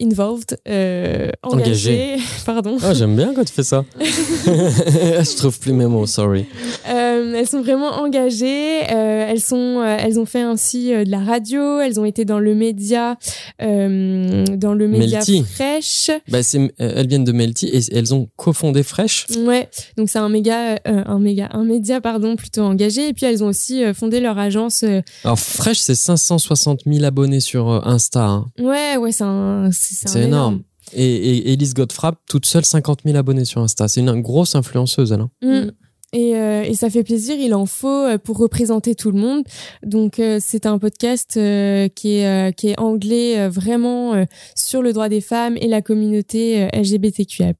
[0.00, 2.16] euh, involved, euh, engagées.
[2.46, 2.76] Pardon.
[2.82, 3.84] Ah, j'aime bien quand tu fais ça.
[4.00, 6.46] Je trouve plus mes mots, sorry.
[6.88, 8.82] Euh, elles sont vraiment engagées.
[8.90, 11.80] euh, elles sont, elles ont fait ainsi de la radio.
[11.80, 13.16] Elles ont été dans le média,
[13.60, 15.44] dans le média Melty.
[15.44, 16.10] Fresh.
[16.28, 16.38] Bah,
[16.78, 19.26] elles viennent de Melty et elles ont cofondé Fresh.
[19.38, 23.08] Ouais, donc c'est un méga, un méga, un média pardon plutôt engagé.
[23.08, 24.84] Et puis elles ont aussi fondé leur agence.
[25.24, 28.24] Alors, Fresh, c'est 560 000 abonnés sur Insta.
[28.24, 28.46] hein.
[28.58, 30.62] ouais, ouais, c'est un, c'est énorme.
[30.92, 33.86] Et, et Elise Godfrap, toute seule, 50 000 abonnés sur Insta.
[33.88, 35.20] C'est une grosse influenceuse, elle.
[35.20, 35.30] hein.
[35.42, 35.70] Mm.
[36.12, 39.44] Et, euh, et ça fait plaisir, il en faut euh, pour représenter tout le monde.
[39.84, 44.82] Donc euh, c'est un podcast euh, qui est euh, qui est anglais euh, vraiment sur
[44.82, 47.52] le droit des femmes et la communauté LGBTQIA+.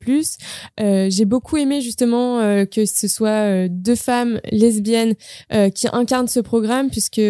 [0.79, 5.15] J'ai beaucoup aimé justement que ce soit deux femmes lesbiennes
[5.75, 7.21] qui incarnent ce programme puisque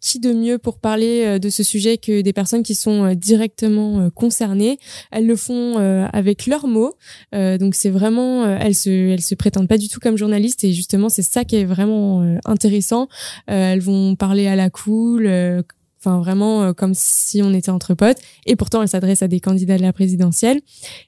[0.00, 4.78] qui de mieux pour parler de ce sujet que des personnes qui sont directement concernées.
[5.10, 5.76] Elles le font
[6.12, 6.94] avec leurs mots,
[7.32, 11.08] donc c'est vraiment, elles se, elles se prétendent pas du tout comme journalistes et justement
[11.08, 13.08] c'est ça qui est vraiment euh, intéressant.
[13.50, 15.26] Euh, elles vont parler à la cool.
[15.26, 15.62] euh,
[15.98, 18.18] Enfin, vraiment comme si on était entre potes.
[18.44, 20.60] Et pourtant, elles s'adressent à des candidats de la présidentielle.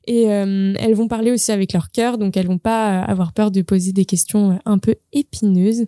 [0.08, 3.62] Et elles vont parler aussi avec leur cœur, donc elles vont pas avoir peur de
[3.62, 5.84] poser des questions un peu épineuses.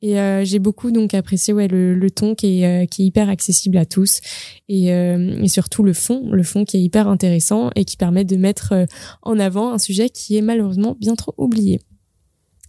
[0.00, 0.14] Et
[0.44, 4.20] j'ai beaucoup donc apprécié ouais le, ton qui est qui est hyper accessible à tous
[4.70, 8.36] et, et surtout le fond, le fond qui est hyper intéressant et qui permet de
[8.36, 8.86] mettre
[9.20, 11.80] en avant un sujet qui est malheureusement bien trop oublié.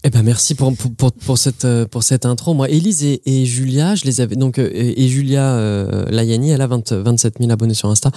[0.08, 2.54] Eh ben merci pour, pour, pour, cette euh, pour cette intro.
[2.54, 6.62] Moi, Élise et, et, Julia, je les avais donc euh, et, Julia euh, Layani, elle
[6.62, 8.12] a 20, 27 000 abonnés sur Insta.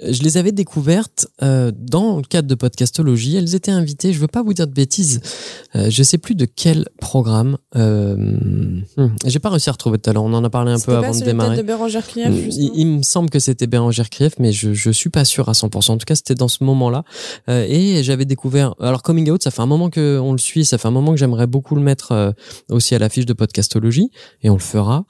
[0.00, 3.34] Je les avais découvertes euh, dans le cadre de podcastologie.
[3.34, 4.12] Elles étaient invitées.
[4.12, 5.20] Je veux pas vous dire de bêtises.
[5.74, 7.56] Euh, je sais plus de quel programme.
[7.74, 8.82] Hmm,
[9.24, 10.22] J'ai pas réussi à retrouver tout à l'heure.
[10.22, 11.56] On en a parlé un peu avant de démarrer.
[11.56, 14.90] de Bérangère Krief, hmm, il, il, me semble que c'était Bérangère Krief, mais je je
[14.92, 15.90] suis pas sûr à 100%.
[15.90, 17.02] En tout cas, c'était dans ce moment-là.
[17.48, 18.76] et j'avais découvert.
[18.78, 20.64] Alors coming out, ça fait un moment que on le suit.
[20.64, 22.32] Ça fait un moment j'aimerais beaucoup le mettre euh,
[22.70, 24.10] aussi à l'affiche de podcastologie
[24.42, 25.04] et on le fera.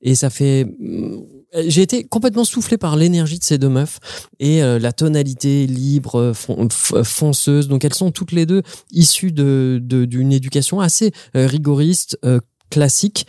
[0.00, 1.22] Et ça fait mm,
[1.66, 3.98] j'ai été complètement soufflé par l'énergie de ces deux meufs
[4.40, 7.68] et euh, la tonalité libre, euh, fonceuse.
[7.68, 12.18] Donc elles sont toutes les deux issues de d'une éducation assez rigoriste,
[12.70, 13.26] classique.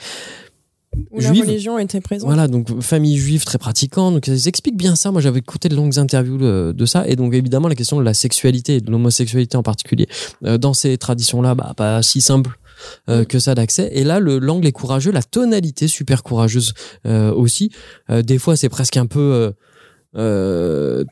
[1.11, 2.27] Où la religion était présente.
[2.27, 4.13] Voilà, donc famille juive très pratiquante.
[4.13, 5.11] Donc ils expliquent bien ça.
[5.11, 7.07] Moi, j'avais écouté de longues interviews de, ça.
[7.07, 10.07] Et donc, évidemment, la question de la sexualité et de l'homosexualité en particulier,
[10.43, 12.57] euh, dans ces traditions-là, bah, pas si simple.
[13.07, 13.25] Euh, mm.
[13.27, 16.73] que ça d'accès et là le l'angle est courageux la tonalité super courageuse
[17.05, 17.71] euh, aussi
[18.09, 19.53] des fois c'est presque un peu
[20.15, 21.05] euh,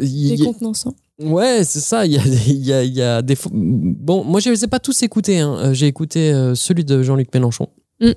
[0.00, 0.94] Décontenançant.
[1.20, 2.06] Ouais, c'est ça.
[2.06, 3.36] Il y a, y a, il y a des.
[3.52, 5.38] Bon, moi, je les ai pas tous écoutés.
[5.38, 5.72] Hein.
[5.74, 7.68] J'ai écouté celui de Jean-Luc Mélenchon.
[8.00, 8.10] Mm.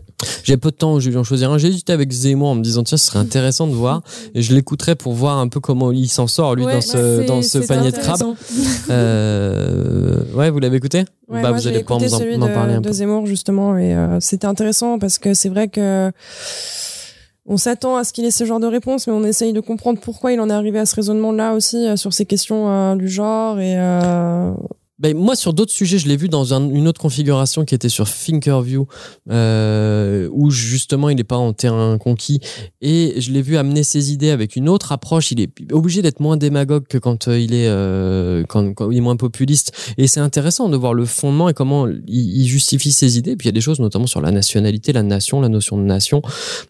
[0.43, 1.57] J'ai peu de temps, j'ai dû en choisir un.
[1.57, 4.01] J'ai hésité avec Zemmour en me disant tiens, ce serait intéressant de voir.
[4.33, 7.41] Et je l'écouterai pour voir un peu comment il s'en sort lui dans ce dans
[7.41, 8.23] ce panier de crabes.
[8.89, 11.05] euh, ouais, vous l'avez écouté?
[11.27, 11.99] Ouais, Bah vous allez pouvoir
[12.37, 12.89] m'en parler un peu.
[12.89, 16.11] De Zemmour justement et euh, c'était intéressant parce que c'est vrai que
[17.45, 19.99] on s'attend à ce qu'il ait ce genre de réponse, mais on essaye de comprendre
[19.99, 23.09] pourquoi il en est arrivé à ce raisonnement-là aussi euh, sur ces questions euh, du
[23.09, 23.75] genre et
[24.99, 28.07] ben, moi, sur d'autres sujets, je l'ai vu dans une autre configuration qui était sur
[28.07, 28.85] Thinkerview,
[29.31, 32.39] euh, où justement il n'est pas en terrain conquis.
[32.79, 35.31] Et je l'ai vu amener ses idées avec une autre approche.
[35.31, 39.01] Il est obligé d'être moins démagogue que quand euh, il est euh, quand, il est
[39.01, 39.73] moins populiste.
[39.97, 43.35] Et c'est intéressant de voir le fondement et comment il, justifie ses idées.
[43.35, 45.83] Puis il y a des choses, notamment sur la nationalité, la nation, la notion de
[45.83, 46.21] nation,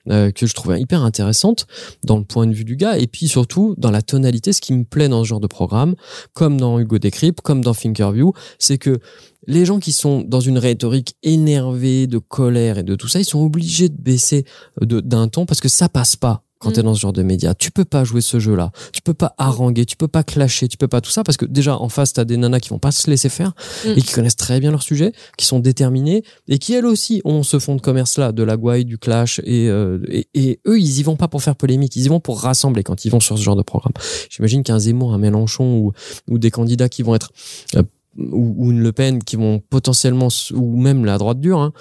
[0.07, 1.67] que je trouvais hyper intéressante
[2.05, 2.97] dans le point de vue du gars.
[2.97, 5.95] Et puis surtout dans la tonalité, ce qui me plaît dans ce genre de programme,
[6.33, 8.12] comme dans Hugo Décrypte, comme dans Thinkerview
[8.59, 8.99] c'est que
[9.47, 13.25] les gens qui sont dans une rhétorique énervée, de colère et de tout ça, ils
[13.25, 14.45] sont obligés de baisser
[14.81, 16.85] euh, d'un ton parce que ça passe pas quand tu es mm.
[16.85, 17.53] dans ce genre de médias.
[17.53, 18.71] Tu peux pas jouer ce jeu-là.
[18.93, 21.45] Tu peux pas haranguer, tu peux pas clasher, tu peux pas tout ça parce que
[21.45, 23.53] déjà en face tu as des nanas qui vont pas se laisser faire
[23.85, 23.89] mm.
[23.89, 27.43] et qui connaissent très bien leur sujet, qui sont déterminées et qui elles aussi ont
[27.43, 30.99] ce fond de commerce là, de la gouaille, du clash euh, et, et, eux ils
[30.99, 33.37] y vont pas pour faire polémique, ils y vont pour rassembler quand ils vont sur
[33.37, 33.93] ce genre de programme.
[34.29, 35.91] J'imagine qu'un Zemmour, un Mélenchon ou,
[36.29, 37.31] ou des candidats qui vont être
[37.75, 37.83] euh,
[38.17, 41.73] ou, une Le Pen qui vont potentiellement ou même la droite dure hein,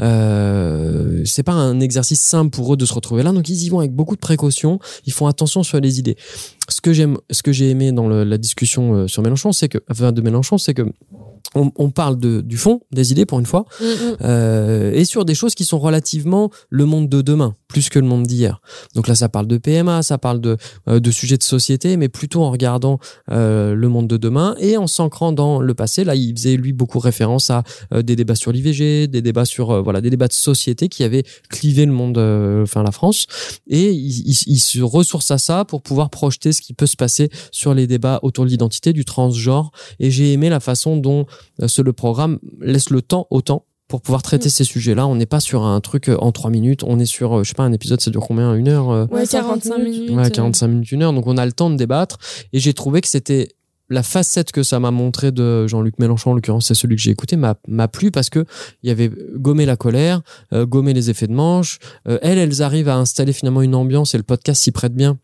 [0.00, 3.32] euh, c'est pas un exercice simple pour eux de se retrouver là.
[3.32, 4.78] Donc ils y vont avec beaucoup de précautions.
[5.06, 6.16] Ils font attention sur les idées
[6.68, 9.68] ce que j'aime ce que j'ai aimé dans le, la discussion euh, sur Mélenchon c'est
[9.68, 10.86] que enfin de Mélenchon c'est que
[11.54, 14.16] on, on, parle de, du fond, des idées pour une fois, mm, mm.
[14.22, 18.06] euh, et sur des choses qui sont relativement le monde de demain, plus que le
[18.06, 18.60] monde d'hier.
[18.94, 20.56] Donc là, ça parle de PMA, ça parle de,
[20.88, 22.98] euh, de sujets de société, mais plutôt en regardant
[23.30, 26.04] euh, le monde de demain et en s'ancrant dans le passé.
[26.04, 27.62] Là, il faisait lui beaucoup référence à
[27.94, 31.86] des débats sur l'IVG, des débats sur voilà des débats de société qui avaient clivé
[31.86, 32.18] le monde,
[32.62, 33.26] enfin la France,
[33.66, 36.96] et il, il, il, se ressource à ça pour pouvoir projeter ce qui peut se
[36.96, 39.70] passer sur les débats autour de l'identité, du transgenre.
[40.00, 41.26] Et j'ai aimé la façon dont
[41.62, 44.50] euh, ce, le programme laisse le temps au temps pour pouvoir traiter mm.
[44.50, 45.06] ces sujets-là.
[45.06, 46.82] On n'est pas sur un truc euh, en trois minutes.
[46.84, 49.26] On est sur, euh, je sais pas, un épisode, ça dure combien Une heure Ouais,
[49.26, 50.10] 45 minutes.
[50.10, 51.12] Ouais, 45 minutes, une heure.
[51.12, 52.18] Donc on a le temps de débattre.
[52.52, 53.48] Et j'ai trouvé que c'était
[53.88, 57.10] la facette que ça m'a montré de Jean-Luc Mélenchon, en l'occurrence, c'est celui que j'ai
[57.10, 58.44] écouté, m'a, m'a plu parce que
[58.82, 61.78] il y avait gommé la colère, euh, gommé les effets de manche.
[62.08, 65.18] Euh, elles, elles arrivent à installer finalement une ambiance et le podcast s'y prête bien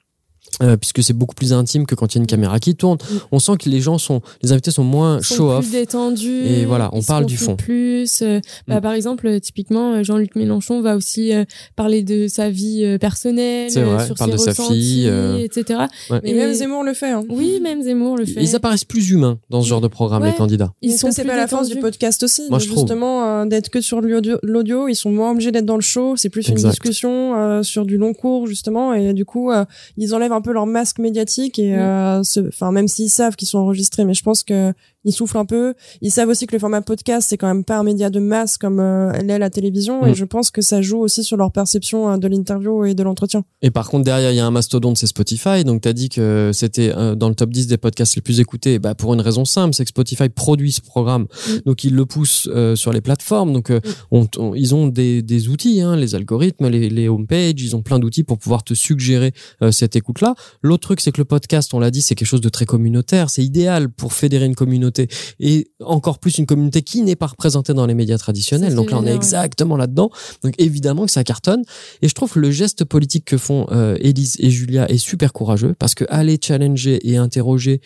[0.63, 2.99] euh, puisque c'est beaucoup plus intime que quand il y a une caméra qui tourne.
[2.99, 3.17] Mm.
[3.33, 6.47] On sent que les gens sont, les invités sont moins show off, plus détendus.
[6.47, 7.57] Et voilà, on parle du fond.
[7.57, 8.81] Plus, euh, bah, mm.
[8.81, 11.33] par exemple, euh, typiquement, Jean-Luc Mélenchon va aussi
[11.77, 15.81] parler de sa vie personnelle, vrai, sur parle ses de sa fille, etc.
[16.11, 16.21] Ouais.
[16.23, 17.11] Mais même Zemmour le fait.
[17.11, 17.25] Hein.
[17.29, 18.43] Oui, même Zemmour le fait.
[18.43, 20.31] Ils apparaissent plus humains dans ce genre de programme, ouais.
[20.31, 20.73] les candidats.
[20.83, 22.43] Ils sont c'est pas la force du podcast aussi.
[22.51, 26.17] Moi, je justement, d'être que sur l'audio, ils sont moins obligés d'être dans le show.
[26.17, 26.63] C'est plus exact.
[26.63, 29.65] une discussion euh, sur du long cours justement, et du coup, euh,
[29.97, 31.81] ils enlèvent un peu leur masque médiatique et mm.
[31.81, 34.73] euh, enfin même s'ils savent qu'ils sont enregistrés mais je pense que
[35.05, 35.75] ils soufflent un peu.
[36.01, 38.59] Ils savent aussi que le format podcast c'est quand même pas un média de masse
[38.59, 40.09] comme euh, l'est la télévision, Mm.
[40.09, 43.03] et je pense que ça joue aussi sur leur perception euh, de l'interview et de
[43.03, 43.45] l'entretien.
[43.63, 45.65] Et par contre, derrière, il y a un mastodonte, c'est Spotify.
[45.65, 48.41] Donc, tu as dit que c'était euh, dans le top 10 des podcasts les plus
[48.41, 48.79] écoutés.
[48.79, 51.23] Bah, pour une raison simple, c'est que Spotify produit ce programme.
[51.23, 51.53] Mm.
[51.67, 53.53] Donc, ils le poussent euh, sur les plateformes.
[53.53, 53.81] Donc, euh,
[54.11, 57.55] on- on- ils ont des, des outils, hein, les algorithmes, les, les homepages.
[57.59, 59.33] Ils ont plein d'outils pour pouvoir te suggérer
[59.71, 60.35] cette écoute-là.
[60.63, 63.31] L'autre truc, c'est que le podcast, on l'a dit, c'est quelque chose de très communautaire.
[63.31, 64.92] C'est idéal pour fédérer une communauté.
[65.41, 68.75] Et encore plus une communauté qui n'est pas représentée dans les médias traditionnels.
[68.75, 69.17] Donc là, on est ouais.
[69.17, 70.11] exactement là-dedans.
[70.43, 71.63] Donc, évidemment que ça cartonne.
[72.03, 75.33] Et je trouve que le geste politique que font euh, Élise et Julia est super
[75.33, 77.81] courageux parce que aller challenger et interroger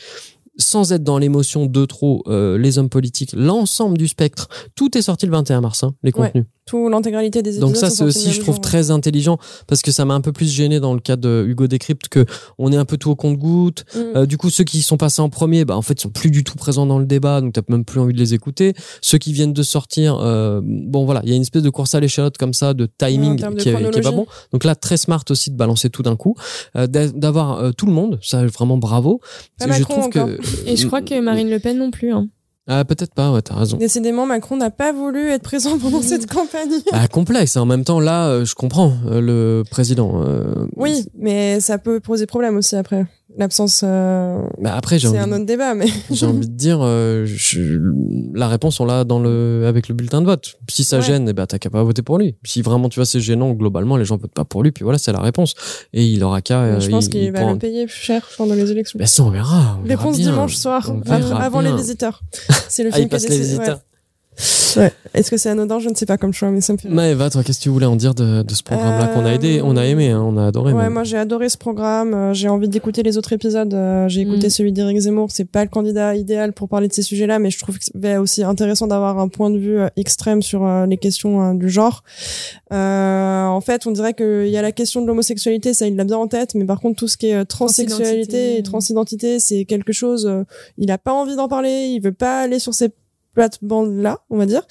[0.58, 5.02] sans être dans l'émotion de trop euh, les hommes politiques, l'ensemble du spectre, tout est
[5.02, 6.32] sorti le 21 mars, hein, les Ouais.
[6.66, 7.68] Tout l'intégralité des épisodes.
[7.68, 9.38] Donc ça, c'est aussi, je trouve, jour, très intelligent
[9.68, 12.26] parce que ça m'a un peu plus gêné dans le cas de Hugo Décrypte que
[12.58, 13.84] on est un peu tout au compte-goutte.
[13.94, 13.98] Mm.
[14.16, 16.42] Euh, du coup, ceux qui sont passés en premier, bah, en fait, sont plus du
[16.42, 18.74] tout présents dans le débat, donc t'as même plus envie de les écouter.
[19.00, 21.94] Ceux qui viennent de sortir, euh, bon voilà, il y a une espèce de course
[21.94, 24.26] à l'échalote comme ça, de Ouais, timing de qui, est, qui est pas bon.
[24.52, 26.34] Donc là, très smart aussi de balancer tout d'un coup,
[26.74, 29.20] euh, d'a- d'avoir euh, tout le monde, ça vraiment bravo.
[29.58, 30.26] Pas Parce que je Macron trouve encore.
[30.38, 32.12] que Et je crois que Marine Le Pen non plus.
[32.12, 32.28] Hein.
[32.68, 33.76] Ah peut-être pas, ouais, t'as raison.
[33.76, 36.70] Décidément, Macron n'a pas voulu être présent pendant cette campagne.
[36.92, 37.56] Ah, complexe.
[37.56, 40.22] En même temps, là, euh, je comprends euh, le président.
[40.24, 43.06] euh, Oui, mais ça peut poser problème aussi après.
[43.38, 47.78] L'absence, euh, bah, après, c'est un autre débat, mais j'ai envie de dire, euh, je-
[48.34, 50.54] la réponse, on l'a dans le, avec le bulletin de vote.
[50.70, 51.02] Si ça Ouais.
[51.02, 52.36] gêne, eh ben, t'as qu'à pas voter pour lui.
[52.44, 54.98] Si vraiment, tu vois, c'est gênant, globalement, les gens votent pas pour lui, puis voilà,
[54.98, 55.54] c'est la réponse.
[55.92, 56.60] Et il aura qu'à.
[56.60, 58.98] euh, je pense il- qu'il il va le payer plus cher pendant les élections.
[58.98, 59.78] Ben, ça, on verra.
[59.80, 60.30] on verra Réponse bien.
[60.30, 61.72] dimanche soir, verra avant bien.
[61.72, 62.22] les visiteurs.
[62.68, 63.76] C'est le Ah, film il passe les visiteurs.
[63.76, 63.82] ouais.
[64.76, 64.92] Ouais.
[65.14, 65.78] Est-ce que c'est anodin?
[65.78, 66.90] Je ne sais pas comme choix, mais ça me fait.
[66.90, 69.58] Maëva, toi, qu'est-ce que tu voulais en dire de, de ce programme-là qu'on a aidé,
[69.60, 70.74] Euh, on a aimé, hein, on a adoré.
[70.74, 70.92] Ouais, même.
[70.92, 72.12] moi j'ai adoré ce programme.
[72.12, 73.72] euh, j'ai envie d'écouter les autres épisodes.
[73.72, 74.50] euh, j'ai écouté Mm.
[74.50, 75.28] celui d'Éric Zemmour.
[75.30, 78.16] C'est pas le candidat idéal pour parler de ces sujets-là, mais je trouve que c'est
[78.18, 82.02] aussi intéressant d'avoir un point de vue extrême sur les questions du genre.
[82.72, 86.04] Euh, en fait, on dirait qu'il y a la question de l'homosexualité, ça il l'a
[86.04, 88.58] bien en tête, mais par contre tout ce qui est transsexualité Transidentité.
[88.58, 90.30] et transidentité, c'est quelque chose.
[90.76, 91.86] il a pas envie d'en parler.
[91.94, 92.90] Il veut pas aller sur ces
[93.36, 94.62] plates-bandes-là, on va dire.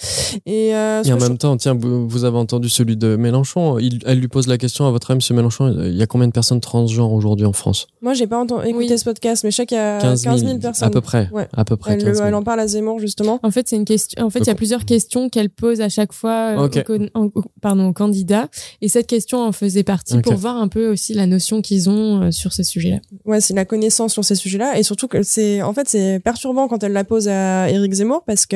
[0.45, 3.77] Et, euh, Et en je même temps, tiens, vous, vous avez entendu celui de Mélenchon.
[3.79, 6.27] Il, elle lui pose la question à votre avis, Monsieur Mélenchon, il y a combien
[6.27, 7.87] de personnes transgenres aujourd'hui en France?
[8.01, 8.97] Moi, j'ai pas entendu, écouté Oui.
[8.99, 10.87] ce podcast, mais je sais qu'il y a 15 000, 15 000 personnes.
[10.87, 11.29] à peu près.
[11.31, 11.47] Ouais.
[11.55, 12.27] À peu près Elle, 15 000.
[12.27, 13.39] elle en parle à Zemmour justement.
[13.43, 14.23] En fait, c'est une question.
[14.25, 16.77] En fait, il y a plusieurs questions qu'elle pose à chaque fois euh, Ok.
[16.77, 18.47] au, con- en- au- pardon, au candidat.
[18.81, 22.23] Et cette question en faisait partie pour voir un peu aussi la notion qu'ils ont
[22.23, 22.97] euh, sur ce sujet-là.
[23.25, 26.67] Ouais, c'est la connaissance sur ces sujets-là et surtout que c'est en fait c'est perturbant
[26.67, 28.54] quand elle la pose à Éric Zemmour parce que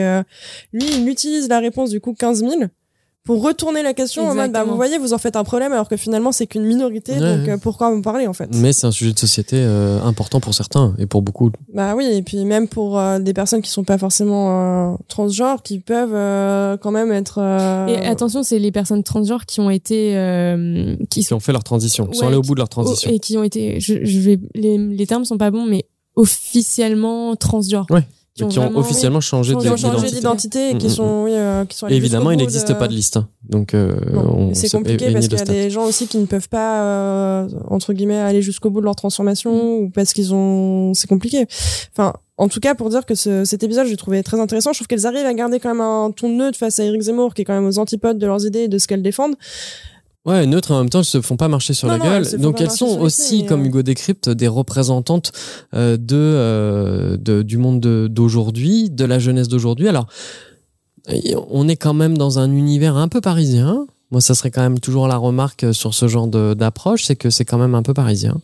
[0.73, 2.53] lui il utilise la réponse du coup 15 000
[3.25, 5.87] pour retourner la question en mode bah vous voyez vous en faites un problème alors
[5.87, 7.53] que finalement c'est qu'une minorité Ouais, donc ouais.
[7.53, 8.49] euh, pourquoi me parler en fait?
[8.55, 11.51] Mais c'est un sujet de société euh, important pour certains et pour beaucoup.
[11.71, 15.61] Bah oui et puis même pour euh, des personnes qui sont pas forcément euh, transgenres
[15.61, 19.69] qui peuvent euh, quand même être euh, Et attention, c'est les personnes transgenres qui ont
[19.69, 22.69] été, euh, qui Qui ont fait leur transition, qui sont allés au bout de leur
[22.69, 23.11] transition.
[23.11, 25.85] et qui ont été, je, je vais, les, les termes sont pas bons, mais
[26.15, 27.85] officiellement transgenres.
[27.89, 28.07] Ouais.
[28.47, 30.69] Qui ont qui ont officiellement changé changé d'identité.
[30.71, 32.93] et qui Mm, mm, sont oui, euh, qui sont Évidemment, il n'existe de- pas de
[32.93, 33.17] liste.
[33.17, 33.27] hein.
[33.47, 33.93] Donc, euh,
[34.53, 37.93] c'est compliqué parce qu'il y a des gens aussi qui ne peuvent pas euh, entre
[37.93, 41.47] guillemets aller jusqu'au bout de leur transformation ou parce qu'ils ont c'est compliqué.
[41.93, 44.71] Enfin, en tout cas pour dire que ce, cet épisode je l'ai trouvé très intéressant.
[44.73, 47.33] Je trouve qu'elles arrivent à garder quand même un ton neutre face à Eric Zemmour
[47.33, 49.35] qui est quand même aux antipodes de leurs idées et de ce qu'elles défendent.
[50.30, 52.27] Ouais, neutres en même temps, elles se font pas marcher sur Non, la non, gueule.
[52.34, 55.32] elles Donc elles sont aussi, comme euh, Hugo Décrypte, des représentantes
[55.73, 59.88] euh, de, euh, de- du monde de- d'aujourd'hui, de, la jeunesse d'aujourd'hui.
[59.88, 60.07] Alors,
[61.49, 63.88] on est quand même dans un univers un peu parisien.
[64.11, 67.30] Moi, ça serait quand même toujours la remarque sur ce genre de- d'approche, c'est que
[67.30, 68.41] c'est quand même un peu parisien.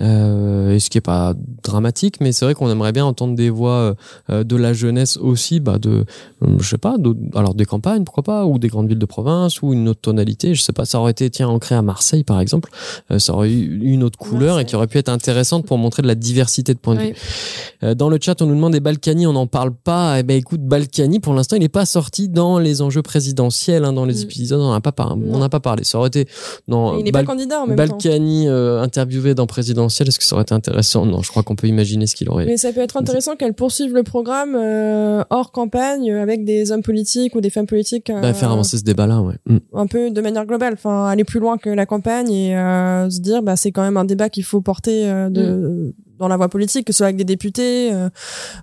[0.00, 3.48] Euh, et ce qui est pas dramatique, mais c'est vrai qu'on aimerait bien entendre des
[3.48, 3.94] voix
[4.28, 6.04] euh, de la jeunesse aussi, bah de,
[6.42, 6.96] euh, je sais pas,
[7.36, 10.56] alors des campagnes, pourquoi pas, ou des grandes villes de province, ou une autre tonalité,
[10.56, 12.70] je sais pas, ça aurait été tiens ancré à Marseille par exemple,
[13.18, 16.08] ça aurait eu une autre couleur et qui aurait pu être intéressante pour montrer de
[16.08, 17.94] la diversité de points de vue.
[17.94, 20.18] Dans le chat, on nous demande des Balkany, on n'en parle pas.
[20.18, 23.92] Eh ben écoute, Balkany, pour l'instant, il n'est pas sorti dans les enjeux présidentiels, hein,
[23.92, 24.22] dans les Mm.
[24.22, 25.84] épisodes, on n'en a pas on n'a pas parlé.
[25.84, 26.26] Ça aurait été
[26.66, 27.86] dans il n'est Bal- pas candidat en même temps.
[27.98, 31.06] Balkany euh, interviewé dans présidentiel, est-ce que ça aurait été intéressant?
[31.06, 32.46] Non, je crois qu'on peut imaginer ce qu'il aurait.
[32.46, 36.72] Mais ça peut être intéressant qu'elles poursuivent le programme euh, hors campagne euh, avec des
[36.72, 39.34] hommes politiques ou des femmes politiques euh, Bah, faire avancer ce débat-là, ouais.
[39.46, 39.58] Mm.
[39.74, 43.20] un peu de manière globale, enfin aller plus loin que la campagne et euh, se
[43.20, 46.48] dire bah c'est quand même un débat qu'il faut porter euh, de dans la voie
[46.48, 48.08] politique, que ce soit avec des députés euh,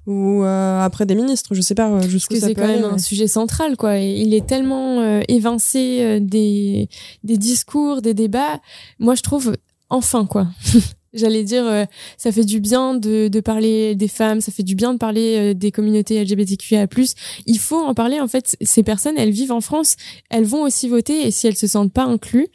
[0.07, 2.67] ou euh, après des ministres, je sais pas euh, jusqu'où que ça c'est peut quand
[2.69, 3.99] aller, même un sujet central, quoi.
[3.99, 6.87] Et il est tellement euh, évincé euh, des,
[7.25, 8.59] des discours, des débats.
[8.99, 9.55] Moi, je trouve,
[9.89, 10.47] enfin, quoi.
[11.13, 11.83] J'allais dire, euh,
[12.17, 15.53] ça fait du bien de, parler des femmes, ça fait du bien de parler euh,
[15.53, 16.87] des communautés LGBTQIA+.
[17.45, 18.19] Il faut en parler.
[18.21, 19.97] En fait, ces personnes, elles vivent en France,
[20.29, 22.47] elles vont aussi voter, et si elles se sentent pas incluses,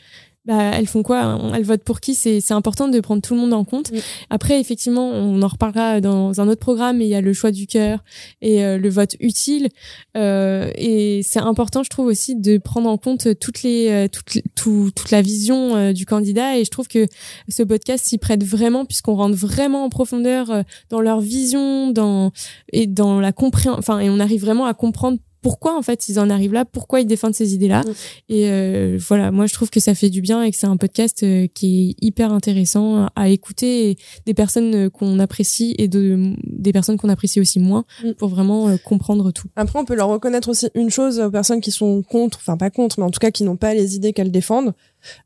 [0.47, 2.14] bah, elles font quoi Elles votent pour qui?
[2.14, 3.90] C'est important de prendre tout le monde en compte.
[3.92, 4.01] Oui.
[4.30, 7.50] Après, effectivement, on en reparlera dans un autre programme, mais il y a le choix
[7.50, 8.04] du cœur
[8.41, 9.68] et euh, le vote utile.
[10.16, 14.42] Euh, et c'est important, je trouve aussi, de prendre en compte toutes les, euh, toutes,
[14.54, 16.57] tout- toute la vision euh, du candidat.
[16.58, 17.07] Et je trouve que
[17.49, 22.30] ce podcast s'y prête vraiment, puisqu'on rentre vraiment en profondeur dans leur vision, dans
[22.72, 23.79] et dans la compréhension.
[23.79, 27.00] Enfin, et on arrive vraiment à comprendre pourquoi en fait ils en arrivent là, pourquoi
[27.00, 27.83] ils défendent ces idées-là.
[27.83, 27.92] Mm.
[28.30, 30.76] Et euh, voilà, moi je trouve que ça fait du bien et que c'est un
[30.76, 33.96] podcast euh, qui est hyper intéressant à écouter et
[34.26, 38.13] des personnes euh, qu'on apprécie et de des personnes qu'on apprécie aussi moins Mm.
[38.13, 39.49] pour vraiment euh, comprendre tout.
[39.57, 42.71] Après, on peut leur reconnaître aussi une chose aux personnes qui sont contre, enfin pas
[42.71, 44.75] contre, mais en tout cas qui n'ont pas les idées qu'elles défendent.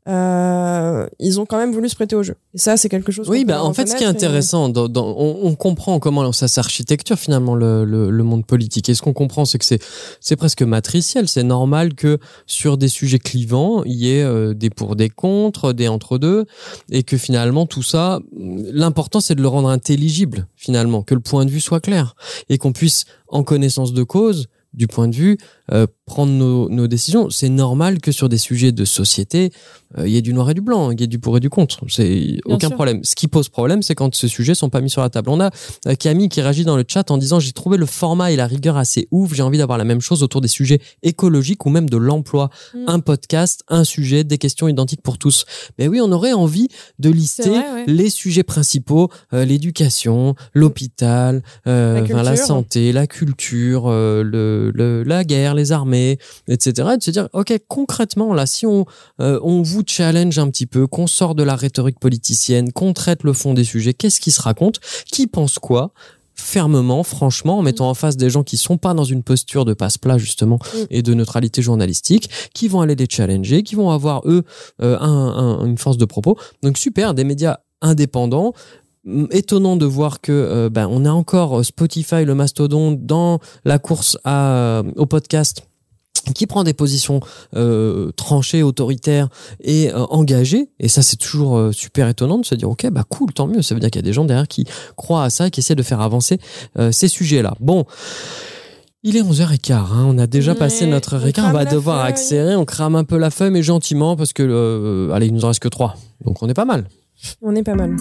[0.07, 2.35] Euh, ils ont quand même voulu se prêter au jeu.
[2.53, 3.29] Et ça, c'est quelque chose.
[3.29, 6.31] Oui, bah, en fait, ce qui est et- intéressant, dans, dans- on, on comprend comment
[6.31, 8.89] ça s'architecture finalement le, le, le monde politique.
[8.89, 9.79] Et ce qu'on comprend, c'est que c'est
[10.19, 11.27] c'est presque matriciel.
[11.27, 15.73] C'est normal que sur des sujets clivants, il y ait euh, des pour, des contre,
[15.73, 16.45] des entre deux,
[16.89, 21.45] et que finalement tout ça, l'important c'est de le rendre intelligible finalement, que le point
[21.45, 22.15] de vue soit clair
[22.49, 25.37] et qu'on puisse, en connaissance de cause, du point de vue,
[25.71, 27.29] euh, prendre nos, nos décisions.
[27.29, 29.51] C'est normal que sur des sujets de société,
[29.97, 31.39] euh, il y ait du noir et du blanc, il y ait du pour et
[31.39, 31.79] du contre.
[31.87, 32.75] C'est aucun sûr.
[32.75, 32.99] problème.
[33.03, 35.29] Ce qui pose problème, c'est quand ces sujets sont pas mis sur la table.
[35.29, 35.49] On a
[35.87, 38.45] euh, Camille qui réagit dans le chat en disant j'ai trouvé le format et la
[38.47, 39.33] rigueur assez ouf.
[39.33, 42.49] J'ai envie d'avoir la même chose autour des sujets écologiques ou même de l'emploi.
[42.73, 42.77] Mm.
[42.87, 45.45] Un podcast, un sujet, des questions identiques pour tous.
[45.79, 46.67] Mais oui, on aurait envie
[46.99, 47.83] de lister vrai, ouais.
[47.87, 55.71] les sujets principaux euh, l'éducation, l'hôpital, La santé, la culture, le, le- la guerre, les
[55.71, 56.00] armées,
[56.47, 56.89] etc.
[56.93, 58.85] Et de se dire, ok, concrètement, là, si on,
[59.19, 63.23] euh, on vous challenge un petit peu, qu'on sort de la rhétorique politicienne, qu'on traite
[63.23, 64.79] le fond des sujets, qu'est-ce qui se raconte?
[65.11, 65.91] Qui pense quoi?
[66.35, 69.73] Fermement, franchement, en mettant en face des gens qui sont pas dans une posture de
[69.73, 70.77] passe-plat justement Mm.
[70.89, 74.43] et de neutralité journalistique, qui vont aller les challenger, qui vont avoir eux
[74.81, 76.37] euh, un- un- une force de propos.
[76.63, 78.53] Donc super, des médias indépendants.
[79.05, 83.77] Hum, Étonnant de voir que euh, ben, on a encore Spotify, le mastodonte, dans la
[83.79, 85.63] course à, euh, au podcast
[86.35, 87.19] qui prend des positions
[87.55, 89.27] euh, tranchées, autoritaires
[89.59, 90.69] et euh, engagées.
[90.79, 93.61] Et ça, c'est toujours euh, super étonnant de se dire, ok, bah cool, tant mieux.
[93.61, 94.65] Ça veut dire qu'il y a des gens derrière qui
[94.95, 96.39] croient à ça et qui essaient de faire avancer
[96.91, 97.55] ces sujets-là.
[97.59, 97.85] Bon.
[99.03, 101.53] Il est 11h15, hein, on a déjà Ouais, passé notre heure on et quart, on
[101.53, 102.09] va devoir feuille.
[102.09, 105.47] accélérer, on crame un peu la feuille, mais gentiment, parce que, allez, il nous en
[105.47, 105.95] reste que trois.
[106.23, 106.85] Donc on est pas mal.
[107.41, 107.95] On est pas mal.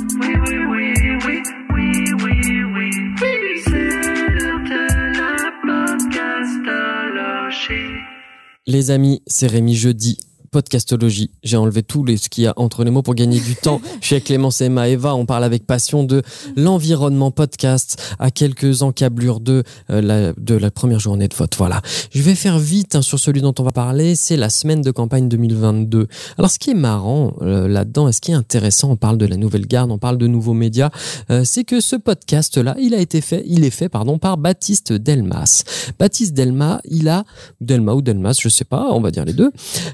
[8.72, 10.16] Les amis, c'est Rémi Jeudi.
[10.50, 11.30] Podcastologie.
[11.44, 13.80] J'ai enlevé tout les, ce qu'il y a entre les mots pour gagner du temps.
[14.00, 16.22] Chez Clémence, Emma, Eva, on parle avec passion de
[16.56, 21.54] l'environnement podcast à quelques encablures de, euh, la, de la première journée de vote.
[21.56, 21.82] Voilà.
[22.12, 24.16] Je vais faire vite hein, sur celui dont on va parler.
[24.16, 26.08] C'est la semaine de campagne 2022.
[26.36, 29.26] Alors, ce qui est marrant euh, là-dedans et ce qui est intéressant, on parle de
[29.26, 30.90] la nouvelle garde, on parle de nouveaux médias,
[31.30, 34.92] euh, c'est que ce podcast-là, il a été fait, il est fait, pardon, par Baptiste
[34.92, 35.62] Delmas.
[35.98, 37.24] Baptiste Delmas, il a,
[37.60, 39.52] Delma ou Delmas, je sais pas, on va dire les deux.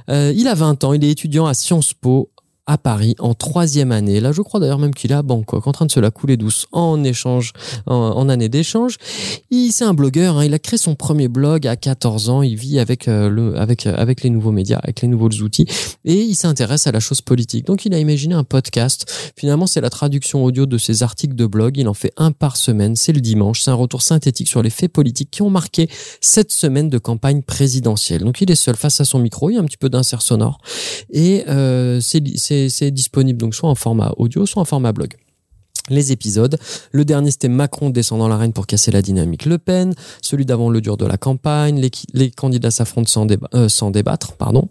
[0.09, 2.31] Euh, il a 20 ans, il est étudiant à Sciences Po
[2.67, 4.21] à Paris en troisième année.
[4.21, 6.37] Là, je crois d'ailleurs même qu'il est à Bangkok, en train de se la couler
[6.37, 7.53] douce en échange,
[7.87, 8.97] en, en année d'échange.
[9.71, 10.39] C'est un blogueur.
[10.39, 12.43] hein, il a créé son premier blog à 14 ans.
[12.43, 15.67] Il vit avec euh, le, avec, euh, avec les nouveaux médias, avec les nouveaux outils,
[16.05, 17.67] et il s'intéresse à la chose politique.
[17.67, 19.33] Donc, il a imaginé un podcast.
[19.37, 21.77] Finalement, c'est la traduction audio de ses articles de blog.
[21.77, 22.97] Il en fait un par semaine.
[22.97, 23.61] C'est le dimanche.
[23.61, 25.89] C'est un retour synthétique sur les faits politiques qui ont marqué
[26.21, 28.23] cette semaine de campagne présidentielle.
[28.23, 29.51] Donc, il est seul face à son micro.
[29.51, 30.59] Il y a un petit peu d'insert sonore
[31.13, 32.23] et euh, c'est
[32.69, 35.15] c'est- disponible soit en format audio, soit en format blog.
[35.89, 36.59] Les épisodes.
[36.91, 39.95] Le dernier, c'était Macron descendant l'arène pour casser la dynamique Le Pen.
[40.21, 41.81] Celui d'avant, le dur de la campagne.
[42.13, 44.33] Les, candidats s'affrontent sans, euh, débattre.
[44.37, 44.69] pardon.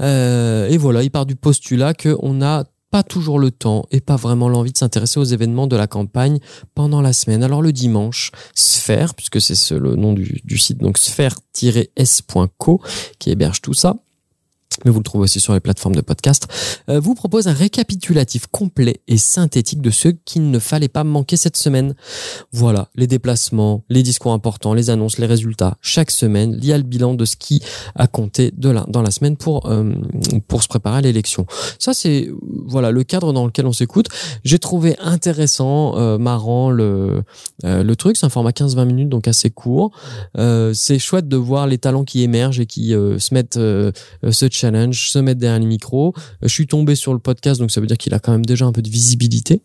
[0.00, 4.16] Euh, et voilà, il part du postulat qu'on n'a pas toujours le temps et pas
[4.16, 6.38] vraiment l'envie de s'intéresser aux événements de la campagne
[6.74, 7.42] pendant la semaine.
[7.44, 12.80] Alors le dimanche, Sphère, puisque c'est ce- le nom du, du site, donc sphère-s.co
[13.18, 13.96] qui héberge tout ça,
[14.84, 16.48] mais vous le trouvez aussi sur les plateformes de podcast,
[16.88, 21.36] euh, vous propose un récapitulatif complet et synthétique de ce qu'il ne fallait pas manquer
[21.36, 21.94] cette semaine.
[22.52, 25.76] Voilà, les déplacements, les discours importants, les annonces, les résultats.
[25.80, 27.62] Chaque semaine, il y a le bilan de ce qui
[27.94, 29.92] a compté de la, dans la semaine pour, euh,
[30.48, 31.46] pour se préparer à l'élection.
[31.78, 32.30] Ça, c'est
[32.66, 34.08] voilà le cadre dans lequel on s'écoute.
[34.44, 37.22] J'ai trouvé intéressant, euh, marrant le,
[37.64, 38.16] euh, le truc.
[38.16, 39.90] C'est un format 15-20 minutes, donc assez court.
[40.38, 45.10] Euh, c'est chouette de voir les talents qui émergent et qui se mettent ce challenge,
[45.10, 46.14] se mettre derrière le micro.
[46.16, 48.46] Euh, Je suis tombé sur le podcast, donc ça veut dire qu'il a quand même
[48.46, 49.62] déjà un peu de visibilité.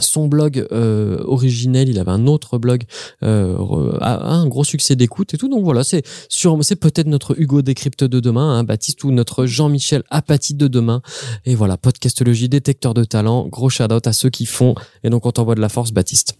[0.00, 2.84] son blog euh, originel, il avait un autre blog
[3.22, 3.56] euh,
[4.00, 5.48] un gros succès d'écoute et tout.
[5.48, 9.46] Donc voilà, c'est sur, c'est peut-être notre Hugo Décrypte de demain, hein, Baptiste, ou notre
[9.46, 11.00] Jean-Michel Apathy de demain.
[11.44, 14.74] Et voilà, podcastologie, détecteur de talent, gros shout-out à ceux qui font.
[15.04, 16.36] Et donc on t'envoie de la force, Baptiste.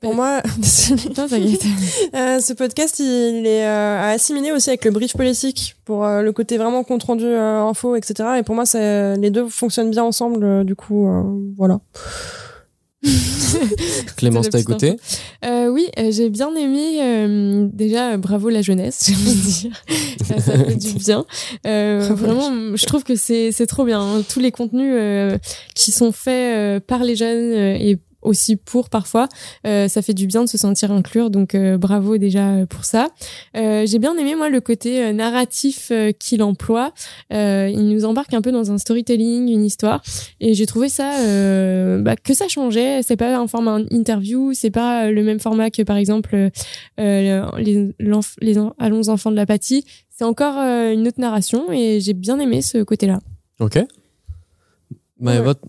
[0.00, 0.42] Pour moi.
[2.14, 6.22] Euh, ce podcast, il est euh, à assimiler aussi avec le brief politique pour euh,
[6.22, 8.30] le côté vraiment compte rendu euh, info, etc.
[8.38, 10.42] Et pour moi, ça, les deux fonctionnent bien ensemble.
[10.44, 11.22] euh, du coup, euh,
[11.56, 11.80] voilà.
[14.16, 14.96] Clémence, t'as écouté
[15.44, 16.98] Euh, oui, euh, j'ai bien aimé.
[17.02, 19.82] euh, déjà, euh, bravo la jeunesse, j'ai envie de dire.
[20.26, 21.24] Ça fait du bien.
[21.66, 24.00] Euh, vraiment, je trouve que c'est c'est trop bien.
[24.00, 24.22] hein.
[24.28, 25.38] Tous les contenus euh,
[25.74, 29.28] qui sont faits euh, par les jeunes euh, et aussi pour parfois,
[29.66, 31.30] euh, ça fait du bien de se sentir inclure.
[31.30, 33.08] Donc euh, bravo déjà euh, pour ça.
[33.56, 36.92] Euh, j'ai bien aimé moi le côté narratif qu'il emploie.
[37.30, 40.02] Il nous embarque un peu dans un storytelling, une histoire,
[40.40, 41.10] et j'ai trouvé ça
[42.02, 43.02] bah, que ça changeait.
[43.02, 46.50] C'est pas un format interview, c'est pas le même format que par exemple
[46.98, 49.84] les, l'enf- les en- Allons enfants de l'apathie.
[50.10, 53.18] C'est encore une autre narration et j'ai bien aimé ce côté-là.
[53.58, 53.78] Ok.
[55.18, 55.40] Bah, Ouais.
[55.40, 55.60] votre-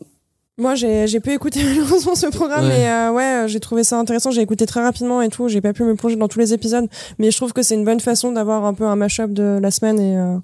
[0.57, 2.69] Moi, j'ai pu écouter malheureusement ce programme, Ouais.
[2.77, 4.31] mais euh, ouais, j'ai trouvé ça intéressant.
[4.31, 5.47] J'ai écouté très rapidement et tout.
[5.47, 6.87] J'ai pas pu me plonger dans tous les épisodes,
[7.19, 9.71] mais je trouve que c'est une bonne façon d'avoir un peu un mash-up de la
[9.71, 10.37] semaine et euh,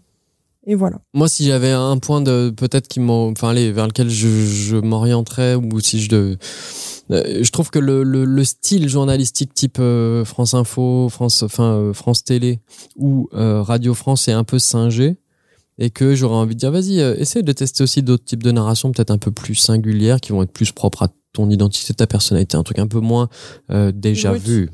[0.69, 0.97] et voilà.
[1.13, 4.75] Moi, si j'avais un point de peut-être qui m'en, enfin, allez, vers lequel je, je
[4.75, 6.38] m'orienterais ou si je de,
[7.09, 11.91] euh, je trouve que le, le, le style journalistique type euh, France Info, France, enfin
[11.93, 12.59] France Télé
[12.97, 15.15] ou Radio France est un peu singé
[15.80, 18.52] et que j'aurais envie de dire vas-y, euh, essaye de tester aussi d'autres types de
[18.52, 22.08] narration peut-être un peu plus singulières qui vont être plus propres à ton identité, ta
[22.08, 23.30] personnalité, un truc un peu moins
[23.72, 24.41] euh, déjà Brut.
[24.44, 24.70] vu.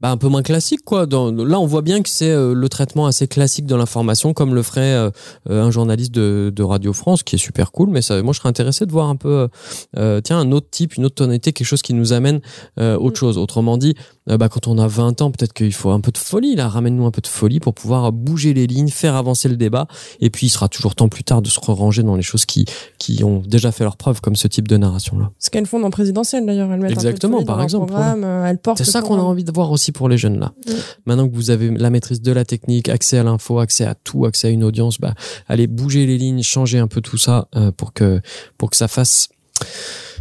[0.00, 1.06] Bah, un peu moins classique quoi.
[1.06, 4.54] Dans, là, on voit bien que c'est euh, le traitement assez classique de l'information, comme
[4.54, 5.10] le ferait euh,
[5.50, 7.90] euh, un journaliste de, de Radio France, qui est super cool.
[7.90, 9.48] Mais ça, moi, je serais intéressé de voir un peu,
[9.96, 12.40] euh, tiens, un autre type, une autre tonalité, quelque chose qui nous amène
[12.78, 13.14] autre Mm.
[13.16, 13.38] chose.
[13.38, 13.94] Autrement dit,
[14.26, 16.54] bah, quand on a 20 ans, peut-être qu'il faut un peu de folie.
[16.54, 19.86] Là, ramène-nous un peu de folie pour pouvoir bouger les lignes, faire avancer le débat.
[20.20, 22.64] Et puis, il sera toujours temps plus tard de se ranger dans les choses qui
[22.98, 25.30] qui ont déjà fait leur preuve, comme ce type de narration là.
[25.38, 27.62] Ce qu'elles font dans présidentielle d'ailleurs, elles mettent Exactement, un peu de folie par dans
[27.64, 28.78] exemple, programme, euh, elles portent.
[28.78, 30.52] C'est ça qu'on a envie de voir aussi pour les jeunes là.
[30.66, 30.72] Mm.
[31.06, 34.24] Maintenant que vous avez la maîtrise de la technique, accès à l'info, accès à tout,
[34.24, 35.14] accès à une audience, bah
[35.48, 38.20] allez bouger les lignes, changer un peu tout ça euh, pour que
[38.56, 39.28] pour que ça fasse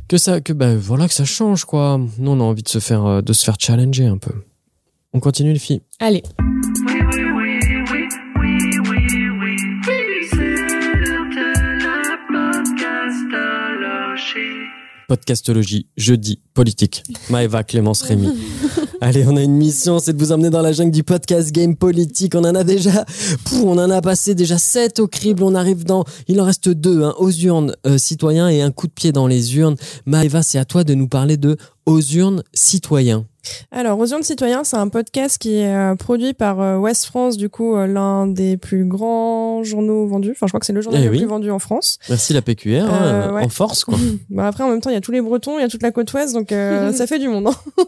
[0.07, 1.99] que ça que bah voilà que ça change quoi.
[2.17, 4.31] Nous on a envie de se faire euh, de se faire challenger un peu.
[5.13, 5.81] On continue les filles.
[5.99, 6.21] Allez,
[15.07, 17.03] Podcastologie, jeudi, politique.
[17.29, 18.27] Maëva, Clémence, Rémy.
[18.99, 21.75] Allez, on a une mission, c'est de vous emmener dans la jungle du podcast game
[21.75, 22.33] politique.
[22.33, 23.05] On en a déjà,
[23.45, 25.43] Pouh, on en a passé déjà sept au crible.
[25.43, 28.87] On arrive dans, il en reste deux, hein, aux urnes euh, citoyens et un coup
[28.87, 29.75] de pied dans les urnes.
[30.07, 33.25] Maëva, c'est à toi de nous parler de aux urnes citoyens.
[33.71, 37.37] Alors, Aux urnes citoyens, c'est un podcast qui est euh, produit par euh, Ouest France,
[37.37, 40.31] du coup, euh, l'un des plus grands journaux vendus.
[40.31, 41.17] Enfin, je crois que c'est le journal Eh le oui.
[41.19, 41.99] plus vendu en France.
[42.09, 43.43] Merci la PQR, hein, Euh, ouais.
[43.43, 43.95] en force quoi.
[44.29, 45.83] Bah après, en même temps, il y a tous les Bretons, il y a toute
[45.83, 47.47] la côte ouest, donc euh, ça fait du monde.
[47.47, 47.55] hein.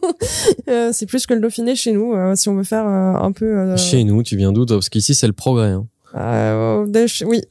[0.69, 3.31] Euh, c'est plus que le Dauphiné chez nous, euh, si on veut faire euh, un
[3.31, 3.45] peu.
[3.45, 5.69] euh, Chez nous, tu viens d'où Parce qu'ici c'est le progrès.
[5.69, 5.87] Hein.
[6.15, 7.41] Euh, de chez- oui,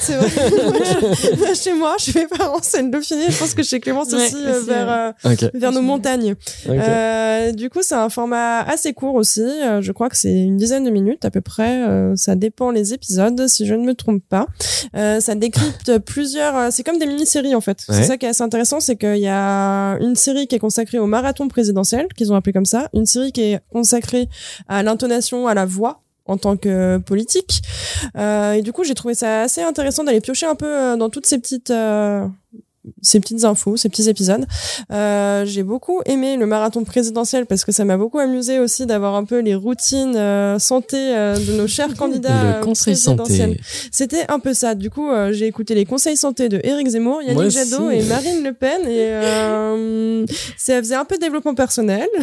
[0.00, 0.28] c'est vrai.
[0.66, 3.24] Moi, je- chez moi, chez mes parents, c'est le Dauphiné.
[3.30, 6.34] Je pense que chez Clémence Ouais, aussi, euh, vers, euh, vers nos montagnes.
[6.68, 9.44] Euh, du coup, c'est un format assez court aussi.
[9.80, 11.86] Je crois que c'est une dizaine de minutes à peu près.
[11.86, 14.46] Euh, ça dépend les épisodes, si je ne me trompe pas.
[14.96, 16.72] Euh, ça décrypte plusieurs.
[16.72, 17.78] c'est comme des mini-séries en fait.
[17.88, 17.96] Ouais.
[17.96, 20.98] C'est ça qui est assez intéressant, c'est qu'il y a une série qui est consacrée
[20.98, 22.88] au marathon présidentiel, qu'ils ont appelé comme ça.
[22.94, 24.28] Une série qui est consacrée
[24.68, 27.62] à l'intonation, à la voix en tant que politique.
[28.16, 31.10] Euh, et du coup, j'ai trouvé ça assez intéressant d'aller piocher un peu euh, dans
[31.10, 32.26] toutes ces petites euh,
[33.02, 34.44] ces petites infos, ces petits épisodes.
[34.92, 39.14] Euh, j'ai beaucoup aimé le marathon présidentiel parce que ça m'a beaucoup amusé aussi d'avoir
[39.14, 43.50] un peu les routines euh, santé euh, de nos chers candidats le euh, conseil présidentiels.
[43.50, 43.60] santé.
[43.90, 44.74] C'était un peu ça.
[44.74, 47.96] Du coup, euh, j'ai écouté les conseils santé de Éric Zemmour, Yannick Moi Jadot aussi.
[47.98, 50.26] et Marine Le Pen et euh,
[50.56, 52.06] ça faisait un peu développement personnel.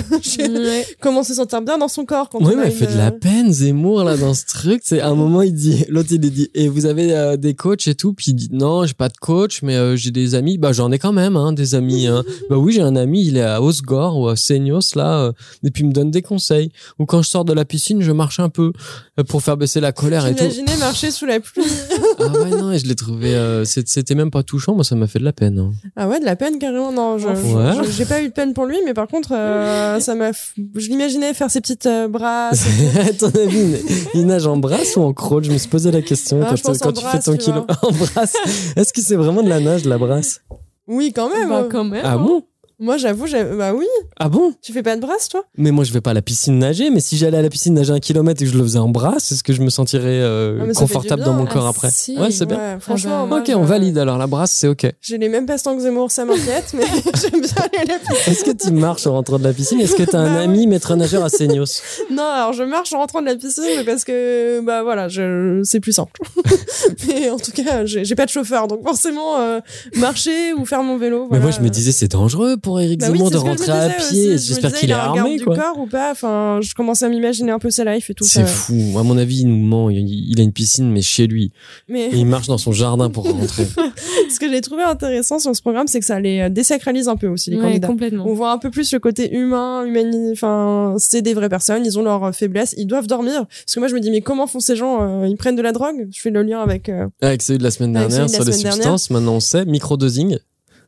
[0.54, 0.86] Ouais.
[1.00, 2.98] comment se sentir bien dans son corps quand Oui, on a mais une, fait de
[2.98, 4.82] la peine, Zemmour, là, dans ce truc.
[4.84, 7.88] C'est à un moment, il dit, l'autre, il dit, et vous avez euh, des coachs
[7.88, 10.53] et tout, puis il dit, non, j'ai pas de coach, mais euh, j'ai des amis.
[10.58, 12.08] Bah, j'en ai quand même, hein, des amis.
[12.08, 12.24] Hein.
[12.50, 15.32] bah oui, j'ai un ami, il est à Osgore ou à Seignos, là, euh,
[15.64, 16.72] et puis il me donne des conseils.
[17.00, 18.72] Ou quand je sors de la piscine, je marche un peu
[19.20, 20.40] euh, pour faire baisser la colère et tout.
[20.44, 21.64] J'imaginais marcher sous la pluie.
[22.20, 25.08] Ah ouais, non, et je l'ai trouvé, euh, c'était même pas touchant, moi, ça m'a
[25.08, 25.58] fait de la peine.
[25.60, 25.72] hein.
[25.96, 26.92] Ah ouais, de la peine carrément.
[26.92, 27.74] Non, Ouais.
[27.90, 30.30] j'ai pas eu de peine pour lui, mais par contre, euh, ça m'a.
[30.32, 32.66] f- Je l'imaginais faire ses petites euh, brasses.
[33.20, 33.76] Ton avis,
[34.14, 36.74] il- nage en brasse ou en crawl Je me suis posé la question Ah, quand,
[36.94, 38.36] tu brasse, fais ton tu kilo en brasse.
[38.76, 40.42] Est-ce que c'est vraiment de la nage, de la brasse?
[40.88, 41.50] Oui, quand même.
[41.50, 41.70] Bah, hein.
[41.72, 42.06] quand même.
[42.06, 42.44] Ah bon?
[42.84, 43.28] Moi, j'avoue,
[43.58, 43.86] bah oui.
[44.20, 44.54] Ah bon?
[44.62, 45.46] Tu fais pas de brasse, toi?
[45.58, 47.74] Mais moi, je vais pas à la piscine nager, mais si j'allais à la piscine
[47.74, 50.20] nager un kilomètre et que je le faisais en brasse, est-ce que je me sentirais
[50.20, 52.18] euh, Ah, confortable dans mon Ah, corps après si.
[52.20, 52.58] Ouais, c'est bien.
[52.58, 54.18] Ouais, franchement, Ah bah, moi, Ok, on valide alors.
[54.18, 54.86] La brasse, c'est ok.
[55.00, 56.84] J'ai les mêmes passe-temps que Zemmour, ça m'inquiète, mais
[57.22, 58.34] j'aime bien aller à la piscine.
[58.34, 59.80] Est-ce que tu marches en rentrant de la piscine?
[59.80, 61.82] Est-ce que tu as un Bah ami maître nageur à Seignos?
[62.12, 65.62] Non, alors je marche en rentrant de la piscine mais parce que bah voilà, je
[65.64, 66.20] c'est plus simple.
[67.08, 69.62] mais en tout cas, j'ai pas de chauffeur, donc forcément euh,
[69.96, 71.30] marcher ou faire mon vélo.
[71.32, 73.72] Mais moi, je me disais, c'est dangereux pour Eric Bah oui, Zemmour c'est de rentrer
[73.72, 74.24] à pied.
[74.28, 75.56] Je me J'espère qu'il est armé, du quoi.
[75.56, 76.12] corps ou pas.
[76.12, 78.24] Enfin, je commençais à m'imaginer un peu sa life et tout.
[78.24, 78.46] C'est ça.
[78.46, 78.96] fou.
[78.98, 79.90] À mon avis, il nous ment.
[79.90, 81.52] Il, a une piscine, mais chez lui.
[81.88, 83.66] Mais Et il marche dans son jardin pour rentrer.
[84.30, 87.16] ce que j'ai trouvé intéressant sur ce programme, c'est que ça les euh, désacralise un
[87.16, 87.88] peu aussi les Ouais, candidats.
[87.88, 88.26] complètement.
[88.28, 90.32] On voit un peu plus le côté humain, humani...
[90.32, 91.86] Enfin, c'est des vraies personnes.
[91.86, 92.74] Ils ont leurs euh, faiblesses.
[92.78, 93.46] Ils doivent dormir.
[93.48, 95.62] Parce que moi, je me dis, mais comment font ces gens euh, Ils prennent de
[95.62, 96.08] la drogue?
[96.12, 96.90] Je fais le lien avec.
[96.90, 99.66] euh, Avec celui de la semaine dernière la sur les semaine substances, maintenant on sait.
[99.66, 100.38] Microdosing.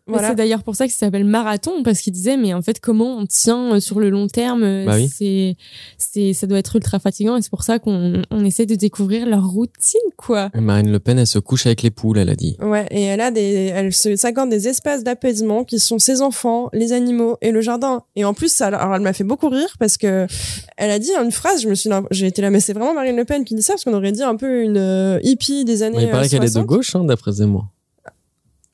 [0.07, 0.29] Voilà.
[0.29, 3.17] C'est d'ailleurs pour ça que ça s'appelle marathon parce qu'il disait mais en fait comment
[3.17, 5.09] on tient euh, sur le long terme euh, Bah oui.
[5.11, 5.55] c'est
[5.97, 9.25] c'est ça doit être ultra fatigant et c'est pour ça qu'on on essaie de découvrir
[9.25, 10.49] leur routine quoi.
[10.53, 12.55] Marine Le Pen, elle se couche avec les poules, elle a dit.
[12.61, 13.41] Ouais, et elle a des,
[13.73, 18.03] elle se s'accorde des espaces d'apaisement qui sont ses enfants, les animaux et le jardin.
[18.15, 20.27] Et en plus, ça, alors elle m'a fait beaucoup rire parce que
[20.77, 23.15] elle a dit une phrase, je me suis, j'ai été là, mais c'est vraiment Marine
[23.15, 25.81] Le Pen qui dit ça parce qu'on aurait dit un peu une euh, hippie des
[25.83, 25.97] années.
[25.97, 26.67] Mais il paraît qu'elle est de 60.
[26.67, 27.65] gauche, hein, d'après Zemmour.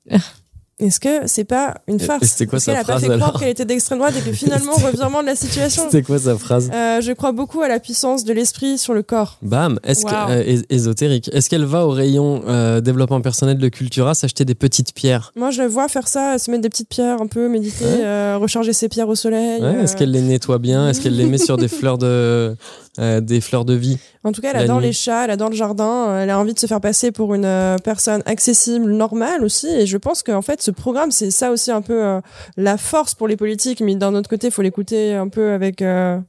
[0.82, 3.40] Est-ce que c'est pas une farce c'était quoi sa qu'elle a pas phrase, fait croire
[3.40, 5.84] qu'elle était d'extrême droite et que finalement revirement de la situation.
[5.86, 9.04] C'était quoi sa phrase Euh, je crois beaucoup à la puissance de l'esprit sur le
[9.04, 9.38] corps.
[9.42, 10.32] Bam, est-ce que, Wow.
[10.32, 11.30] euh, és- ésotérique.
[11.34, 15.32] Est-ce qu'elle va au rayon euh, développement personnel de Cultura s'acheter des petites pierres?
[15.36, 18.36] Moi, je la vois faire ça, se mettre des petites pierres un peu, méditer, Ouais.
[18.36, 19.62] recharger ses pierres au soleil.
[19.62, 20.90] Ouais, Est-ce qu'elle les nettoie bien?
[20.90, 22.56] Est-ce qu'elle les met sur des fleurs de
[23.00, 23.98] euh, des fleurs de vie?
[24.24, 24.88] En tout cas, elle adore nuit.
[24.88, 27.46] les chats, elle adore le jardin, elle a envie de se faire passer pour une
[27.46, 29.68] euh, personne accessible, normale aussi.
[29.68, 32.22] Et je pense qu'en fait, ce programme, c'est ça aussi un peu euh,
[32.58, 33.82] la force pour les politiques.
[33.82, 36.20] Mais d'un autre côté, il faut l'écouter un peu avec euh,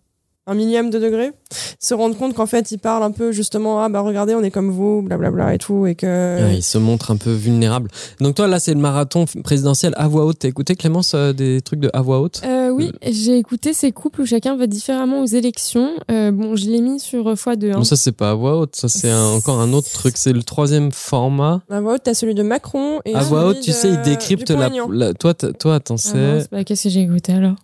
[0.47, 1.31] un millième de degré.
[1.79, 4.51] Se rendre compte qu'en fait, il parle un peu justement, ah bah regardez, on est
[4.51, 5.87] comme vous, blablabla et tout.
[5.87, 6.07] Et que.
[6.43, 7.91] Ouais, Il se montre un peu vulnérable.
[8.21, 10.41] Donc toi là c'est le marathon présidentiel à voix haute.
[10.41, 12.41] T'as écouté Clémence euh, des trucs de à voix haute?
[12.45, 15.91] Euh, oui, j'ai écouté ces couples où chacun va différemment aux élections.
[16.11, 17.71] Euh, bon, je l'ai mis sur x2.
[17.73, 17.77] Hein.
[17.77, 20.17] Non ça c'est pas à voix haute, ça c'est encore un autre truc.
[20.17, 21.63] C'est le troisième format.
[21.71, 24.01] À voix haute, t'as celui de Macron et À voix haute, tu de- sais, il
[24.03, 26.15] décrypte la, la- Toi, toi, attends, Ah c'est.
[26.19, 27.57] mince, bah, Qu'est-ce que j'ai écouté alors?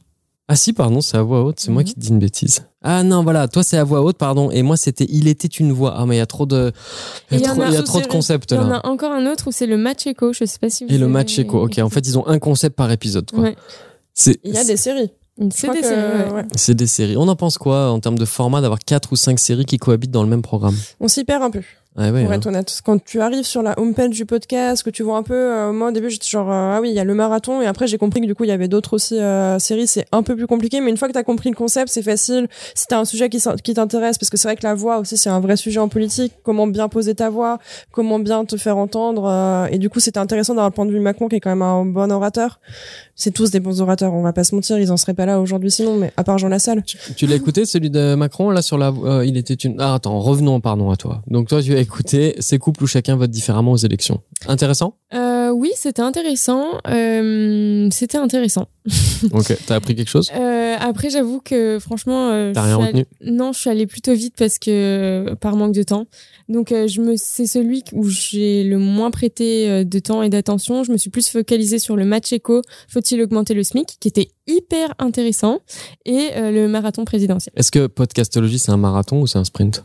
[0.50, 1.60] Ah si, pardon, c'est à voix haute.
[1.60, 1.88] C'est moi Mhm.
[1.88, 2.62] qui te dis une bêtise.
[2.82, 4.50] Ah non, voilà, toi c'est à voix haute, pardon.
[4.50, 5.94] Et moi c'était Il était une voix.
[5.98, 6.72] Ah mais il y a trop de,
[7.30, 8.76] il y a trop, y a trop de concepts Il y en là.
[8.76, 10.32] a encore un autre où c'est le match éco.
[10.32, 11.62] Je sais pas si vous Et le match éco.
[11.64, 13.30] Ok, en fait ils ont un concept par épisode.
[13.30, 13.40] Quoi.
[13.40, 13.56] Ouais.
[14.44, 15.10] Il y a des séries.
[15.38, 16.44] Que- c'est- ouais.
[16.56, 17.16] c'est des séries.
[17.16, 20.10] On en pense quoi en termes de format d'avoir quatre ou cinq séries qui cohabitent
[20.10, 20.74] dans le même programme?
[20.98, 21.60] On s'y perd un peu.
[21.98, 22.36] Ouais, ouais, pour hein.
[22.36, 22.80] être honnête.
[22.84, 25.88] Quand tu arrives sur la homepage du podcast, que tu vois un peu, euh, moi
[25.88, 27.98] au début j'étais genre euh, ah oui il y a le marathon et après j'ai
[27.98, 30.46] compris que du coup il y avait d'autres aussi euh, séries, c'est un peu plus
[30.46, 32.46] compliqué, mais une fois que t'as compris le concept c'est facile.
[32.76, 35.16] Si t'as un sujet qui, qui t'intéresse, parce que c'est vrai que la voix aussi
[35.16, 37.58] c'est un vrai sujet en politique, comment bien poser ta voix,
[37.90, 40.92] comment bien te faire entendre, euh, et du coup c'était intéressant d'avoir le point de
[40.92, 42.60] vue de Macron qui est quand même un bon orateur.
[43.20, 45.40] C'est tous des bons orateurs, on va pas se mentir, ils en seraient pas là
[45.40, 46.84] aujourd'hui sinon, mais à part Jean Lassalle.
[47.16, 50.20] Tu l'as écouté celui de Macron là sur la euh, il était une ah attends
[50.20, 53.72] revenons pardon à toi donc toi tu as écouté ces couples où chacun vote différemment
[53.72, 54.94] aux élections intéressant?
[55.14, 56.66] Euh, oui, c'était intéressant.
[56.88, 58.68] Euh, c'était intéressant.
[59.32, 60.30] ok t'as appris quelque chose?
[60.34, 63.04] Euh, après, j'avoue que franchement, euh, T'as rien retenu?
[63.20, 66.06] allée- Non, je suis allée plutôt vite parce que par manque de temps.
[66.48, 70.28] Donc, euh, je me, c'est celui où j'ai le moins prêté euh, de temps et
[70.30, 70.84] d'attention.
[70.84, 72.62] Je me suis plus focalisée sur le match éco.
[72.88, 75.60] Faut-il augmenter le SMIC, qui était hyper intéressant,
[76.06, 77.52] et euh, le marathon présidentiel.
[77.56, 79.84] est-ce que podcastologie c'est un marathon ou c'est un sprint?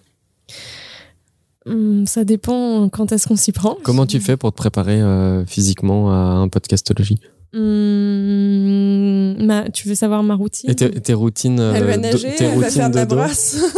[1.66, 3.78] Hum, ça dépend quand est-ce qu'on s'y prend.
[3.84, 7.20] comment tu fais pour te préparer euh, physiquement à un podcastologie?
[7.56, 7.60] Hum,
[9.38, 12.46] ma, tu veux savoir ma routine et tes, routines euh, elle va de- nager, tes
[12.46, 13.58] elle va faire de la brasse.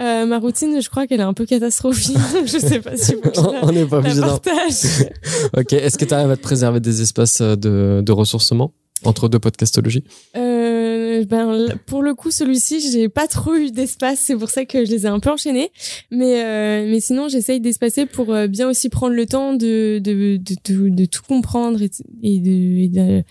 [0.00, 2.16] Euh, Ma routine, je crois qu'elle est un peu catastrophique.
[2.44, 3.20] je sais pas si vous
[3.62, 4.82] on n'est pas obligé d'en- partage.
[5.56, 8.72] ok est-ce que tu arrives à te préserver des espaces euh, de, de ressourcement
[9.04, 10.02] entre deux podcastologies
[10.36, 14.84] Euh, ben, pour le coup, celui-ci, j'ai pas trop eu d'espace, c'est pour ça que
[14.84, 15.70] je les ai un peu enchaînés.
[16.10, 20.54] Mais, euh, mais sinon, j'essaye d'espacer pour bien aussi prendre le temps de, de, de,
[20.64, 21.90] de, de tout comprendre et,
[22.22, 23.24] et de, et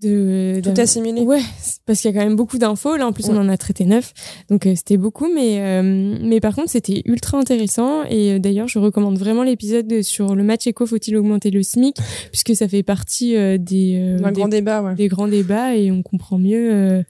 [0.00, 1.22] de, Tout assimilé.
[1.22, 1.40] Ouais,
[1.86, 2.96] parce qu'il y a quand même beaucoup d'infos.
[2.96, 4.12] Là, en plus, on en a traité neuf.
[4.48, 5.28] Donc, euh, c'était beaucoup.
[5.32, 5.82] Mais, euh,
[6.22, 8.04] mais par contre, c'était ultra intéressant.
[8.04, 11.96] Et euh, d'ailleurs, je recommande vraiment l'épisode sur le match éco, faut-il augmenter le SMIC
[12.30, 14.94] puisque ça fait partie euh, des, euh, des grand débat, ouais.
[14.94, 16.72] des grands débats et on comprend mieux.
[16.72, 17.02] euh,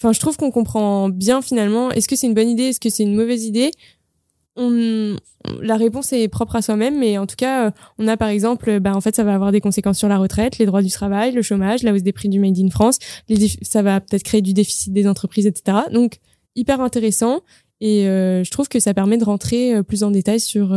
[0.00, 1.90] Enfin, je trouve qu'on comprend bien finalement.
[1.92, 2.64] Est-ce que c'est une bonne idée?
[2.64, 3.70] Est-ce que c'est une mauvaise idée?
[4.56, 5.16] On,
[5.60, 8.80] la réponse est propre à soi-même, mais en tout cas, euh, on a par exemple,
[8.80, 11.32] bah, en fait, ça va avoir des conséquences sur la retraite, les droits du travail,
[11.32, 12.98] le chômage, la hausse des prix du Made in France,
[13.28, 15.78] les ça va peut-être créer du déficit des entreprises, etc.
[15.92, 16.18] Donc,
[16.56, 17.40] hyper intéressant.
[17.80, 20.76] Et euh, je trouve que ça permet de rentrer euh, plus en détail sur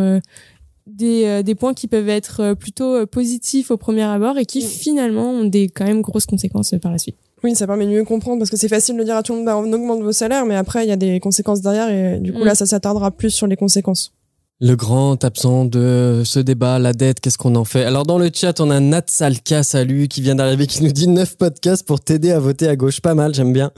[0.87, 5.45] des, des points qui peuvent être plutôt positifs au premier abord et qui finalement ont
[5.45, 7.17] des quand même grosses conséquences par la suite.
[7.43, 9.37] Oui, ça permet de mieux comprendre parce que c'est facile de dire à tout le
[9.39, 12.19] monde, bah, on augmente vos salaires, mais après, il y a des conséquences derrière et
[12.19, 12.45] du coup, Mm.
[12.45, 14.11] là, ça s'attardera plus sur les conséquences.
[14.59, 17.83] Le grand absent de ce débat, la dette, qu'est-ce qu'on en fait?
[17.83, 21.07] Alors dans le chat, on a Nat Salka, salut, qui vient d'arriver, qui nous dit
[21.07, 22.99] 9 podcasts pour t'aider à voter à gauche.
[22.99, 23.69] Pas mal, j'aime bien.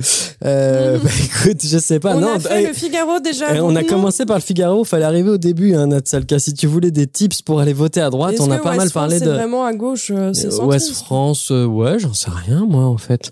[0.45, 2.15] Euh, bah écoute, je sais pas.
[2.15, 3.57] on non, a fait eh, le Figaro déjà.
[3.57, 6.39] eh, on a commencé par le Figaro, fallait arriver au début, hein, Nat Salka.
[6.39, 8.89] Si tu voulais des tips pour aller voter à droite, on a pas West mal
[8.89, 9.31] France, parlé c'est de...
[9.31, 10.93] vraiment à gauche, euh, c'est Euh, Ouest.
[10.93, 13.31] France, euh, ouais, j'en sais rien, moi, en fait.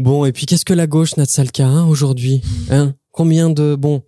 [0.00, 2.42] Bon, et puis qu'est-ce que la gauche, Natsalka, hein, aujourd'hui
[2.72, 2.92] hein?
[3.12, 3.76] Combien de...
[3.76, 4.02] Bon.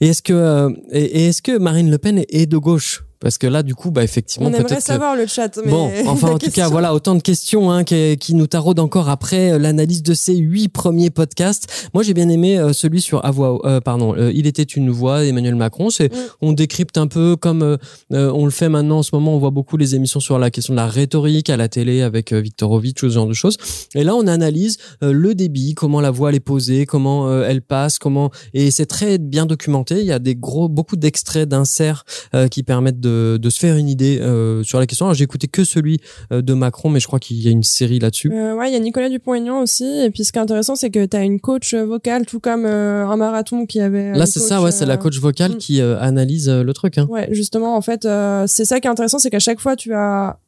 [0.00, 3.04] Et est-ce que, euh, et, est-ce que Marine Le Pen est de gauche?
[3.20, 4.82] Parce que là, du coup, bah, effectivement, On aimerait que...
[4.82, 5.58] savoir le chat.
[5.64, 8.80] Mais Bon, enfin, en tout cas, voilà, autant de questions hein, qui, qui nous taraudent
[8.80, 11.88] encore après euh, l'analyse de ces huit premiers podcasts.
[11.94, 14.90] Moi, j'ai bien aimé euh, celui sur à voix, euh, pardon, euh, il était une
[14.90, 15.90] voix, Emmanuel Macron.
[15.90, 16.16] C'est, Mm.
[16.42, 17.76] on décrypte un peu comme euh,
[18.12, 19.34] euh, on le fait maintenant en ce moment.
[19.34, 22.32] On voit beaucoup les émissions sur la question de la rhétorique à la télé avec
[22.32, 23.56] Viktorovitch, ce genre de choses.
[23.94, 27.62] Et là, on analyse euh, le débit, comment la voix elle est posée, comment elle
[27.62, 30.00] passe, comment et c'est très bien documenté.
[30.00, 33.76] Il y a des gros, beaucoup d'extraits, d'inserts euh, qui permettent de, de se faire
[33.76, 35.06] une idée euh, sur la question.
[35.06, 36.00] Alors, j'ai écouté que celui
[36.32, 38.32] euh, de Macron, mais je crois qu'il y a une série là-dessus.
[38.32, 39.84] Euh, ouais, il y a Nicolas Dupont-Aignan aussi.
[39.84, 42.66] Et puis, ce qui est intéressant, c'est que tu as une coach vocale, tout comme
[42.66, 44.12] un marathon qui avait.
[44.12, 45.58] Là, c'est ça, ouais, c'est la coach vocale mm.
[45.58, 46.98] qui analyse le truc.
[46.98, 47.06] Hein.
[47.08, 48.06] Ouais, justement, en fait,
[48.46, 50.38] c'est ça qui est intéressant, c'est qu'à chaque fois, tu as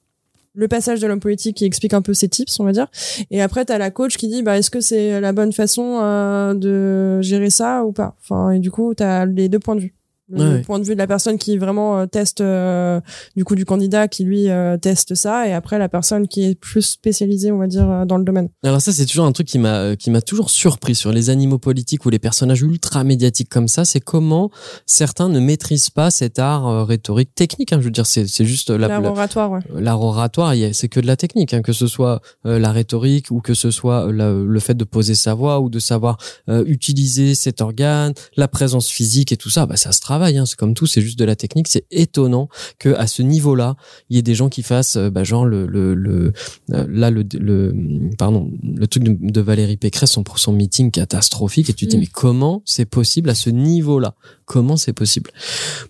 [0.54, 2.86] le passage de l'homme politique qui explique un peu ses tips, on va dire.
[3.30, 6.00] Et après, tu as la coach qui dit, bah, est-ce que c'est la bonne façon
[6.02, 8.16] euh, de gérer ça ou pas?
[8.22, 9.94] Enfin, et du coup, tu as les deux points de vue.
[10.34, 13.00] Le Ouais, point de vue de la personne qui vraiment euh, teste, euh,
[13.36, 16.54] du coup, du candidat qui lui euh, teste ça, et après la personne qui est
[16.54, 18.48] plus spécialisée, on va dire, dans le domaine.
[18.64, 21.58] Alors ça, c'est toujours un truc qui m'a qui m'a toujours surpris sur les animaux
[21.58, 24.50] politiques ou les personnages ultra médiatiques comme ça, c'est comment
[24.86, 27.72] certains ne maîtrisent pas cet art rhétorique technique.
[27.74, 29.60] Hein, je veux dire, c'est c'est juste la, L'art la- oratoire, ouais.
[29.74, 33.52] l'art oratoire, c'est que de la technique, hein, que ce soit la rhétorique ou que
[33.54, 36.16] ce soit la- le fait de poser sa voix ou de savoir
[36.66, 40.21] utiliser cet organe, la présence physique et tout ça, bah, ça se travaille.
[40.26, 41.68] Hein, c'est comme tout, c'est juste de la technique.
[41.68, 43.76] C'est étonnant que à ce niveau-là,
[44.10, 46.32] il y ait des gens qui fassent, euh, bah, genre le, le, le
[46.72, 47.74] euh, là le, le
[48.18, 51.96] pardon le truc de, de Valérie Pécresse, son, son meeting catastrophique, et tu te dis
[51.96, 52.00] Mm.
[52.00, 54.14] mais comment c'est possible à ce niveau-là?
[54.52, 55.30] Comment c'est possible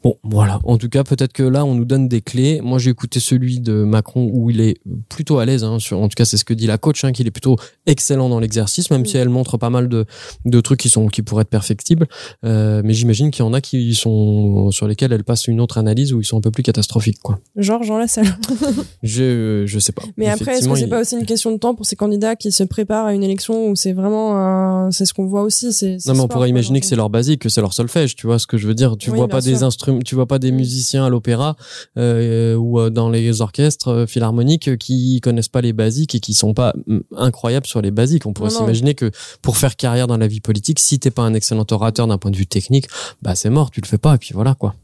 [0.04, 0.60] Bon, voilà.
[0.62, 2.60] En tout cas, peut-être que là, on nous donne des clés.
[2.62, 4.76] Moi, j'ai écouté celui de Macron où il est
[5.08, 5.64] plutôt à l'aise.
[5.64, 7.56] Hein, sur, en tout cas, c'est ce que dit la coach, hein, qu'il est plutôt
[7.86, 9.06] excellent dans l'exercice, même Mm.
[9.06, 10.04] si elle montre pas mal de,
[10.44, 12.06] de trucs qui sont qui pourraient être perfectibles.
[12.44, 15.78] Euh, mais j'imagine qu'il y en a qui sont sur lesquels elle passe une autre
[15.78, 17.40] analyse où ils sont un peu plus catastrophiques, quoi.
[17.56, 18.26] Genre Jean Lassalle.
[19.02, 20.02] Je je sais pas.
[20.16, 22.36] Mais après, est-ce que c'est il- pas aussi une question de temps pour ces candidats
[22.36, 25.96] qui se préparent à une élection où c'est vraiment, c'est ce qu'on voit aussi, c'est.
[26.06, 28.38] Non, mais on pourrait imaginer que c'est leur basique, que c'est leur solfège, tu vois
[28.38, 28.98] ce que je veux dire.
[28.98, 31.56] Tu Oui, vois pas des instruments, tu vois pas des musiciens à l'opéra
[31.96, 36.34] euh, ou euh, dans les orchestres euh, philharmoniques qui connaissent pas les basiques et qui
[36.34, 38.26] sont pas mm, incroyables sur les basiques.
[38.26, 39.10] On pourrait s'imaginer que
[39.40, 42.30] pour faire carrière dans la vie politique, si t'es pas un excellent orateur d'un point
[42.30, 42.88] de vue technique,
[43.22, 44.74] bah c'est mort, tu le fais pas et puis voilà quoi.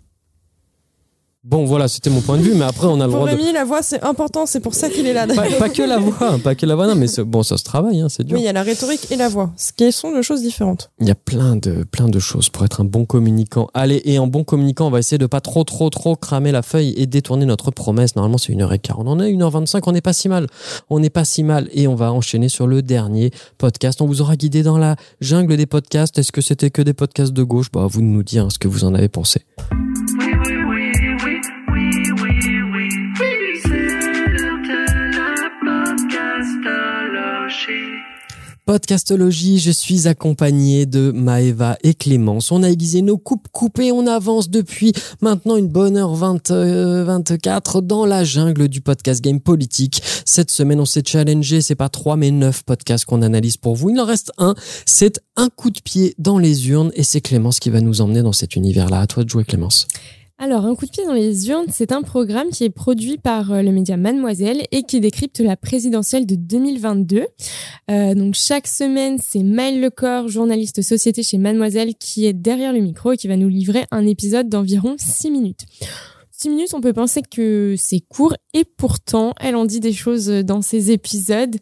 [1.48, 3.36] Bon voilà, c'était mon point de vue, mais après on a le Pour droit de
[3.36, 5.26] Rémi, la voix c'est important, c'est pour ça qu'il est là.
[5.26, 8.00] pas, pas que la voix, pas que la voix, non mais bon ça se travaille,
[8.00, 8.36] hein, c'est dur.
[8.36, 10.90] Oui, il y a la rhétorique et la voix, ce qui sont deux choses différentes.
[11.00, 13.68] Il y a plein de, plein de choses pour être un bon communicant.
[13.72, 16.62] Allez, et en bon communicant, on va essayer de pas trop, trop, trop cramer la
[16.62, 18.14] feuille et détourner notre promesse.
[18.16, 18.94] Normalement, c'est 1h15.
[18.98, 19.82] On en est 1h25.
[19.86, 20.46] On n'est pas si mal.
[20.90, 21.68] On n'est pas si mal.
[21.72, 24.00] Et on va enchaîner sur le dernier podcast.
[24.02, 26.18] On vous aura guidé dans la jungle des podcasts.
[26.18, 27.70] Est-ce que c'était que des podcasts de gauche?
[27.72, 29.42] Bah, vous de nous dire hein, ce que vous en avez pensé.
[38.69, 42.53] Podcastologie, je suis accompagné de Maëva et Clémence.
[42.53, 44.93] On a aiguisé nos coupes coupées, on avance depuis
[45.23, 50.03] maintenant une bonne heure 20, euh, 24 dans la jungle du podcast game politique.
[50.27, 53.89] Cette semaine, on s'est challengé, c'est pas trois mais neuf podcasts qu'on analyse pour vous.
[53.89, 54.55] Il en reste un,
[54.85, 58.20] c'est un coup de pied dans les urnes et c'est Clémence qui va nous emmener
[58.20, 59.01] dans cet univers-là.
[59.01, 59.89] À toi de jouer Clémence.
[60.40, 63.51] Alors, Un coup de pied dans les urnes, c'est un programme qui est produit par
[63.51, 67.27] euh, le média Mademoiselle et qui décrypte la présidentielle de 2022.
[67.90, 72.78] Euh, donc, chaque semaine, c'est Maëlle Lecor, journaliste société chez Mademoiselle, qui est derrière le
[72.78, 75.66] micro et qui va nous livrer un épisode d'environ 6 minutes.
[76.31, 80.28] 6 minutes, on peut penser que c'est court et pourtant, elle en dit des choses
[80.28, 81.56] dans ses épisodes.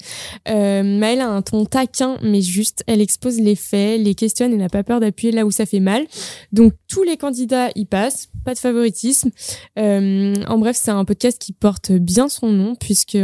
[0.51, 2.85] Euh, Maëlle a un ton taquin mais juste.
[2.87, 5.81] Elle expose les faits, les questionne et n'a pas peur d'appuyer là où ça fait
[5.81, 6.05] mal.
[6.53, 9.31] Donc tous les candidats y passent, pas de favoritisme.
[9.79, 13.19] Euh, en bref, c'est un podcast qui porte bien son nom puisque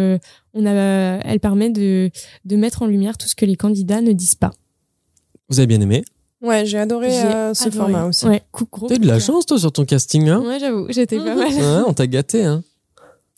[0.55, 0.71] on a,
[1.25, 2.11] elle permet de,
[2.45, 4.51] de mettre en lumière tout ce que les candidats ne disent pas.
[5.49, 6.05] Vous avez bien aimé
[6.43, 7.93] Ouais, j'ai adoré J'ai euh, ce adoré.
[7.93, 8.27] format aussi.
[8.27, 10.59] Ouais, coup- gros T'as eu coup de la chance, toi, sur ton casting, hein Ouais,
[10.59, 11.49] j'avoue, j'étais pas mal.
[11.49, 12.65] Ouais, on t'a gâté, hein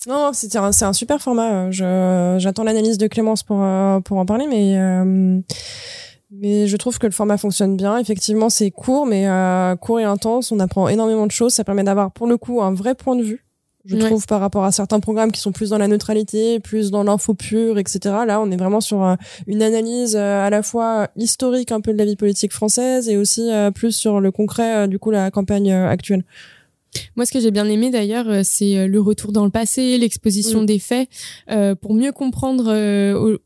[0.09, 1.66] Non, non, c'était un- c'est un super format.
[1.66, 5.39] euh, Je, j'attends l'analyse de Clémence pour, euh, pour en parler, mais, euh,
[6.40, 7.98] mais je trouve que le format fonctionne bien.
[7.98, 10.52] Effectivement, c'est court, mais euh, court et intense.
[10.52, 11.55] On apprend énormément de choses.
[11.55, 13.44] Ça permet d'avoir, pour le coup, un vrai point de vue.
[13.86, 14.02] Je Ouais.
[14.06, 17.35] trouve par rapport à certains programmes qui sont plus dans la neutralité, plus dans l'info
[17.35, 17.98] pure, etc.
[18.27, 19.15] Là, on est vraiment sur euh,
[19.47, 23.19] une analyse euh, à la fois historique un peu de la vie politique française et
[23.19, 26.24] aussi euh, plus sur le concret, du coup, la campagne actuelle.
[27.16, 30.66] Moi, ce que j'ai bien aimé d'ailleurs, c'est le retour dans le passé, l'exposition Mm.
[30.66, 31.09] des faits,
[31.51, 33.36] euh, pour mieux comprendre euh,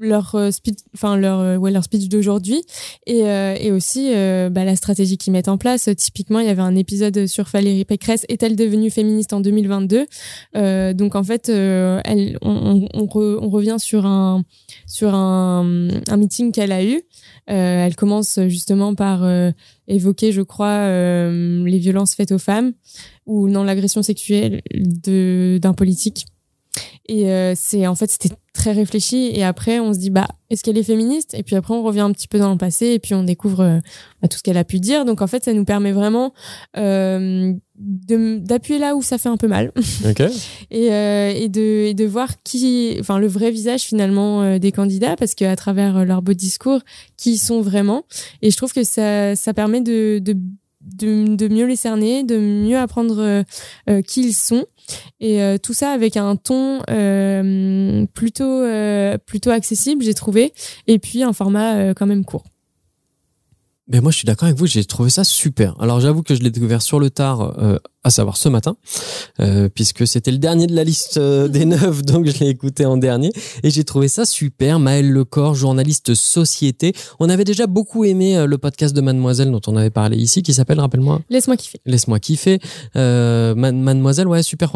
[0.00, 2.62] leur euh, speech, enfin leur euh, ouais leur speech d'aujourd'hui,
[3.06, 4.10] et euh, et aussi
[4.50, 5.88] bah, la stratégie qu'ils mettent en place.
[5.96, 10.06] Typiquement, il y avait un épisode sur Valérie Pécresse est-elle devenue féministe en 2022
[10.56, 14.44] Euh, Donc en fait, elle, on, on, re- on revient sur un
[14.86, 17.02] sur un, un meeting qu'elle a eu.
[17.46, 19.26] Elle commence justement par
[19.86, 22.72] évoquer, je crois, les violences faites aux femmes
[23.26, 26.26] ou non l'agression sexuelle d'un politique.
[27.06, 29.30] Et euh, c'est en fait c'était très réfléchi.
[29.34, 31.34] Et après on se dit bah est-ce qu'elle est féministe?
[31.34, 33.60] Et puis après on revient un petit peu dans le passé et puis on découvre
[33.60, 33.78] euh,
[34.20, 35.04] bah, tout ce qu'elle a pu dire.
[35.04, 36.32] Donc en fait ça nous permet vraiment
[36.76, 39.72] euh, d'appuyer là où ça fait un peu mal.
[40.08, 40.20] Ok.
[40.70, 44.72] et, euh, et de et de voir qui enfin le vrai visage finalement euh, des
[44.72, 46.80] candidats parce qu'à travers leur beau discours
[47.16, 48.04] qui ils sont vraiment.
[48.42, 50.36] Et je trouve que ça ça permet de de
[50.96, 53.42] de, de mieux les cerner, de mieux apprendre euh,
[53.88, 54.66] euh, qui ils sont,
[55.20, 60.52] et euh, tout ça avec un ton euh, plutôt euh, plutôt accessible, j'ai trouvé,
[60.86, 62.44] et puis un format quand même court.
[63.90, 65.74] Mais moi, je suis d'accord avec vous, j'ai trouvé ça super.
[65.80, 68.76] Alors, j'avoue que je l'ai découvert sur le tard, euh, à savoir ce matin,
[69.40, 72.84] euh, puisque c'était le dernier de la liste euh, des neuf, donc je l'ai écouté
[72.84, 73.32] en dernier.
[73.62, 74.78] Et j'ai trouvé ça super.
[74.78, 76.92] Maëlle Lecor, journaliste société.
[77.18, 80.42] On avait déjà beaucoup aimé euh, le podcast de Mademoiselle dont on avait parlé ici,
[80.42, 81.80] qui s'appelle, rappelle-moi, Laisse-moi kiffer.
[81.86, 82.58] Laisse-moi kiffer.
[82.96, 84.72] Euh, Ma- Mademoiselle, ouais, super.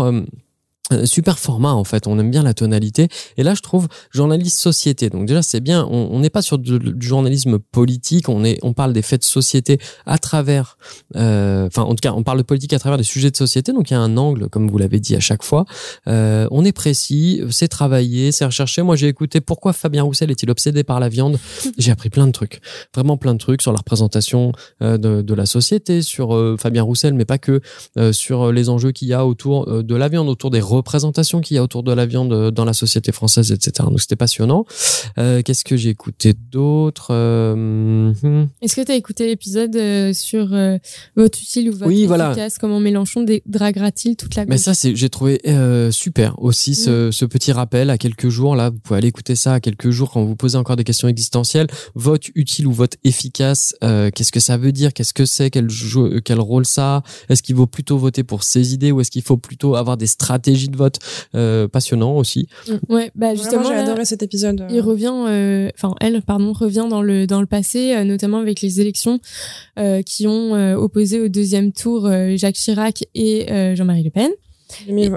[0.92, 3.08] Euh, Super format en fait, on aime bien la tonalité.
[3.36, 5.10] Et là, je trouve journaliste société.
[5.10, 5.86] Donc déjà, c'est bien.
[5.88, 8.28] On n'est pas sur du, du journalisme politique.
[8.28, 10.76] On est, on parle des faits de société à travers.
[11.16, 13.72] euh, Enfin, en tout cas, on parle de politique à travers des sujets de société.
[13.72, 15.64] Donc il y a un angle, comme vous l'avez dit à chaque fois.
[16.08, 18.82] Euh, on est précis, c'est travaillé, c'est recherché.
[18.82, 21.38] Moi, j'ai écouté pourquoi Fabien Roussel est-il obsédé par la viande.
[21.78, 22.60] J'ai appris plein de trucs,
[22.94, 24.52] vraiment plein de trucs sur la représentation
[24.82, 27.60] euh, de, de la société, sur Fabien Roussel, mais pas que,
[28.12, 31.58] sur les enjeux qu'il y a autour de la viande, autour des représentations qu'il y
[31.58, 33.88] a autour de la viande euh, dans la société française, etc.
[33.88, 34.64] Donc c'était passionnant.
[35.18, 38.46] Euh, Qu'est-ce que j'ai écouté d'autre Euh, hmm.
[38.62, 39.76] Est-ce que tu as écouté l'épisode
[40.12, 40.48] sur
[41.16, 42.30] vote utile ou vote Oui, voilà.
[42.30, 45.40] efficace Comment Mélenchon draguera-t-il toute la Mais gauche ça, j'ai trouvé
[45.90, 48.56] super aussi ce, ce petit rappel à quelques jours.
[48.56, 51.08] Là, vous pouvez aller écouter ça à quelques jours quand vous posez encore des questions
[51.08, 51.66] existentielles.
[51.94, 54.92] Vote utile ou vote efficace, qu'est-ce que ça veut dire?
[54.92, 55.50] Qu'est-ce que c'est?
[55.50, 59.10] Quel, jeu- quel rôle ça Est-ce qu'il vaut plutôt voter pour ses idées ou est-ce
[59.10, 60.98] qu'il faut plutôt avoir des stratégies de vote
[61.34, 62.48] euh, Passionnant aussi.
[62.88, 64.66] Ouais, bah justement, j'ai adoré cet épisode.
[64.70, 68.60] il revient, euh, enfin elle, pardon, revient dans le dans le passé, euh, notamment avec
[68.60, 69.20] les élections
[69.78, 74.10] euh, qui ont euh, opposé au deuxième tour euh, Jacques Chirac et euh, Jean-Marie Le
[74.10, 74.30] Pen.
[74.86, 75.16] 2000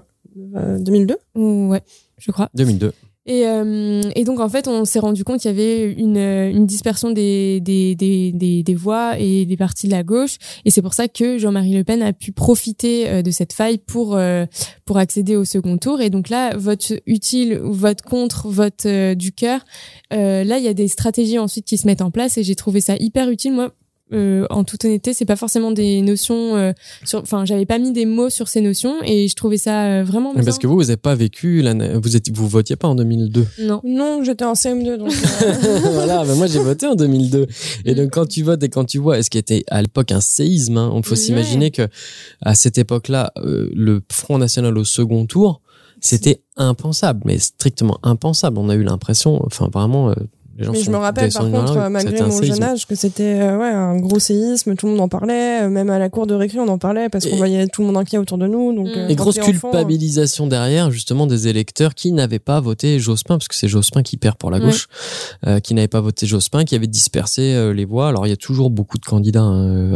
[0.55, 1.81] euh, 2002 Ou- ouais,
[2.17, 2.49] je crois.
[2.55, 2.91] 2002.
[3.27, 6.52] Et, euh, et donc en fait, on s'est rendu compte qu'il y avait une, euh,
[6.52, 10.38] une dispersion des, des, des, des, des voix et des partis de la gauche.
[10.64, 13.80] Et c'est pour ça que Jean-Marie Le Pen a pu profiter euh, de cette faille
[13.80, 14.45] pour, euh,
[14.85, 16.02] pour accéder au second tour.
[16.02, 19.61] Et donc là, vote utile ou vote contre, vote du cœur,
[20.14, 22.56] euh, là, il y a des stratégies ensuite qui se mettent en place et j'ai
[22.56, 23.53] trouvé ça hyper utile.
[23.53, 23.72] Moi,
[24.14, 26.56] euh, en toute honnêteté, c'est pas forcément des notions.
[26.56, 26.73] euh,
[27.03, 30.03] sur, enfin, j'avais pas mis des mots sur ces notions et je trouvais ça euh,
[30.03, 30.34] vraiment.
[30.34, 33.45] Parce que vous, vous n'avez pas vécu, l'année- vous êtes, vous votiez pas en 2002.
[33.61, 33.82] Non.
[33.84, 35.11] Non, j'étais en CM2, donc.
[35.11, 37.48] euh, voilà, mais moi j'ai voté en 2002.
[37.86, 40.22] Et donc quand tu votes et quand tu vois, ce qui était à l'époque un
[40.22, 41.15] séisme, hein, on faut Ouais.
[41.18, 41.88] s'imaginer que
[42.41, 45.61] à cette époque-là, euh, le Front National au second tour,
[46.02, 48.57] c'était impensable, mais strictement impensable.
[48.60, 50.14] On a eu l'impression, enfin vraiment, euh,
[50.57, 52.45] Les gens Mais je me rappelle par contre, malgré mon séisme.
[52.45, 55.69] jeune âge, que c'était euh, ouais, un gros séisme, tout le monde en parlait, euh,
[55.69, 57.98] même à la cour de récré on en parlait parce qu'on voyait tout le monde
[57.98, 58.73] inquiet autour de nous.
[58.73, 58.91] Donc, Mm.
[58.99, 63.56] euh, Et grosse culpabilisation derrière, justement, des électeurs qui n'avaient pas voté Jospin, parce que
[63.56, 64.65] c'est Jospin qui perd pour la Ouais.
[64.65, 64.88] gauche,
[65.45, 68.07] euh, qui n'avaient pas voté Jospin, qui avait dispersé euh, les voix.
[68.07, 69.44] Alors, il y a toujours beaucoup de candidats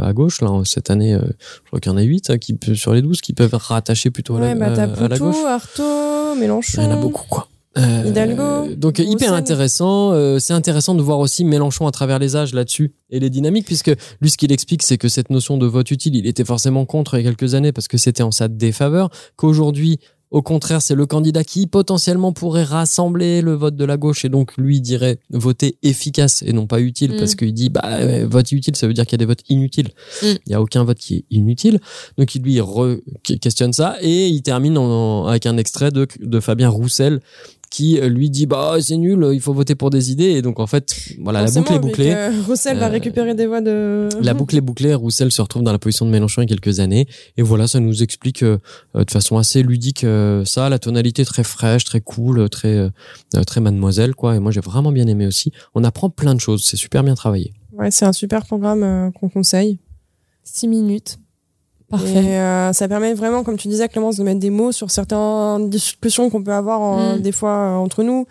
[0.03, 0.41] à gauche.
[0.41, 1.21] Là, cette année, euh,
[1.63, 4.09] je crois qu'il y en a 8 qui, sur les 12 qui peuvent être rattachés
[4.11, 5.45] plutôt à la, Ouais, bah t'as à la Poutou, gauche.
[5.47, 6.81] Artaud, Mélenchon.
[6.81, 7.47] Il y en a beaucoup, quoi.
[7.77, 10.11] Euh, Hidalgo, donc hyper intéressant.
[10.13, 13.65] Euh, c'est intéressant de voir aussi Mélenchon à travers les âges là-dessus et les dynamiques,
[13.65, 13.91] puisque
[14.21, 17.15] lui ce qu'il explique, c'est que cette notion de vote utile, il était forcément contre
[17.19, 19.09] il y a quelques années parce que c'était en sa défaveur.
[19.35, 19.99] Qu'aujourd'hui,
[20.31, 24.29] au contraire, c'est le candidat qui potentiellement pourrait rassembler le vote de la gauche et
[24.29, 27.17] donc lui dirait voter efficace et non pas utile Mm.
[27.17, 29.87] parce qu'il dit bah vote utile, ça veut dire qu'il y a des votes inutiles.
[30.21, 30.25] Mm.
[30.45, 31.79] Il y a aucun vote qui est inutile.
[32.19, 32.59] Donc il lui
[33.41, 37.21] questionne ça et il termine en- avec un extrait de, de Fabien Roussel
[37.69, 40.59] qui euh, lui dit bah c'est nul, il faut voter pour des idées et donc
[40.59, 42.15] en fait voilà la boucle est bouclée.
[42.47, 44.09] Roussel va Euh, récupérer des voix de.
[44.21, 46.55] La boucle est bouclée, Roussel se retrouve dans la position de Mélenchon il y a
[46.57, 47.07] quelques années.
[47.37, 48.57] Et voilà, ça nous explique euh,
[48.95, 52.89] de façon assez ludique euh, ça, la tonalité très fraîche, très cool, très
[53.45, 54.35] très mademoiselle quoi.
[54.35, 55.51] Et moi j'ai vraiment bien aimé aussi.
[55.75, 57.53] On apprend plein de choses, c'est super bien travaillé.
[57.73, 59.79] Ouais, c'est un super programme euh, qu'on conseille.
[60.43, 61.17] Six minutes.
[61.89, 62.23] Parfait.
[62.23, 65.69] Et euh, ça permet vraiment, comme tu disais, Clémence, de mettre des mots sur certaines
[65.69, 67.21] discussions qu'on peut avoir en- Mm.
[67.21, 68.27] des fois euh, entre nous.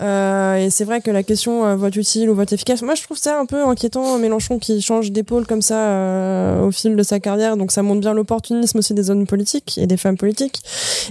[0.00, 3.02] Euh, et c'est vrai que la question euh, vote utile ou vote efficace, moi je
[3.02, 7.02] trouve ça un peu inquiétant, Mélenchon qui change d'épaule comme ça euh, au fil de
[7.02, 7.56] sa carrière.
[7.56, 10.60] Donc ça montre bien l'opportunisme aussi des hommes politiques et des femmes politiques.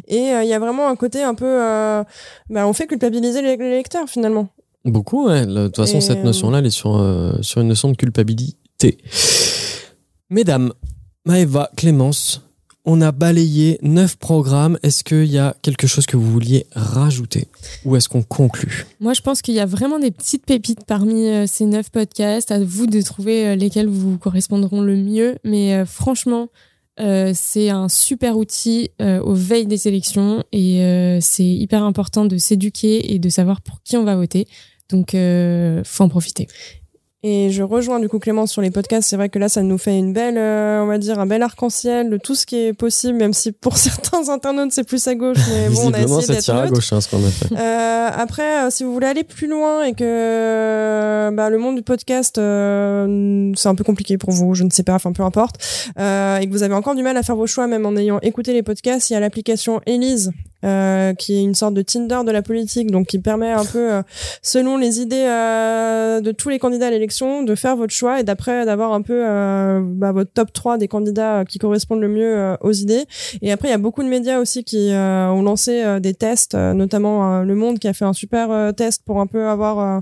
[0.08, 2.04] Et euh, il y a vraiment un côté un peu, euh,
[2.50, 4.48] bah, on fait culpabiliser les, les lecteurs finalement.
[4.86, 5.46] Beaucoup, ouais.
[5.46, 8.98] De toute façon, Et, cette notion-là, elle est sur, euh, sur une notion de culpabilité.
[10.30, 10.72] Mesdames,
[11.30, 12.42] Maëva, Clémence,
[12.86, 14.80] on a balayé neuf programmes.
[14.82, 17.50] Est-ce qu'il y a quelque chose que vous vouliez rajouter
[17.86, 18.88] Ou est-ce qu'on conclut?
[19.00, 22.50] Moi, je pense qu'il y a vraiment des petites pépites parmi euh, ces neuf podcasts.
[22.50, 25.38] À vous de trouver euh, lesquels vous correspondront le mieux.
[25.44, 26.50] Mais euh, franchement,
[26.98, 33.20] c'est un super outil aux veilles des élections et c'est hyper important de s'éduquer et
[33.20, 34.50] de savoir pour qui on va voter.
[34.90, 35.16] Donc,
[35.86, 36.50] faut en profiter.
[37.22, 39.10] Et je rejoins du coup Clémence sur les podcasts.
[39.10, 41.42] C'est vrai que là, ça nous fait une belle, euh, on va dire, un bel
[41.44, 45.16] arc-en-ciel de tout ce qui est possible, même si pour certains internautes c'est plus à
[45.16, 45.38] gauche.
[45.50, 47.54] Mais bon, on a essayé d'être à gauche, hein, ce qu'on a fait.
[47.58, 51.76] Euh, après, euh, si vous voulez aller plus loin et que euh, bah, le monde
[51.76, 55.24] du podcast, euh, c'est un peu compliqué pour vous, je ne sais pas, enfin peu
[55.24, 55.58] importe,
[56.00, 58.20] euh, et que vous avez encore du mal à faire vos choix, même en ayant
[58.22, 60.32] écouté les podcasts, il y a l'application Elise.
[60.66, 63.94] Euh, qui est une sorte de Tinder de la politique, donc qui permet un peu,
[63.94, 64.02] euh,
[64.42, 68.24] selon les idées euh, de tous les candidats à l'élection, de faire votre choix et
[68.24, 72.58] d'après d'avoir un peu euh, bah, votre top 3 des candidats qui correspondent le mieux
[72.62, 73.06] aux idées.
[73.42, 77.42] Et après, il y a beaucoup de médias aussi qui ont lancé des tests, notamment
[77.42, 80.02] Le Monde qui a fait un super test pour un peu avoir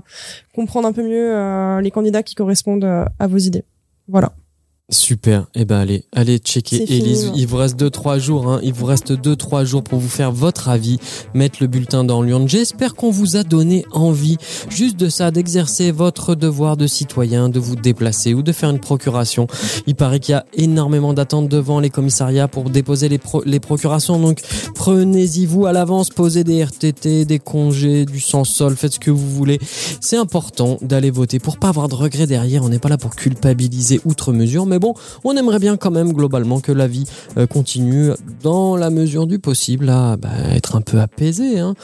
[0.54, 3.64] comprendre un peu mieux les candidats qui correspondent à vos idées.
[4.08, 4.32] Voilà.
[4.90, 5.44] Super.
[5.54, 7.26] Eh ben allez, allez checker fini, Elise.
[7.26, 7.34] moi.
[7.36, 8.48] Il vous reste deux trois jours.
[8.50, 8.58] Hein.
[8.62, 10.96] Il vous reste deux trois jours pour vous faire votre avis,
[11.34, 12.48] mettre le bulletin dans l'urne.
[12.48, 14.38] J'espère qu'on vous a donné envie,
[14.70, 18.78] juste de ça, d'exercer votre devoir de citoyen, de vous déplacer ou de faire une
[18.80, 19.46] procuration.
[19.86, 23.60] Il paraît qu'il y a énormément d'attentes devant les commissariats pour déposer les, pro- les
[23.60, 24.18] procurations.
[24.18, 24.40] Donc
[24.74, 29.28] prenez-y vous à l'avance, posez des RTT, des congés, du sans-sol, faites ce que vous
[29.34, 29.58] voulez.
[30.00, 32.64] C'est important d'aller voter pour pas avoir de regrets derrière.
[32.64, 34.94] On n'est pas là pour culpabiliser outre mesure, mais bon,
[35.24, 37.04] on aimerait bien quand même globalement que la vie
[37.36, 38.10] euh, continue
[38.42, 41.58] dans la mesure du possible à bah, être un peu apaisée.
[41.58, 41.74] Hein.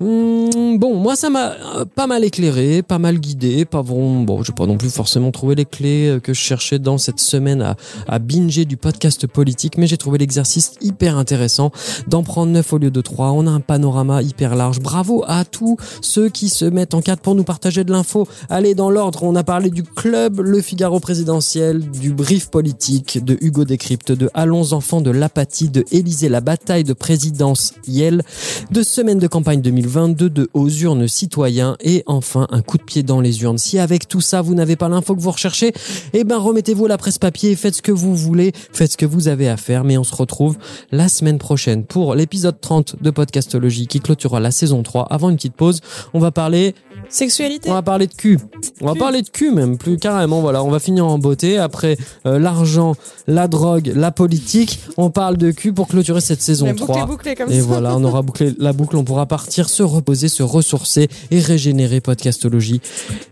[0.00, 4.22] Hum, bon, moi ça m'a euh, pas mal éclairé, pas mal guidé, pas vraiment.
[4.22, 7.20] Bon, j'ai pas non plus forcément trouvé les clés euh, que je cherchais dans cette
[7.20, 7.76] semaine à,
[8.06, 11.70] à binger du podcast politique, mais j'ai trouvé l'exercice hyper intéressant
[12.06, 13.32] d'en prendre 9 au lieu de 3.
[13.32, 14.80] On a un panorama hyper large.
[14.80, 18.28] Bravo à tous ceux qui se mettent en cadre pour nous partager de l'info.
[18.48, 23.36] Allez, dans l'ordre, on a parlé du club Le Figaro présidentiel, du brief politique, de
[23.40, 28.22] Hugo Décrypte, de Allons enfants, de l'apathie, de Élysée, la bataille de présidence Yel,
[28.70, 33.02] de semaine de campagne 2022, de aux urnes citoyens et enfin un coup de pied
[33.02, 33.58] dans les urnes.
[33.58, 35.72] Si avec tout ça vous n'avez pas l'info que vous recherchez,
[36.12, 39.06] eh ben remettez-vous à la presse papier, faites ce que vous voulez, faites ce que
[39.06, 40.56] vous avez à faire, mais on se retrouve
[40.92, 45.06] la semaine prochaine pour l'épisode 30 de Podcastologie qui clôturera la saison 3.
[45.10, 45.80] Avant une petite pause,
[46.14, 46.74] on va parler
[47.10, 47.70] Sexualité.
[47.70, 48.38] on va parler de cul.
[48.80, 50.40] On va parler de cul même, plus carrément.
[50.40, 51.58] Voilà, on va finir en beauté.
[51.58, 52.94] Après euh, l'argent,
[53.26, 57.02] la drogue, la politique, on parle de cul pour clôturer cette saison La boucle 3.
[57.02, 57.66] est bouclée comme Et ça.
[57.66, 62.00] voilà, on aura bouclé la boucle, on pourra partir, se reposer, se ressourcer et régénérer
[62.00, 62.80] Podcastologie.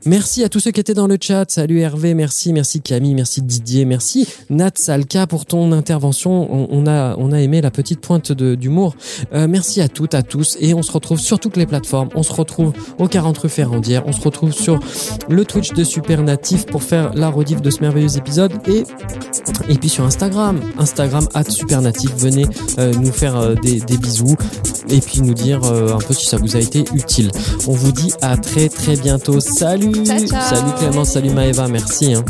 [0.04, 1.50] Merci à tous ceux qui étaient dans le chat.
[1.50, 6.48] Salut Hervé, merci, merci Camille, merci Didier, merci Nat Salka pour ton intervention.
[6.52, 8.94] On, on a, on a aimé la petite pointe d'humour.
[9.34, 10.56] Euh, merci à toutes, à tous.
[10.60, 12.08] Et on se retrouve sur toutes les plateformes.
[12.14, 13.48] On se retrouve au 40 rue
[14.06, 14.78] On se retrouve sur
[15.28, 18.52] le Twitch de Super Natif pour faire la rediff de ce merveilleux épisode.
[18.68, 18.84] Et,
[19.68, 22.10] et puis sur Instagram, Instagram at Super Natif.
[22.16, 22.46] Venez
[22.78, 24.36] euh, nous faire euh, des, des bisous
[24.88, 27.30] et puis nous dire euh, un peu si ça vous a été utile.
[27.66, 29.40] On vous dit à très très bientôt.
[29.40, 30.40] Salut Ciao, ciao.
[30.54, 32.14] Salut Clément, salut Maëva, merci.
[32.14, 32.24] hein.